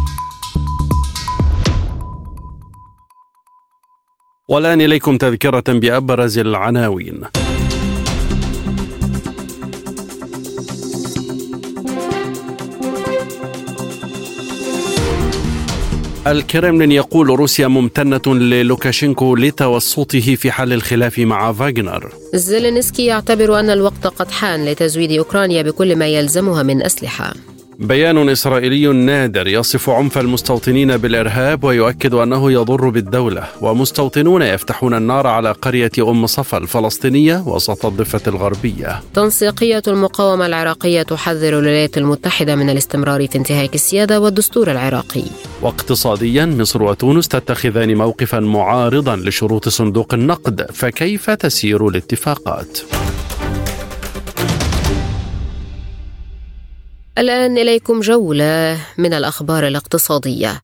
والآن 4.49 4.81
إليكم 4.81 5.17
تذكرة 5.17 5.63
بأبرز 5.67 6.37
العناوين. 6.37 7.21
الكرملين 16.27 16.91
يقول 16.91 17.27
روسيا 17.27 17.67
ممتنة 17.67 18.21
للوكاشينكو 18.35 19.35
لتوسطه 19.35 20.35
في 20.35 20.51
حل 20.51 20.73
الخلاف 20.73 21.19
مع 21.19 21.53
فاغنر. 21.53 22.09
زيلينسكي 22.33 23.05
يعتبر 23.05 23.59
أن 23.59 23.69
الوقت 23.69 24.07
قد 24.07 24.31
حان 24.31 24.65
لتزويد 24.65 25.11
أوكرانيا 25.11 25.61
بكل 25.61 25.95
ما 25.95 26.07
يلزمها 26.07 26.63
من 26.63 26.81
أسلحة. 26.81 27.33
بيان 27.79 28.29
إسرائيلي 28.29 28.87
نادر 28.87 29.47
يصف 29.47 29.89
عنف 29.89 30.17
المستوطنين 30.17 30.97
بالإرهاب 30.97 31.63
ويؤكد 31.63 32.13
أنه 32.13 32.51
يضر 32.51 32.89
بالدولة. 32.89 33.43
ومستوطنون 33.61 34.41
يفتحون 34.41 34.93
النار 34.93 35.27
على 35.27 35.51
قرية 35.51 35.91
أم 35.99 36.27
صفا 36.27 36.57
الفلسطينية 36.57 37.43
وسط 37.47 37.85
الضفة 37.85 38.21
الغربية. 38.27 39.01
تنسيقية 39.13 39.81
المقاومة 39.87 40.45
العراقية 40.45 41.01
تحذر 41.01 41.49
الولايات 41.49 41.97
المتحدة 41.97 42.55
من 42.55 42.69
الاستمرار 42.69 43.27
في 43.27 43.37
انتهاك 43.37 43.75
السيادة 43.75 44.19
والدستور 44.19 44.71
العراقي. 44.71 45.23
واقتصاديا 45.61 46.45
مصر 46.45 46.83
وتونس 46.83 47.27
تتخذان 47.27 47.95
موقفا 47.97 48.39
معارضا 48.39 49.15
لشروط 49.15 49.69
صندوق 49.69 50.13
النقد 50.13 50.71
فكيف 50.73 51.29
تسير 51.29 51.87
الاتفاقات؟ 51.87 52.79
الآن 57.17 57.57
إليكم 57.57 57.99
جولة 57.99 58.77
من 58.97 59.13
الأخبار 59.13 59.67
الاقتصادية. 59.67 60.61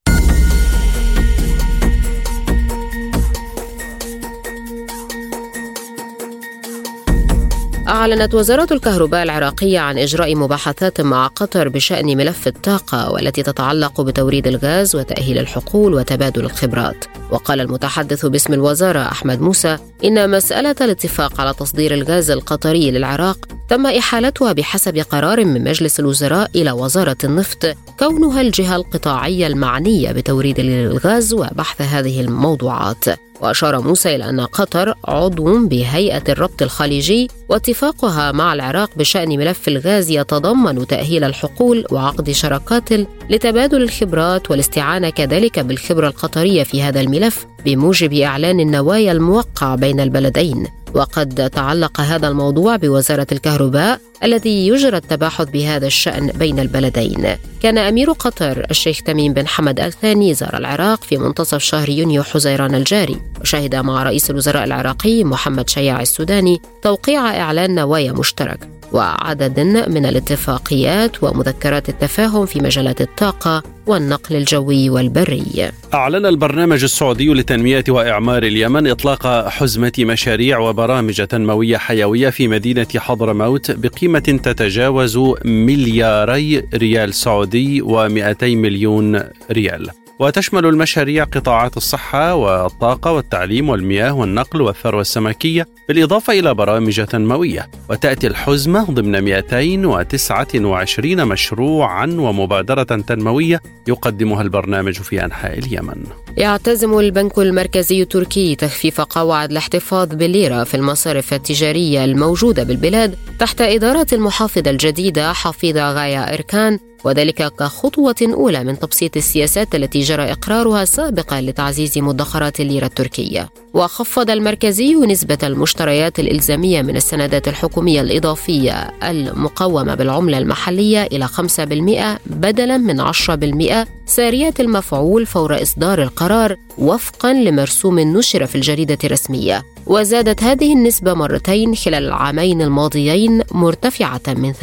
أعلنت 7.92 8.34
وزارة 8.34 8.68
الكهرباء 8.74 9.24
العراقية 9.24 9.80
عن 9.80 9.98
إجراء 9.98 10.36
مباحثات 10.36 11.02
مع 11.02 11.28
قطر 11.28 11.70
بشأن 11.70 12.18
ملف 12.18 12.48
الطاقة 12.48 13.12
والتي 13.12 13.44
تتعلق 13.44 14.02
بتوريد 14.02 14.48
الغاز 14.48 14.96
وتأهيل 14.96 15.38
الحقول 15.38 15.94
وتبادل 15.94 16.46
الخبرات. 16.46 17.06
وقال 17.32 17.62
المتحدث 17.62 18.26
باسم 18.26 18.54
الوزارة 18.54 19.00
أحمد 19.00 19.42
موسى 19.42 19.78
إن 20.04 20.30
مسألة 20.30 20.76
الاتفاق 20.82 21.42
على 21.42 21.54
تصدير 21.54 21.94
الغاز 21.94 22.32
القطري 22.32 22.92
للعراق 22.92 23.38
تم 23.70 23.86
إحالتها 23.86 24.54
بحسب 24.54 24.98
قرار 24.98 25.46
من 25.46 25.64
مجلس 25.64 26.00
الوزراء 26.00 26.50
إلى 26.56 26.72
وزارة 26.72 27.18
النفط 27.24 27.76
كونها 28.00 28.42
الجهة 28.42 28.76
القطاعية 28.76 29.48
المعنية 29.48 30.12
بتوريد 30.12 30.60
الغاز 30.60 31.34
وبحث 31.34 31.82
هذه 31.82 32.22
الموضوعات. 32.22 33.06
وأشار 33.42 33.82
موسى 33.82 34.16
إلى 34.16 34.30
أن 34.30 34.40
قطر 34.40 34.94
عضو 35.06 35.68
بهيئة 35.68 36.24
الربط 36.30 36.62
الخليجي 36.62 37.28
واتفاقها 37.50 38.32
مع 38.32 38.54
العراق 38.54 38.90
بشأن 38.96 39.30
ملف 39.30 39.68
الغاز 39.68 40.10
يتضمن 40.10 40.88
تأهيل 40.88 41.24
الحقول 41.24 41.86
وعقد 41.92 42.32
شراكات 42.32 42.90
لتبادل 43.30 43.82
الخبرات 43.84 44.52
والاستعانة 44.52 45.10
كذلك 45.10 45.60
بالخبرة 45.60 46.08
القطرية 46.08 46.64
في 46.64 46.82
هذا 46.82 47.02
الملف 47.02 47.46
بموجب 47.66 48.14
إعلان 48.14 48.60
النوايا 48.60 49.12
الموقع 49.12 49.76
بين 49.76 50.00
البلدين. 50.00 50.81
وقد 50.94 51.50
تعلق 51.50 52.02
هذا 52.02 52.28
الموضوع 52.28 52.76
بوزارة 52.76 53.28
الكهرباء 53.32 54.00
الذي 54.24 54.68
يجرى 54.68 54.98
التباحث 54.98 55.50
بهذا 55.50 55.88
الشأن 55.88 56.28
بين 56.28 56.60
البلدين. 56.60 57.36
كان 57.62 57.78
أمير 57.78 58.12
قطر 58.12 58.66
الشيخ 58.72 59.02
تميم 59.02 59.34
بن 59.34 59.48
حمد 59.48 59.80
آل 59.80 59.94
ثاني 59.94 60.34
زار 60.34 60.58
العراق 60.58 61.04
في 61.04 61.18
منتصف 61.18 61.58
شهر 61.58 61.90
يونيو 61.90 62.24
حزيران 62.24 62.76
الجاري. 62.76 63.22
وشهد 63.42 63.76
مع 63.76 64.04
رئيس 64.04 64.30
الوزراء 64.30 64.64
العراقي 64.64 65.24
محمد 65.24 65.70
شياع 65.70 66.02
السوداني 66.02 66.62
توقيع 66.82 67.42
إعلان 67.42 67.76
نوايا 67.76 68.12
مشترك. 68.12 68.81
وعدد 68.94 69.60
من 69.90 70.06
الاتفاقيات 70.06 71.24
ومذكرات 71.24 71.90
التفاهم 71.90 72.46
في 72.46 72.60
مجالات 72.60 73.02
الطاقة 73.02 73.64
والنقل 73.88 74.36
الجوي 74.36 74.90
والبري. 74.90 75.72
أعلن 75.94 76.26
البرنامج 76.26 76.84
السعودي 76.84 77.34
لتنمية 77.34 77.84
وإعمار 77.90 78.44
اليمن 78.44 78.88
إطلاق 78.88 79.48
حزمة 79.48 79.94
مشاريع 80.00 80.60
وبرامج 80.60 81.26
تنموية 81.26 81.78
حيوية 81.78 82.30
في 82.30 82.48
مدينة 82.48 82.88
حضرموت 82.98 83.72
بقيمة 83.72 84.20
تتجاوز 84.20 85.20
ملياري 85.46 86.64
ريال 86.74 87.14
سعودي 87.14 87.82
و200 87.82 88.44
مليون 88.44 89.24
ريال. 89.52 90.01
وتشمل 90.22 90.66
المشاريع 90.66 91.24
قطاعات 91.24 91.78
الصحة 91.78 92.36
والطاقة 92.36 93.12
والتعليم 93.12 93.70
والمياه 93.70 94.14
والنقل 94.14 94.62
والثروة 94.62 95.02
السمكية 95.02 95.68
بالإضافة 95.88 96.40
إلى 96.40 96.54
برامج 96.54 97.06
تنموية. 97.06 97.70
وتأتي 97.90 98.28
الحزمة 98.28 98.84
ضمن 98.84 99.22
229 99.22 101.26
مشروعا 101.26 102.06
ومبادرة 102.06 102.84
تنموية 102.84 103.62
يقدمها 103.88 104.42
البرنامج 104.42 104.94
في 104.94 105.26
أنحاء 105.26 105.60
اليمن. 105.60 106.04
يعتزم 106.38 107.00
البنك 107.00 107.40
المركزي 107.40 108.02
التركي 108.02 108.56
تخفيف 108.56 109.02
قواعد 109.02 109.52
الاحتفاظ 109.52 110.08
بالليرة 110.08 110.64
في 110.64 110.78
المصارف 110.78 111.34
التجارية 111.34 112.06
الموجودة 112.06 112.64
بالبلاد 112.64 113.16
تحت 113.40 113.62
إدارة 113.62 114.08
المحافظة 114.14 114.72
الجديدة 114.72 115.34
حفيظة 115.34 115.92
غايا 115.92 116.34
إركان 116.34 116.80
وذلك 117.04 117.54
كخطوة 117.60 118.16
أولى 118.22 118.64
من 118.64 118.80
تبسيط 118.80 119.18
السياسات 119.18 119.76
التي 119.76 120.00
جرى 120.00 120.32
إقرارها 120.32 120.86
سابقا 120.86 121.42
لتعزيز 121.42 121.98
مدخرات 121.98 122.60
الليرة 122.60 122.86
التركية. 122.86 123.50
وخفض 123.74 124.30
المركزي 124.30 124.96
نسبة 124.96 125.38
المشتريات 125.44 126.20
الإلزامية 126.20 126.82
من 126.82 126.96
السندات 126.96 127.48
الحكومية 127.48 128.02
الإضافية 128.02 128.74
المقومة 129.04 129.96
بالعملة 129.96 130.38
المحلية 130.38 131.04
إلى 131.04 131.28
5% 131.28 132.20
بدلا 132.26 132.78
من 132.78 133.02
10% 133.02 133.88
سارية 134.06 134.54
المفعول 134.60 135.26
فور 135.26 135.62
إصدار 135.62 136.04
القرار 136.04 136.56
وفقا 136.78 137.34
لمرسوم 137.34 138.00
نشر 138.00 138.46
في 138.46 138.56
الجريدة 138.56 138.98
الرسمية. 139.04 139.64
وزادت 139.86 140.44
هذه 140.44 140.74
النسبة 140.74 141.14
مرتين 141.14 141.76
خلال 141.76 142.04
العامين 142.04 142.62
الماضيين 142.62 143.42
مرتفعة 143.52 144.22
من 144.28 144.54
3% 144.54 144.62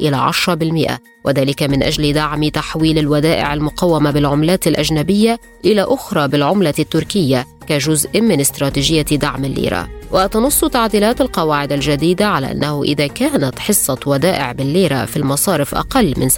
إلى 0.00 0.32
10% 0.32 0.98
وذلك 1.24 1.62
من 1.62 1.82
أجل 1.82 2.12
دعم 2.12 2.48
تحويل 2.48 2.98
الودائع 2.98 3.54
المقومة 3.54 4.10
بالعملات 4.10 4.66
الأجنبية 4.66 5.40
إلى 5.64 5.82
أخرى 5.82 6.28
بالعملة 6.28 6.74
التركية 6.78 7.46
كجزء 7.66 8.20
من 8.20 8.40
استراتيجية 8.40 9.02
دعم 9.02 9.44
الليرة. 9.44 9.88
وتنص 10.12 10.64
تعديلات 10.64 11.20
القواعد 11.20 11.72
الجديدة 11.72 12.26
على 12.26 12.52
أنه 12.52 12.82
إذا 12.82 13.06
كانت 13.06 13.58
حصة 13.58 13.98
ودائع 14.06 14.52
بالليرة 14.52 15.04
في 15.04 15.16
المصارف 15.16 15.74
أقل 15.74 16.14
من 16.16 16.28
57% 16.28 16.36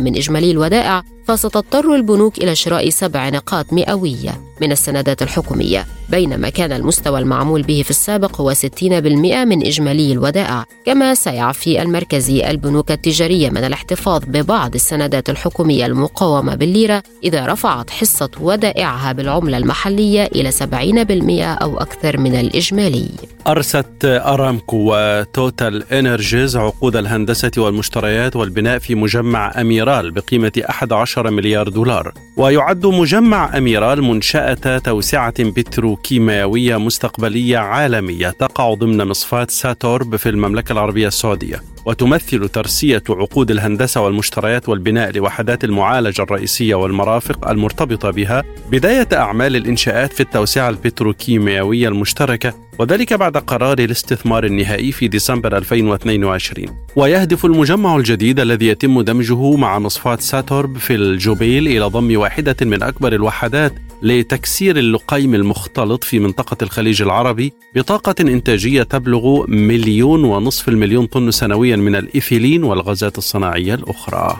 من 0.00 0.16
إجمالي 0.16 0.50
الودائع 0.50 1.02
فستضطر 1.30 1.94
البنوك 1.94 2.38
إلى 2.38 2.54
شراء 2.54 2.88
سبع 2.88 3.28
نقاط 3.28 3.72
مئوية 3.72 4.40
من 4.60 4.72
السندات 4.72 5.22
الحكومية 5.22 5.86
بينما 6.08 6.48
كان 6.48 6.72
المستوى 6.72 7.18
المعمول 7.18 7.62
به 7.62 7.82
في 7.84 7.90
السابق 7.90 8.40
هو 8.40 8.54
60% 8.54 8.82
من 9.22 9.66
إجمالي 9.66 10.12
الودائع 10.12 10.64
كما 10.86 11.14
سيعفي 11.14 11.82
المركزي 11.82 12.50
البنوك 12.50 12.90
التجارية 12.90 13.50
من 13.50 13.64
الاحتفاظ 13.64 14.22
ببعض 14.26 14.74
السندات 14.74 15.30
الحكومية 15.30 15.86
المقاومة 15.86 16.54
بالليرة 16.54 17.02
إذا 17.24 17.46
رفعت 17.46 17.90
حصة 17.90 18.30
ودائعها 18.40 19.12
بالعملة 19.12 19.56
المحلية 19.56 20.24
إلى 20.24 20.52
70% 20.52 21.62
أو 21.62 21.78
أكثر 21.78 22.18
من 22.18 22.34
الإجمالي. 22.40 23.08
أرست 23.46 24.04
أرامكو 24.04 24.76
وتوتال 24.92 25.92
إنرجيز 25.92 26.56
عقود 26.56 26.96
الهندسة 26.96 27.50
والمشتريات 27.58 28.36
والبناء 28.36 28.78
في 28.78 28.94
مجمع 28.94 29.60
أميرال 29.60 30.10
بقيمة 30.10 30.52
11 30.70 31.19
مليار 31.28 31.68
دولار 31.68 32.12
ويعد 32.36 32.86
مجمع 32.86 33.58
أميرال 33.58 34.02
منشأة 34.02 34.78
توسعة 34.78 35.34
بتروكيماوية 35.38 36.76
مستقبلية 36.76 37.58
عالمية 37.58 38.30
تقع 38.30 38.74
ضمن 38.74 39.06
مصفاة 39.06 39.46
ساتورب 39.50 40.16
في 40.16 40.28
المملكة 40.28 40.72
العربية 40.72 41.08
السعودية. 41.08 41.62
وتمثل 41.84 42.48
ترسية 42.48 43.02
عقود 43.10 43.50
الهندسة 43.50 44.00
والمشتريات 44.00 44.68
والبناء 44.68 45.12
لوحدات 45.12 45.64
المعالجة 45.64 46.22
الرئيسية 46.22 46.74
والمرافق 46.74 47.48
المرتبطة 47.48 48.10
بها 48.10 48.44
بداية 48.70 49.08
أعمال 49.12 49.56
الإنشاءات 49.56 50.12
في 50.12 50.20
التوسعة 50.20 50.68
البتروكيماوية 50.68 51.88
المشتركة 51.88 52.54
وذلك 52.78 53.12
بعد 53.12 53.36
قرار 53.36 53.78
الاستثمار 53.78 54.44
النهائي 54.44 54.92
في 54.92 55.08
ديسمبر 55.08 55.56
2022 55.56 56.66
ويهدف 56.96 57.44
المجمع 57.44 57.96
الجديد 57.96 58.40
الذي 58.40 58.66
يتم 58.66 59.00
دمجه 59.00 59.56
مع 59.56 59.78
مصفاة 59.78 60.16
ساتورب 60.16 60.78
في 60.78 60.94
الجوبيل 60.94 61.66
إلى 61.66 61.80
ضم 61.80 62.16
واحدة 62.16 62.56
من 62.62 62.82
أكبر 62.82 63.12
الوحدات 63.12 63.72
لتكسير 64.02 64.76
اللقيم 64.76 65.34
المختلط 65.34 66.04
في 66.04 66.18
منطقة 66.18 66.56
الخليج 66.62 67.02
العربي 67.02 67.52
بطاقة 67.74 68.14
إنتاجية 68.20 68.82
تبلغ 68.82 69.44
مليون 69.48 70.24
ونصف 70.24 70.68
المليون 70.68 71.06
طن 71.06 71.30
سنويا 71.30 71.76
من 71.76 71.96
الإيثيلين 71.96 72.64
والغازات 72.64 73.18
الصناعية 73.18 73.74
الأخرى. 73.74 74.36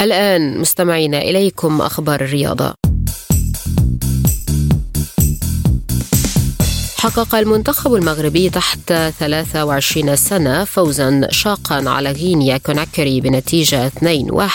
الآن 0.00 0.58
مستمعين 0.58 1.14
إليكم 1.14 1.80
أخبار 1.80 2.20
الرياضة. 2.20 2.81
حقق 7.02 7.34
المنتخب 7.34 7.94
المغربي 7.94 8.50
تحت 8.50 8.92
23 8.92 10.16
سنة 10.16 10.64
فوزا 10.64 11.28
شاقا 11.30 11.90
على 11.90 12.12
غينيا 12.12 12.58
كوناكري 12.58 13.20
بنتيجة 13.20 13.88
2-1 13.88 13.92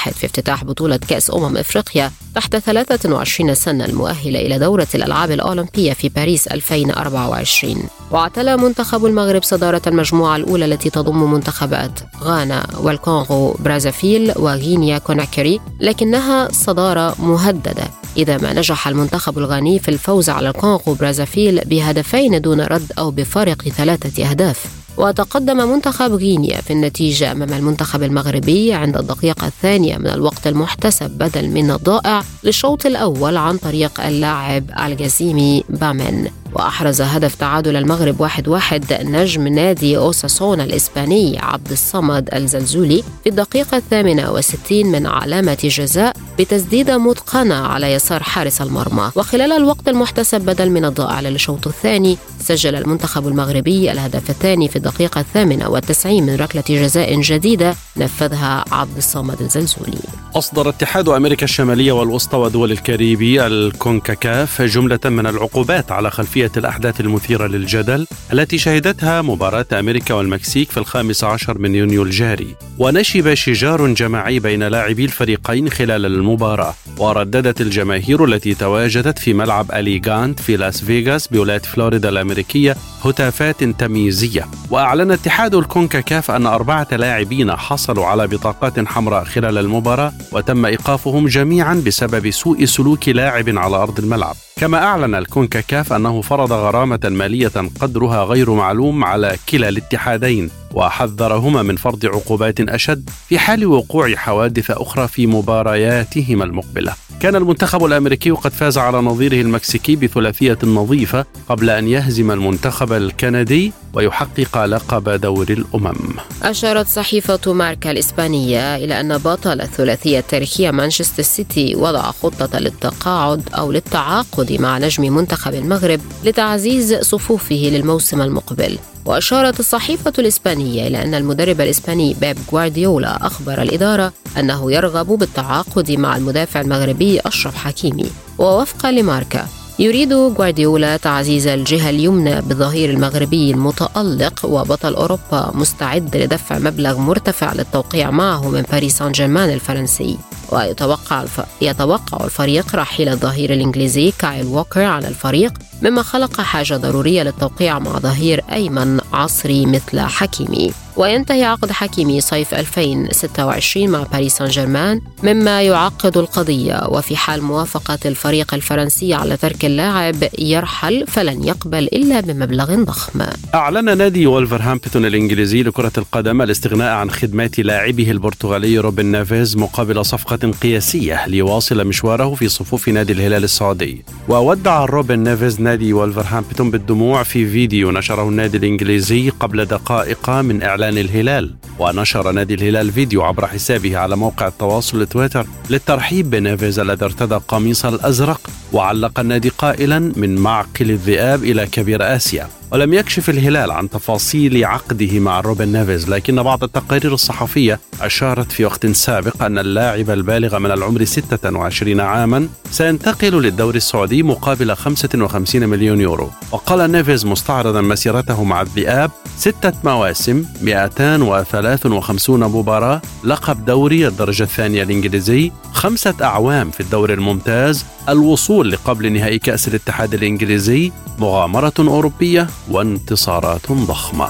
في 0.09 0.25
افتتاح 0.25 0.63
بطولة 0.63 0.97
كأس 0.97 1.31
أمم 1.31 1.57
إفريقيا 1.57 2.11
تحت 2.35 2.55
23 2.55 3.55
سنة 3.55 3.85
المؤهلة 3.85 4.39
إلى 4.39 4.59
دورة 4.59 4.87
الألعاب 4.95 5.31
الأولمبية 5.31 5.93
في 5.93 6.09
باريس 6.09 6.47
2024 6.47 7.83
واعتلى 8.11 8.57
منتخب 8.57 9.05
المغرب 9.05 9.43
صدارة 9.43 9.81
المجموعة 9.87 10.35
الأولى 10.35 10.65
التي 10.65 10.89
تضم 10.89 11.33
منتخبات 11.33 11.99
غانا 12.21 12.67
والكونغو 12.79 13.55
برازافيل 13.59 14.33
وغينيا 14.35 14.97
كوناكري 14.97 15.59
لكنها 15.79 16.51
صدارة 16.51 17.15
مهددة. 17.19 17.87
إذا 18.17 18.37
ما 18.37 18.53
نجح 18.53 18.87
المنتخب 18.87 19.37
الغاني 19.37 19.79
في 19.79 19.89
الفوز 19.89 20.29
على 20.29 20.49
الكونغو 20.49 20.93
برازافيل 20.93 21.61
بهدفين 21.65 22.36
دون 22.37 22.61
رد 22.61 22.91
أو 22.97 23.11
بفارق 23.11 23.61
ثلاثة 23.61 24.29
أهداف. 24.29 24.65
وتقدم 24.97 25.57
منتخب 25.73 26.13
غينيا 26.13 26.61
في 26.61 26.73
النتيجة 26.73 27.31
أمام 27.31 27.53
المنتخب 27.53 28.03
المغربي 28.03 28.73
عند 28.73 28.97
الدقيقة 28.97 29.47
الثانية 29.47 29.97
من 29.97 30.07
الوقت 30.07 30.47
المحتسب 30.47 31.09
بدل 31.11 31.49
من 31.49 31.71
الضائع 31.71 32.23
للشوط 32.43 32.85
الأول 32.85 33.37
عن 33.37 33.57
طريق 33.57 34.01
اللاعب 34.01 34.63
الجزيمي 34.85 35.63
بامن 35.69 36.27
وأحرز 36.53 37.01
هدف 37.01 37.35
تعادل 37.35 37.75
المغرب 37.75 38.21
واحد 38.21 38.47
واحد 38.47 38.85
نجم 39.01 39.47
نادي 39.47 39.97
أوساسونا 39.97 40.63
الإسباني 40.63 41.39
عبد 41.39 41.71
الصمد 41.71 42.29
الزلزولي 42.33 43.03
في 43.23 43.29
الدقيقة 43.29 43.77
الثامنة 43.77 44.31
وستين 44.31 44.87
من 44.87 45.05
علامة 45.05 45.57
جزاء 45.63 46.13
بتسديدة 46.39 46.97
متقنة 46.97 47.55
على 47.55 47.93
يسار 47.93 48.23
حارس 48.23 48.61
المرمى. 48.61 49.11
وخلال 49.15 49.51
الوقت 49.51 49.87
المحتسب 49.87 50.41
بدلا 50.41 50.69
من 50.69 50.85
الضائع 50.85 51.19
للشوط 51.19 51.67
الثاني 51.67 52.17
سجل 52.39 52.75
المنتخب 52.75 53.27
المغربي 53.27 53.91
الهدف 53.91 54.29
الثاني 54.29 54.67
في 54.67 54.75
الدقيقة 54.75 55.21
الثامنة 55.21 55.69
والتسعين 55.69 56.25
من 56.25 56.35
ركلة 56.35 56.63
جزاء 56.69 57.21
جديدة 57.21 57.75
نفذها 57.97 58.65
عبد 58.71 58.97
الصمد 58.97 59.41
الزلزولي. 59.41 59.97
أصدر 60.35 60.69
اتحاد 60.69 61.09
أمريكا 61.09 61.43
الشمالية 61.43 61.91
والوسطى 61.91 62.37
ودول 62.37 62.71
الكاريبي 62.71 63.47
الكونكاكاف 63.47 64.61
جملة 64.61 64.99
من 65.05 65.27
العقوبات 65.27 65.91
على 65.91 66.11
خلفية 66.11 66.36
الأحداث 66.45 67.01
المثيرة 67.01 67.47
للجدل 67.47 68.07
التي 68.33 68.57
شهدتها 68.57 69.21
مباراة 69.21 69.65
أمريكا 69.73 70.13
والمكسيك 70.13 70.71
في 70.71 70.77
الخامس 70.77 71.23
عشر 71.23 71.57
من 71.57 71.75
يونيو 71.75 72.03
الجاري. 72.03 72.55
ونشب 72.79 73.33
شجار 73.33 73.87
جماعي 73.87 74.39
بين 74.39 74.63
لاعبي 74.63 75.05
الفريقين 75.05 75.69
خلال 75.69 76.05
المباراة. 76.05 76.73
ورددت 76.97 77.61
الجماهير 77.61 78.25
التي 78.25 78.53
تواجدت 78.53 79.19
في 79.19 79.33
ملعب 79.33 79.71
أليجيانت 79.71 80.39
في 80.39 80.57
لاس 80.57 80.83
فيغاس 80.83 81.27
بولاية 81.27 81.59
فلوريدا 81.59 82.09
الأمريكية 82.09 82.75
هتافات 83.05 83.63
تمييزية. 83.63 84.47
وأعلن 84.69 85.11
اتحاد 85.11 85.55
الكونكاكاف 85.55 86.31
أن 86.31 86.45
أربعة 86.45 86.87
لاعبين 86.91 87.51
حصلوا 87.55 88.05
على 88.05 88.27
بطاقات 88.27 88.87
حمراء 88.87 89.23
خلال 89.23 89.57
المباراة 89.57 90.13
وتم 90.31 90.65
إيقافهم 90.65 91.27
جميعا 91.27 91.83
بسبب 91.85 92.29
سوء 92.31 92.65
سلوك 92.65 93.09
لاعب 93.09 93.49
على 93.49 93.75
أرض 93.75 93.99
الملعب. 93.99 94.35
كما 94.57 94.77
أعلن 94.77 95.15
الكونكاكاف 95.15 95.93
أنه 95.93 96.21
فرض 96.29 96.51
غرامة 96.51 96.99
مالية 97.03 97.51
قدرها 97.79 98.23
غير 98.23 98.53
معلوم 98.53 99.03
على 99.03 99.37
كلا 99.49 99.69
الاتحادين 99.69 100.49
وحذرهما 100.73 101.61
من 101.61 101.75
فرض 101.75 102.05
عقوبات 102.05 102.59
أشد 102.59 103.09
في 103.29 103.39
حال 103.39 103.65
وقوع 103.65 104.15
حوادث 104.15 104.71
أخرى 104.71 105.07
في 105.07 105.27
مبارياتهما 105.27 106.43
المقبلة. 106.43 106.93
كان 107.19 107.35
المنتخب 107.35 107.85
الأمريكي 107.85 108.31
قد 108.31 108.51
فاز 108.51 108.77
على 108.77 108.97
نظيره 108.97 109.41
المكسيكي 109.41 109.95
بثلاثية 109.95 110.57
نظيفة 110.63 111.25
قبل 111.49 111.69
أن 111.69 111.87
يهزم 111.87 112.31
المنتخب 112.31 112.93
الكندي 112.93 113.71
ويحقق 113.93 114.65
لقب 114.65 115.09
دور 115.09 115.47
الأمم. 115.49 115.95
أشارت 116.43 116.87
صحيفة 116.87 117.53
ماركا 117.53 117.91
الإسبانية 117.91 118.75
إلى 118.75 118.99
أن 118.99 119.17
بطل 119.17 119.61
الثلاثية 119.61 120.19
التاريخية 120.19 120.71
مانشستر 120.71 121.23
سيتي 121.23 121.75
وضع 121.75 122.01
خطة 122.01 122.59
للتقاعد 122.59 123.49
أو 123.57 123.71
للتعاقد 123.71 124.51
مع 124.59 124.77
نجم 124.77 125.15
منتخب 125.15 125.53
المغرب 125.53 125.99
لتعزيز 126.23 126.95
صفوفه 126.95 127.55
للموسم 127.55 128.21
المقبل. 128.21 128.77
وأشارت 129.05 129.59
الصحيفة 129.59 130.13
الإسبانية 130.19 130.87
إلى 130.87 131.03
أن 131.03 131.13
المدرب 131.13 131.61
الإسباني 131.61 132.15
بيب 132.21 132.37
غوارديولا 132.51 133.27
أخبر 133.27 133.61
الإدارة 133.61 134.13
أنه 134.37 134.71
يرغب 134.71 135.07
بالتعاقد 135.07 135.91
مع 135.91 136.17
المدافع 136.17 136.61
المغربي 136.61 137.19
أشرف 137.19 137.55
حكيمي. 137.55 138.05
ووفقا 138.37 138.91
لماركا 138.91 139.47
يريد 139.79 140.13
غوارديولا 140.13 140.97
تعزيز 140.97 141.47
الجهة 141.47 141.89
اليمنى 141.89 142.41
بالظهير 142.41 142.89
المغربي 142.89 143.51
المتألق 143.51 144.45
وبطل 144.45 144.93
أوروبا 144.95 145.51
مستعد 145.53 146.17
لدفع 146.17 146.59
مبلغ 146.59 146.97
مرتفع 146.99 147.53
للتوقيع 147.53 148.11
معه 148.11 148.49
من 148.49 148.61
باريس 148.61 148.97
سان 148.97 149.11
جيرمان 149.11 149.49
الفرنسي. 149.49 150.17
ويتوقع 150.51 151.21
الف... 151.21 151.41
يتوقع 151.61 152.25
الفريق 152.25 152.75
رحيل 152.75 153.09
الظهير 153.09 153.53
الإنجليزي 153.53 154.13
كايل 154.19 154.45
ووكر 154.45 154.83
على 154.83 155.07
الفريق 155.07 155.53
مما 155.81 156.01
خلق 156.01 156.41
حاجة 156.41 156.73
ضرورية 156.73 157.23
للتوقيع 157.23 157.79
مع 157.79 157.99
ظهير 157.99 158.41
أيمن 158.51 158.99
عصري 159.13 159.65
مثل 159.65 159.99
حكيمي. 159.99 160.71
وينتهي 160.97 161.43
عقد 161.43 161.71
حكيمي 161.71 162.21
صيف 162.21 162.53
2026 162.53 163.89
مع 163.89 164.03
باريس 164.03 164.37
سان 164.37 164.47
جيرمان 164.47 165.01
مما 165.23 165.61
يعقد 165.61 166.17
القضية. 166.17 166.87
وفي 166.87 167.17
حال 167.17 167.43
موافقة 167.43 167.99
الفريق 168.05 168.53
الفرنسي 168.53 169.13
على 169.13 169.37
ترك 169.37 169.65
اللاعب 169.65 170.15
يرحل 170.39 171.07
فلن 171.07 171.43
يقبل 171.43 171.83
إلا 171.83 172.19
بمبلغ 172.19 172.83
ضخم. 172.83 173.21
أعلن 173.55 173.97
نادي 173.97 174.27
وولفرهامبتون 174.27 175.05
الإنجليزي 175.05 175.63
لكرة 175.63 175.91
القدم 175.97 176.41
الاستغناء 176.41 176.93
عن 176.93 177.11
خدمات 177.11 177.59
لاعبه 177.59 178.11
البرتغالي 178.11 178.77
روبن 178.77 179.05
نافيز 179.05 179.57
مقابل 179.57 180.05
صفقة 180.05 180.51
قياسية 180.61 181.27
ليواصل 181.27 181.87
مشواره 181.87 182.35
في 182.35 182.47
صفوف 182.49 182.89
نادي 182.89 183.13
الهلال 183.13 183.43
السعودي. 183.43 184.05
وودع 184.29 184.85
روبن 184.85 185.19
نافيز 185.19 185.61
نادي 185.67 185.93
وولفرهامبتون 185.93 186.71
بالدموع 186.71 187.23
في 187.23 187.49
فيديو 187.49 187.91
نشره 187.91 188.29
النادي 188.29 188.57
الإنجليزي 188.57 189.29
قبل 189.29 189.65
دقائق 189.65 190.29
من 190.29 190.63
إعلان 190.63 190.97
الهلال 190.97 191.55
ونشر 191.79 192.31
نادي 192.31 192.53
الهلال 192.53 192.91
فيديو 192.91 193.23
عبر 193.23 193.47
حسابه 193.47 193.97
على 193.97 194.15
موقع 194.15 194.47
التواصل 194.47 195.05
تويتر 195.05 195.45
للترحيب 195.69 196.29
بنيفيز 196.29 196.79
الذي 196.79 197.05
ارتدى 197.05 197.35
القميص 197.35 197.85
الأزرق 197.85 198.41
وعلق 198.73 199.19
النادي 199.19 199.49
قائلا 199.49 199.99
من 200.15 200.35
معقل 200.35 200.91
الذئاب 200.91 201.43
إلى 201.43 201.65
كبير 201.65 202.15
آسيا. 202.15 202.47
ولم 202.71 202.93
يكشف 202.93 203.29
الهلال 203.29 203.71
عن 203.71 203.89
تفاصيل 203.89 204.65
عقده 204.65 205.19
مع 205.19 205.39
روبن 205.39 205.67
نيفيز 205.67 206.09
لكن 206.09 206.43
بعض 206.43 206.63
التقارير 206.63 207.13
الصحفية 207.13 207.79
أشارت 208.01 208.51
في 208.51 208.65
وقت 208.65 208.85
سابق 208.87 209.43
أن 209.43 209.59
اللاعب 209.59 210.09
البالغ 210.09 210.59
من 210.59 210.71
العمر 210.71 211.03
26 211.05 211.99
عاما 211.99 212.47
سينتقل 212.71 213.41
للدوري 213.41 213.77
السعودي 213.77 214.23
مقابل 214.23 214.75
55 214.75 215.56
مليون 215.65 216.01
يورو. 216.01 216.29
وقال 216.51 216.91
نيفيز 216.91 217.25
مستعرضا 217.25 217.81
مسيرته 217.81 218.43
مع 218.43 218.61
الذئاب 218.61 219.11
ستة 219.37 219.73
مواسم 219.83 220.45
253 220.61 222.39
مباراة 222.39 223.01
لقب 223.23 223.65
دوري 223.65 224.07
الدرجة 224.07 224.43
الثانية 224.43 224.83
الإنجليزي 224.83 225.51
خمسة 225.73 226.15
أعوام 226.21 226.71
في 226.71 226.79
الدوري 226.79 227.13
الممتاز 227.13 227.85
الوصول 228.09 228.71
لقبل 228.71 229.13
نهائي 229.13 229.39
كأس 229.39 229.67
الاتحاد 229.67 230.13
الإنجليزي 230.13 230.91
مغامرة 231.19 231.73
أوروبية 231.79 232.47
وانتصارات 232.71 233.71
ضخمة. 233.71 234.29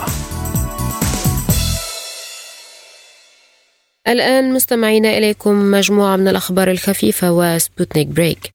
الآن 4.07 4.53
مستمعين 4.53 5.05
إليكم 5.05 5.71
مجموعة 5.71 6.15
من 6.15 6.27
الأخبار 6.27 6.71
الخفيفة 6.71 7.31
وسبوتنيك 7.31 8.07
Break. 8.07 8.51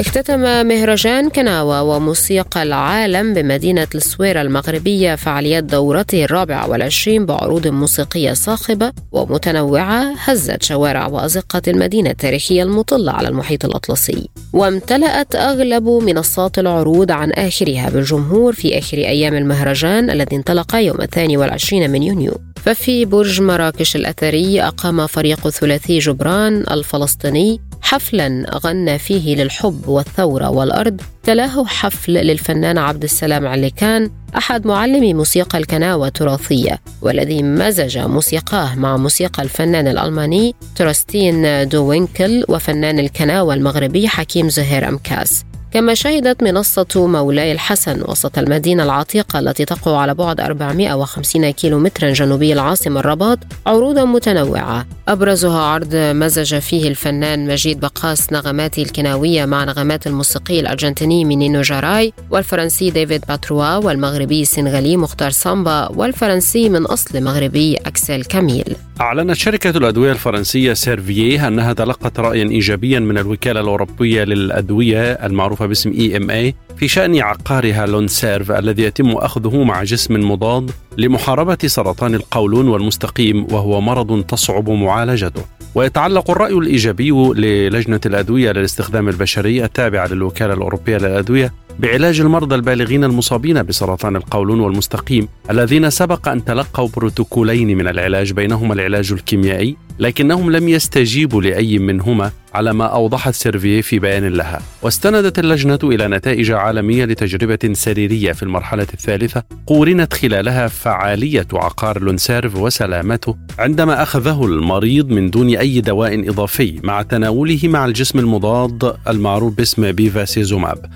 اختتم 0.00 0.66
مهرجان 0.66 1.30
كناوى 1.30 1.80
وموسيقى 1.80 2.62
العالم 2.62 3.34
بمدينة 3.34 3.86
السويرة 3.94 4.42
المغربية 4.42 5.14
فعاليات 5.14 5.64
دورته 5.64 6.24
الرابعة 6.24 6.70
والعشرين 6.70 7.26
بعروض 7.26 7.66
موسيقية 7.66 8.32
صاخبة 8.32 8.92
ومتنوعة 9.12 10.14
هزت 10.18 10.62
شوارع 10.62 11.06
وأزقة 11.06 11.62
المدينة 11.68 12.10
التاريخية 12.10 12.62
المطلة 12.62 13.12
على 13.12 13.28
المحيط 13.28 13.64
الأطلسي. 13.64 14.28
وامتلأت 14.52 15.34
أغلب 15.34 15.88
منصات 15.88 16.58
العروض 16.58 17.10
عن 17.10 17.32
آخرها 17.32 17.90
بالجمهور 17.90 18.52
في 18.52 18.78
آخر 18.78 18.98
أيام 18.98 19.34
المهرجان 19.34 20.10
الذي 20.10 20.36
انطلق 20.36 20.74
يوم 20.76 21.00
الثاني 21.00 21.36
والعشرين 21.36 21.90
من 21.90 22.02
يونيو. 22.02 22.32
ففي 22.64 23.04
برج 23.04 23.40
مراكش 23.40 23.96
الأثري 23.96 24.62
أقام 24.62 25.06
فريق 25.06 25.48
ثلاثي 25.48 25.98
جبران 25.98 26.64
الفلسطيني 26.70 27.60
حفلا 27.82 28.46
غنى 28.64 28.98
فيه 28.98 29.36
للحب 29.36 29.88
والثورة 29.88 30.50
والأرض. 30.50 31.00
تلاه 31.22 31.64
حفل 31.64 32.12
للفنان 32.12 32.78
عبد 32.78 33.02
السلام 33.02 33.46
عليكان 33.46 34.10
أحد 34.36 34.66
معلمي 34.66 35.14
موسيقى 35.14 35.58
الكناوة 35.58 36.06
التراثية 36.06 36.80
والذي 37.02 37.42
مزج 37.42 37.98
موسيقاه 37.98 38.74
مع 38.74 38.96
موسيقى 38.96 39.42
الفنان 39.42 39.88
الألماني 39.88 40.54
تراستين 40.76 41.68
دوينكل 41.68 42.44
وفنان 42.48 42.98
الكناوة 42.98 43.54
المغربي 43.54 44.08
حكيم 44.08 44.48
زهير 44.48 44.88
أمكاس. 44.88 45.44
كما 45.72 45.94
شهدت 45.94 46.42
منصة 46.42 47.06
مولاي 47.06 47.52
الحسن 47.52 48.02
وسط 48.02 48.38
المدينة 48.38 48.82
العتيقة 48.82 49.38
التي 49.38 49.64
تقع 49.64 49.96
على 49.96 50.14
بعد 50.14 50.40
450 50.40 51.50
كيلومترا 51.50 52.12
جنوبي 52.12 52.52
العاصمة 52.52 53.00
الرباط 53.00 53.38
عروضا 53.66 54.04
متنوعة. 54.04 54.86
أبرزها 55.08 55.58
عرض 55.62 55.94
مزج 55.94 56.58
فيه 56.58 56.88
الفنان 56.88 57.46
مجيد 57.46 57.80
بقاس 57.80 58.32
نغماته 58.32 58.82
الكناوية 58.82 59.44
مع 59.44 59.64
نغمات 59.64 60.06
الموسيقي 60.06 60.60
الأرجنتيني 60.60 61.24
مينينو 61.24 61.60
جاراي 61.60 62.12
والفرنسي 62.30 62.90
ديفيد 62.90 63.24
باتروا 63.28 63.76
والمغربي 63.76 64.42
السنغالي 64.42 64.96
مختار 64.96 65.30
سامبا 65.30 65.88
والفرنسي 65.88 66.68
من 66.68 66.82
أصل 66.82 67.22
مغربي 67.22 67.76
أكسل 67.76 68.24
كاميل. 68.24 68.76
أعلنت 69.00 69.36
شركة 69.36 69.70
الأدوية 69.70 70.12
الفرنسية 70.12 70.72
سيرفيه 70.72 71.48
أنها 71.48 71.72
تلقت 71.72 72.20
رأيا 72.20 72.44
إيجابيا 72.44 73.00
من 73.00 73.18
الوكالة 73.18 73.60
الأوروبية 73.60 74.24
للأدوية 74.24 75.12
المعروفة 75.12 75.59
باسم 75.66 75.92
EMA 75.92 76.54
في 76.76 76.88
شأن 76.88 77.18
عقارها 77.18 77.86
لونسيرف 77.86 78.50
الذي 78.50 78.82
يتم 78.82 79.10
أخذه 79.10 79.62
مع 79.62 79.82
جسم 79.82 80.30
مضاد 80.30 80.70
لمحاربة 80.98 81.58
سرطان 81.66 82.14
القولون 82.14 82.68
والمستقيم 82.68 83.46
وهو 83.52 83.80
مرض 83.80 84.24
تصعب 84.24 84.70
معالجته. 84.70 85.44
ويتعلق 85.74 86.30
الرأي 86.30 86.54
الإيجابي 86.54 87.10
للجنة 87.10 88.00
الأدوية 88.06 88.52
للاستخدام 88.52 89.08
البشري 89.08 89.64
التابعة 89.64 90.06
للوكالة 90.06 90.54
الأوروبية 90.54 90.96
للأدوية 90.96 91.52
بعلاج 91.80 92.20
المرضى 92.20 92.54
البالغين 92.54 93.04
المصابين 93.04 93.62
بسرطان 93.62 94.16
القولون 94.16 94.60
والمستقيم 94.60 95.28
الذين 95.50 95.90
سبق 95.90 96.28
أن 96.28 96.44
تلقوا 96.44 96.88
بروتوكولين 96.96 97.78
من 97.78 97.88
العلاج 97.88 98.32
بينهما 98.32 98.74
العلاج 98.74 99.12
الكيميائي 99.12 99.76
لكنهم 99.98 100.50
لم 100.50 100.68
يستجيبوا 100.68 101.42
لأي 101.42 101.78
منهما 101.78 102.30
على 102.54 102.72
ما 102.72 102.84
أوضحت 102.84 103.34
سيرفيه 103.34 103.80
في 103.80 103.98
بيان 103.98 104.26
لها. 104.26 104.60
واستندت 104.82 105.38
اللجنة 105.38 105.78
إلى 105.82 106.08
نتائج 106.08 106.50
عالمية 106.50 107.04
لتجربة 107.04 107.58
سريرية 107.72 108.32
في 108.32 108.42
المرحلة 108.42 108.86
الثالثة 108.94 109.42
قورنت 109.66 110.12
خلالها 110.12 110.68
فعالية 110.68 111.46
عقار 111.52 112.02
لونسيرف 112.02 112.56
وسلامته 112.56 113.36
عندما 113.58 114.02
أخذه 114.02 114.44
المريض 114.44 115.08
من 115.08 115.30
دون 115.30 115.48
أي 115.56 115.80
دواء 115.80 116.30
إضافي 116.30 116.80
مع 116.82 117.02
تناوله 117.02 117.60
مع 117.64 117.84
الجسم 117.84 118.18
المضاد 118.18 118.96
المعروف 119.08 119.54
باسم 119.54 119.92
بيفاسيزوماب. 119.92 120.90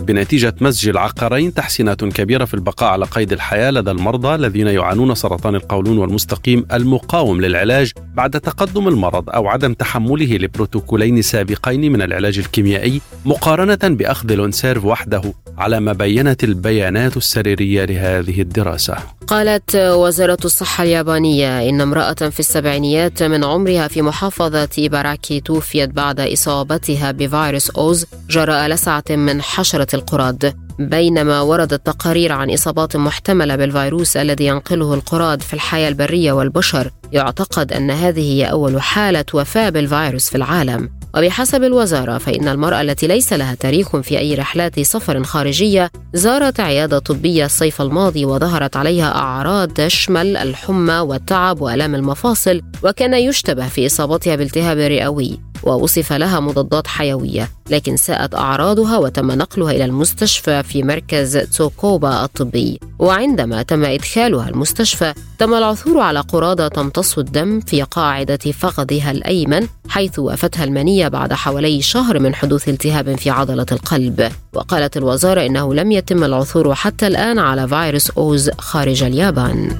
وسجلت 0.00 0.08
بنتيجة 0.08 0.54
مزج 0.60 0.88
العقارين 0.88 1.54
تحسينات 1.54 2.04
كبيرة 2.04 2.44
في 2.44 2.54
البقاء 2.54 2.90
على 2.90 3.04
قيد 3.04 3.32
الحياة 3.32 3.70
لدى 3.70 3.90
المرضى 3.90 4.34
الذين 4.34 4.66
يعانون 4.66 5.14
سرطان 5.14 5.54
القولون 5.54 5.98
والمستقيم 5.98 6.66
المقاوم 6.72 7.40
للعلاج 7.40 7.92
بعد 8.14 8.40
تقدم 8.40 8.88
المرض 8.88 9.30
أو 9.30 9.48
عدم 9.48 9.74
تحمله 9.74 10.36
لبروتوكولين 10.36 11.22
سابقين 11.22 11.92
من 11.92 12.02
العلاج 12.02 12.38
الكيميائي 12.38 13.00
مقارنة 13.24 13.78
بأخذ 13.82 14.34
لونسيرف 14.34 14.84
وحده 14.84 15.22
على 15.58 15.80
ما 15.80 15.92
بينت 15.92 16.44
البيانات 16.44 17.16
السريرية 17.16 17.84
لهذه 17.84 18.40
الدراسة. 18.40 18.96
قالت 19.26 19.76
وزارة 19.76 20.38
الصحة 20.44 20.84
اليابانية 20.84 21.68
إن 21.68 21.80
امرأة 21.80 22.12
في 22.12 22.40
السبعينيات 22.40 23.22
من 23.22 23.44
عمرها 23.44 23.88
في 23.88 24.02
محافظة 24.02 24.68
باراكي 24.78 25.40
توفيت 25.40 25.90
بعد 25.90 26.20
إصابتها 26.20 27.12
بفيروس 27.12 27.70
أوز 27.70 28.06
جراء 28.30 28.68
لسعة 28.68 29.04
من 29.10 29.42
حشرة 29.42 29.89
القراد. 29.94 30.54
بينما 30.78 31.40
وردت 31.40 31.86
تقارير 31.86 32.32
عن 32.32 32.50
إصابات 32.50 32.96
محتملة 32.96 33.56
بالفيروس 33.56 34.16
الذي 34.16 34.46
ينقله 34.46 34.94
القراد 34.94 35.42
في 35.42 35.54
الحياة 35.54 35.88
البرية 35.88 36.32
والبشر 36.32 36.90
يعتقد 37.12 37.72
أن 37.72 37.90
هذه 37.90 38.20
هي 38.20 38.50
أول 38.50 38.82
حالة 38.82 39.24
وفاة 39.34 39.70
بالفيروس 39.70 40.30
في 40.30 40.36
العالم. 40.36 40.99
وبحسب 41.16 41.64
الوزارة 41.64 42.18
فإن 42.18 42.48
المرأة 42.48 42.80
التي 42.80 43.06
ليس 43.06 43.32
لها 43.32 43.54
تاريخ 43.54 43.96
في 43.96 44.18
أي 44.18 44.34
رحلات 44.34 44.80
سفر 44.80 45.22
خارجية 45.22 45.90
زارت 46.14 46.60
عيادة 46.60 46.98
طبية 46.98 47.44
الصيف 47.44 47.82
الماضي 47.82 48.24
وظهرت 48.24 48.76
عليها 48.76 49.14
أعراض 49.14 49.68
تشمل 49.68 50.36
الحمى 50.36 50.98
والتعب 50.98 51.60
وآلام 51.60 51.94
المفاصل 51.94 52.62
وكان 52.82 53.14
يشتبه 53.14 53.68
في 53.68 53.86
إصابتها 53.86 54.36
بالتهاب 54.36 54.78
رئوي 54.78 55.40
ووصف 55.62 56.12
لها 56.12 56.40
مضادات 56.40 56.86
حيوية 56.86 57.50
لكن 57.70 57.96
ساءت 57.96 58.34
أعراضها 58.34 58.98
وتم 58.98 59.30
نقلها 59.30 59.70
إلى 59.70 59.84
المستشفى 59.84 60.62
في 60.62 60.82
مركز 60.82 61.38
توكوبا 61.38 62.24
الطبي. 62.24 62.80
وعندما 62.98 63.62
تم 63.62 63.84
إدخالها 63.84 64.48
المستشفى 64.48 65.14
تم 65.38 65.54
العثور 65.54 66.00
على 66.00 66.20
قرادة 66.20 66.68
تمتص 66.68 67.18
الدم 67.18 67.60
في 67.60 67.82
قاعدة 67.82 68.36
فخذها 68.36 69.10
الأيمن 69.10 69.66
حيث 69.88 70.18
وافتها 70.18 70.64
المنية 70.64 70.99
بعد 71.08 71.32
حوالي 71.32 71.82
شهر 71.82 72.18
من 72.18 72.34
حدوث 72.34 72.68
التهاب 72.68 73.18
في 73.18 73.30
عضلة 73.30 73.66
القلب. 73.72 74.32
وقالت 74.52 74.96
الوزارة 74.96 75.46
إنه 75.46 75.74
لم 75.74 75.92
يتم 75.92 76.24
العثور 76.24 76.74
حتى 76.74 77.06
الآن 77.06 77.38
على 77.38 77.68
فيروس 77.68 78.10
أوز 78.10 78.50
خارج 78.50 79.02
اليابان. 79.02 79.78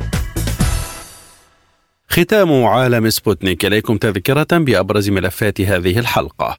ختام 2.08 2.64
عالم 2.64 3.10
سبوتنيك 3.10 3.64
إليكم 3.64 3.96
تذكرة 3.96 4.46
بأبرز 4.52 5.10
ملفات 5.10 5.60
هذه 5.60 5.98
الحلقة. 5.98 6.56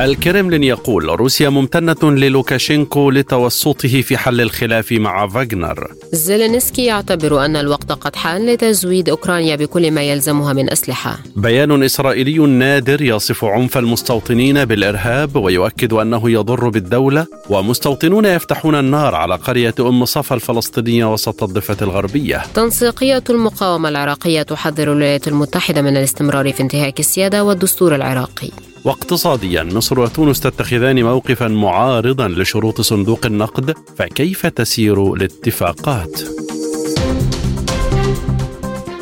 الكرملين 0.00 0.64
يقول 0.64 1.04
روسيا 1.04 1.48
ممتنة 1.48 1.96
للوكاشينكو 2.02 3.10
لتوسطه 3.10 4.02
في 4.02 4.16
حل 4.16 4.40
الخلاف 4.40 4.92
مع 4.92 5.28
فاغنر. 5.28 5.88
زيلينسكي 6.12 6.84
يعتبر 6.84 7.44
أن 7.44 7.56
الوقت 7.56 7.92
قد 7.92 8.16
حان 8.16 8.46
لتزويد 8.46 9.08
أوكرانيا 9.08 9.56
بكل 9.56 9.90
ما 9.90 10.02
يلزمها 10.02 10.52
من 10.52 10.70
أسلحة. 10.72 11.18
بيان 11.36 11.82
إسرائيلي 11.82 12.38
نادر 12.38 13.02
يصف 13.02 13.44
عنف 13.44 13.78
المستوطنين 13.78 14.64
بالإرهاب 14.64 15.36
ويؤكد 15.36 15.92
أنه 15.92 16.30
يضر 16.30 16.68
بالدولة 16.68 17.26
ومستوطنون 17.50 18.24
يفتحون 18.24 18.74
النار 18.74 19.14
على 19.14 19.34
قرية 19.34 19.74
أم 19.80 20.04
صفا 20.04 20.34
الفلسطينية 20.34 21.12
وسط 21.12 21.42
الضفة 21.42 21.76
الغربية. 21.82 22.42
تنسيقية 22.54 23.24
المقاومة 23.30 23.88
العراقية 23.88 24.42
تحذر 24.42 24.82
الولايات 24.82 25.28
المتحدة 25.28 25.82
من 25.82 25.96
الاستمرار 25.96 26.52
في 26.52 26.62
انتهاك 26.62 27.00
السيادة 27.00 27.44
والدستور 27.44 27.94
العراقي. 27.94 28.50
واقتصاديا 28.84 29.62
مصر 29.62 30.00
وتونس 30.00 30.40
تتخذان 30.40 31.02
موقفا 31.02 31.48
معارضا 31.48 32.28
لشروط 32.28 32.80
صندوق 32.80 33.26
النقد 33.26 33.74
فكيف 33.96 34.46
تسير 34.46 35.14
الاتفاقات؟ 35.14 36.20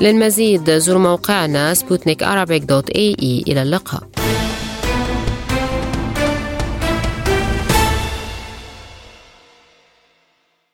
للمزيد 0.01 0.71
زور 0.71 0.99
موقعنا 0.99 1.75
سبوتنيك 1.75 2.23
إلى 3.49 3.63
اللقاء. 3.63 4.22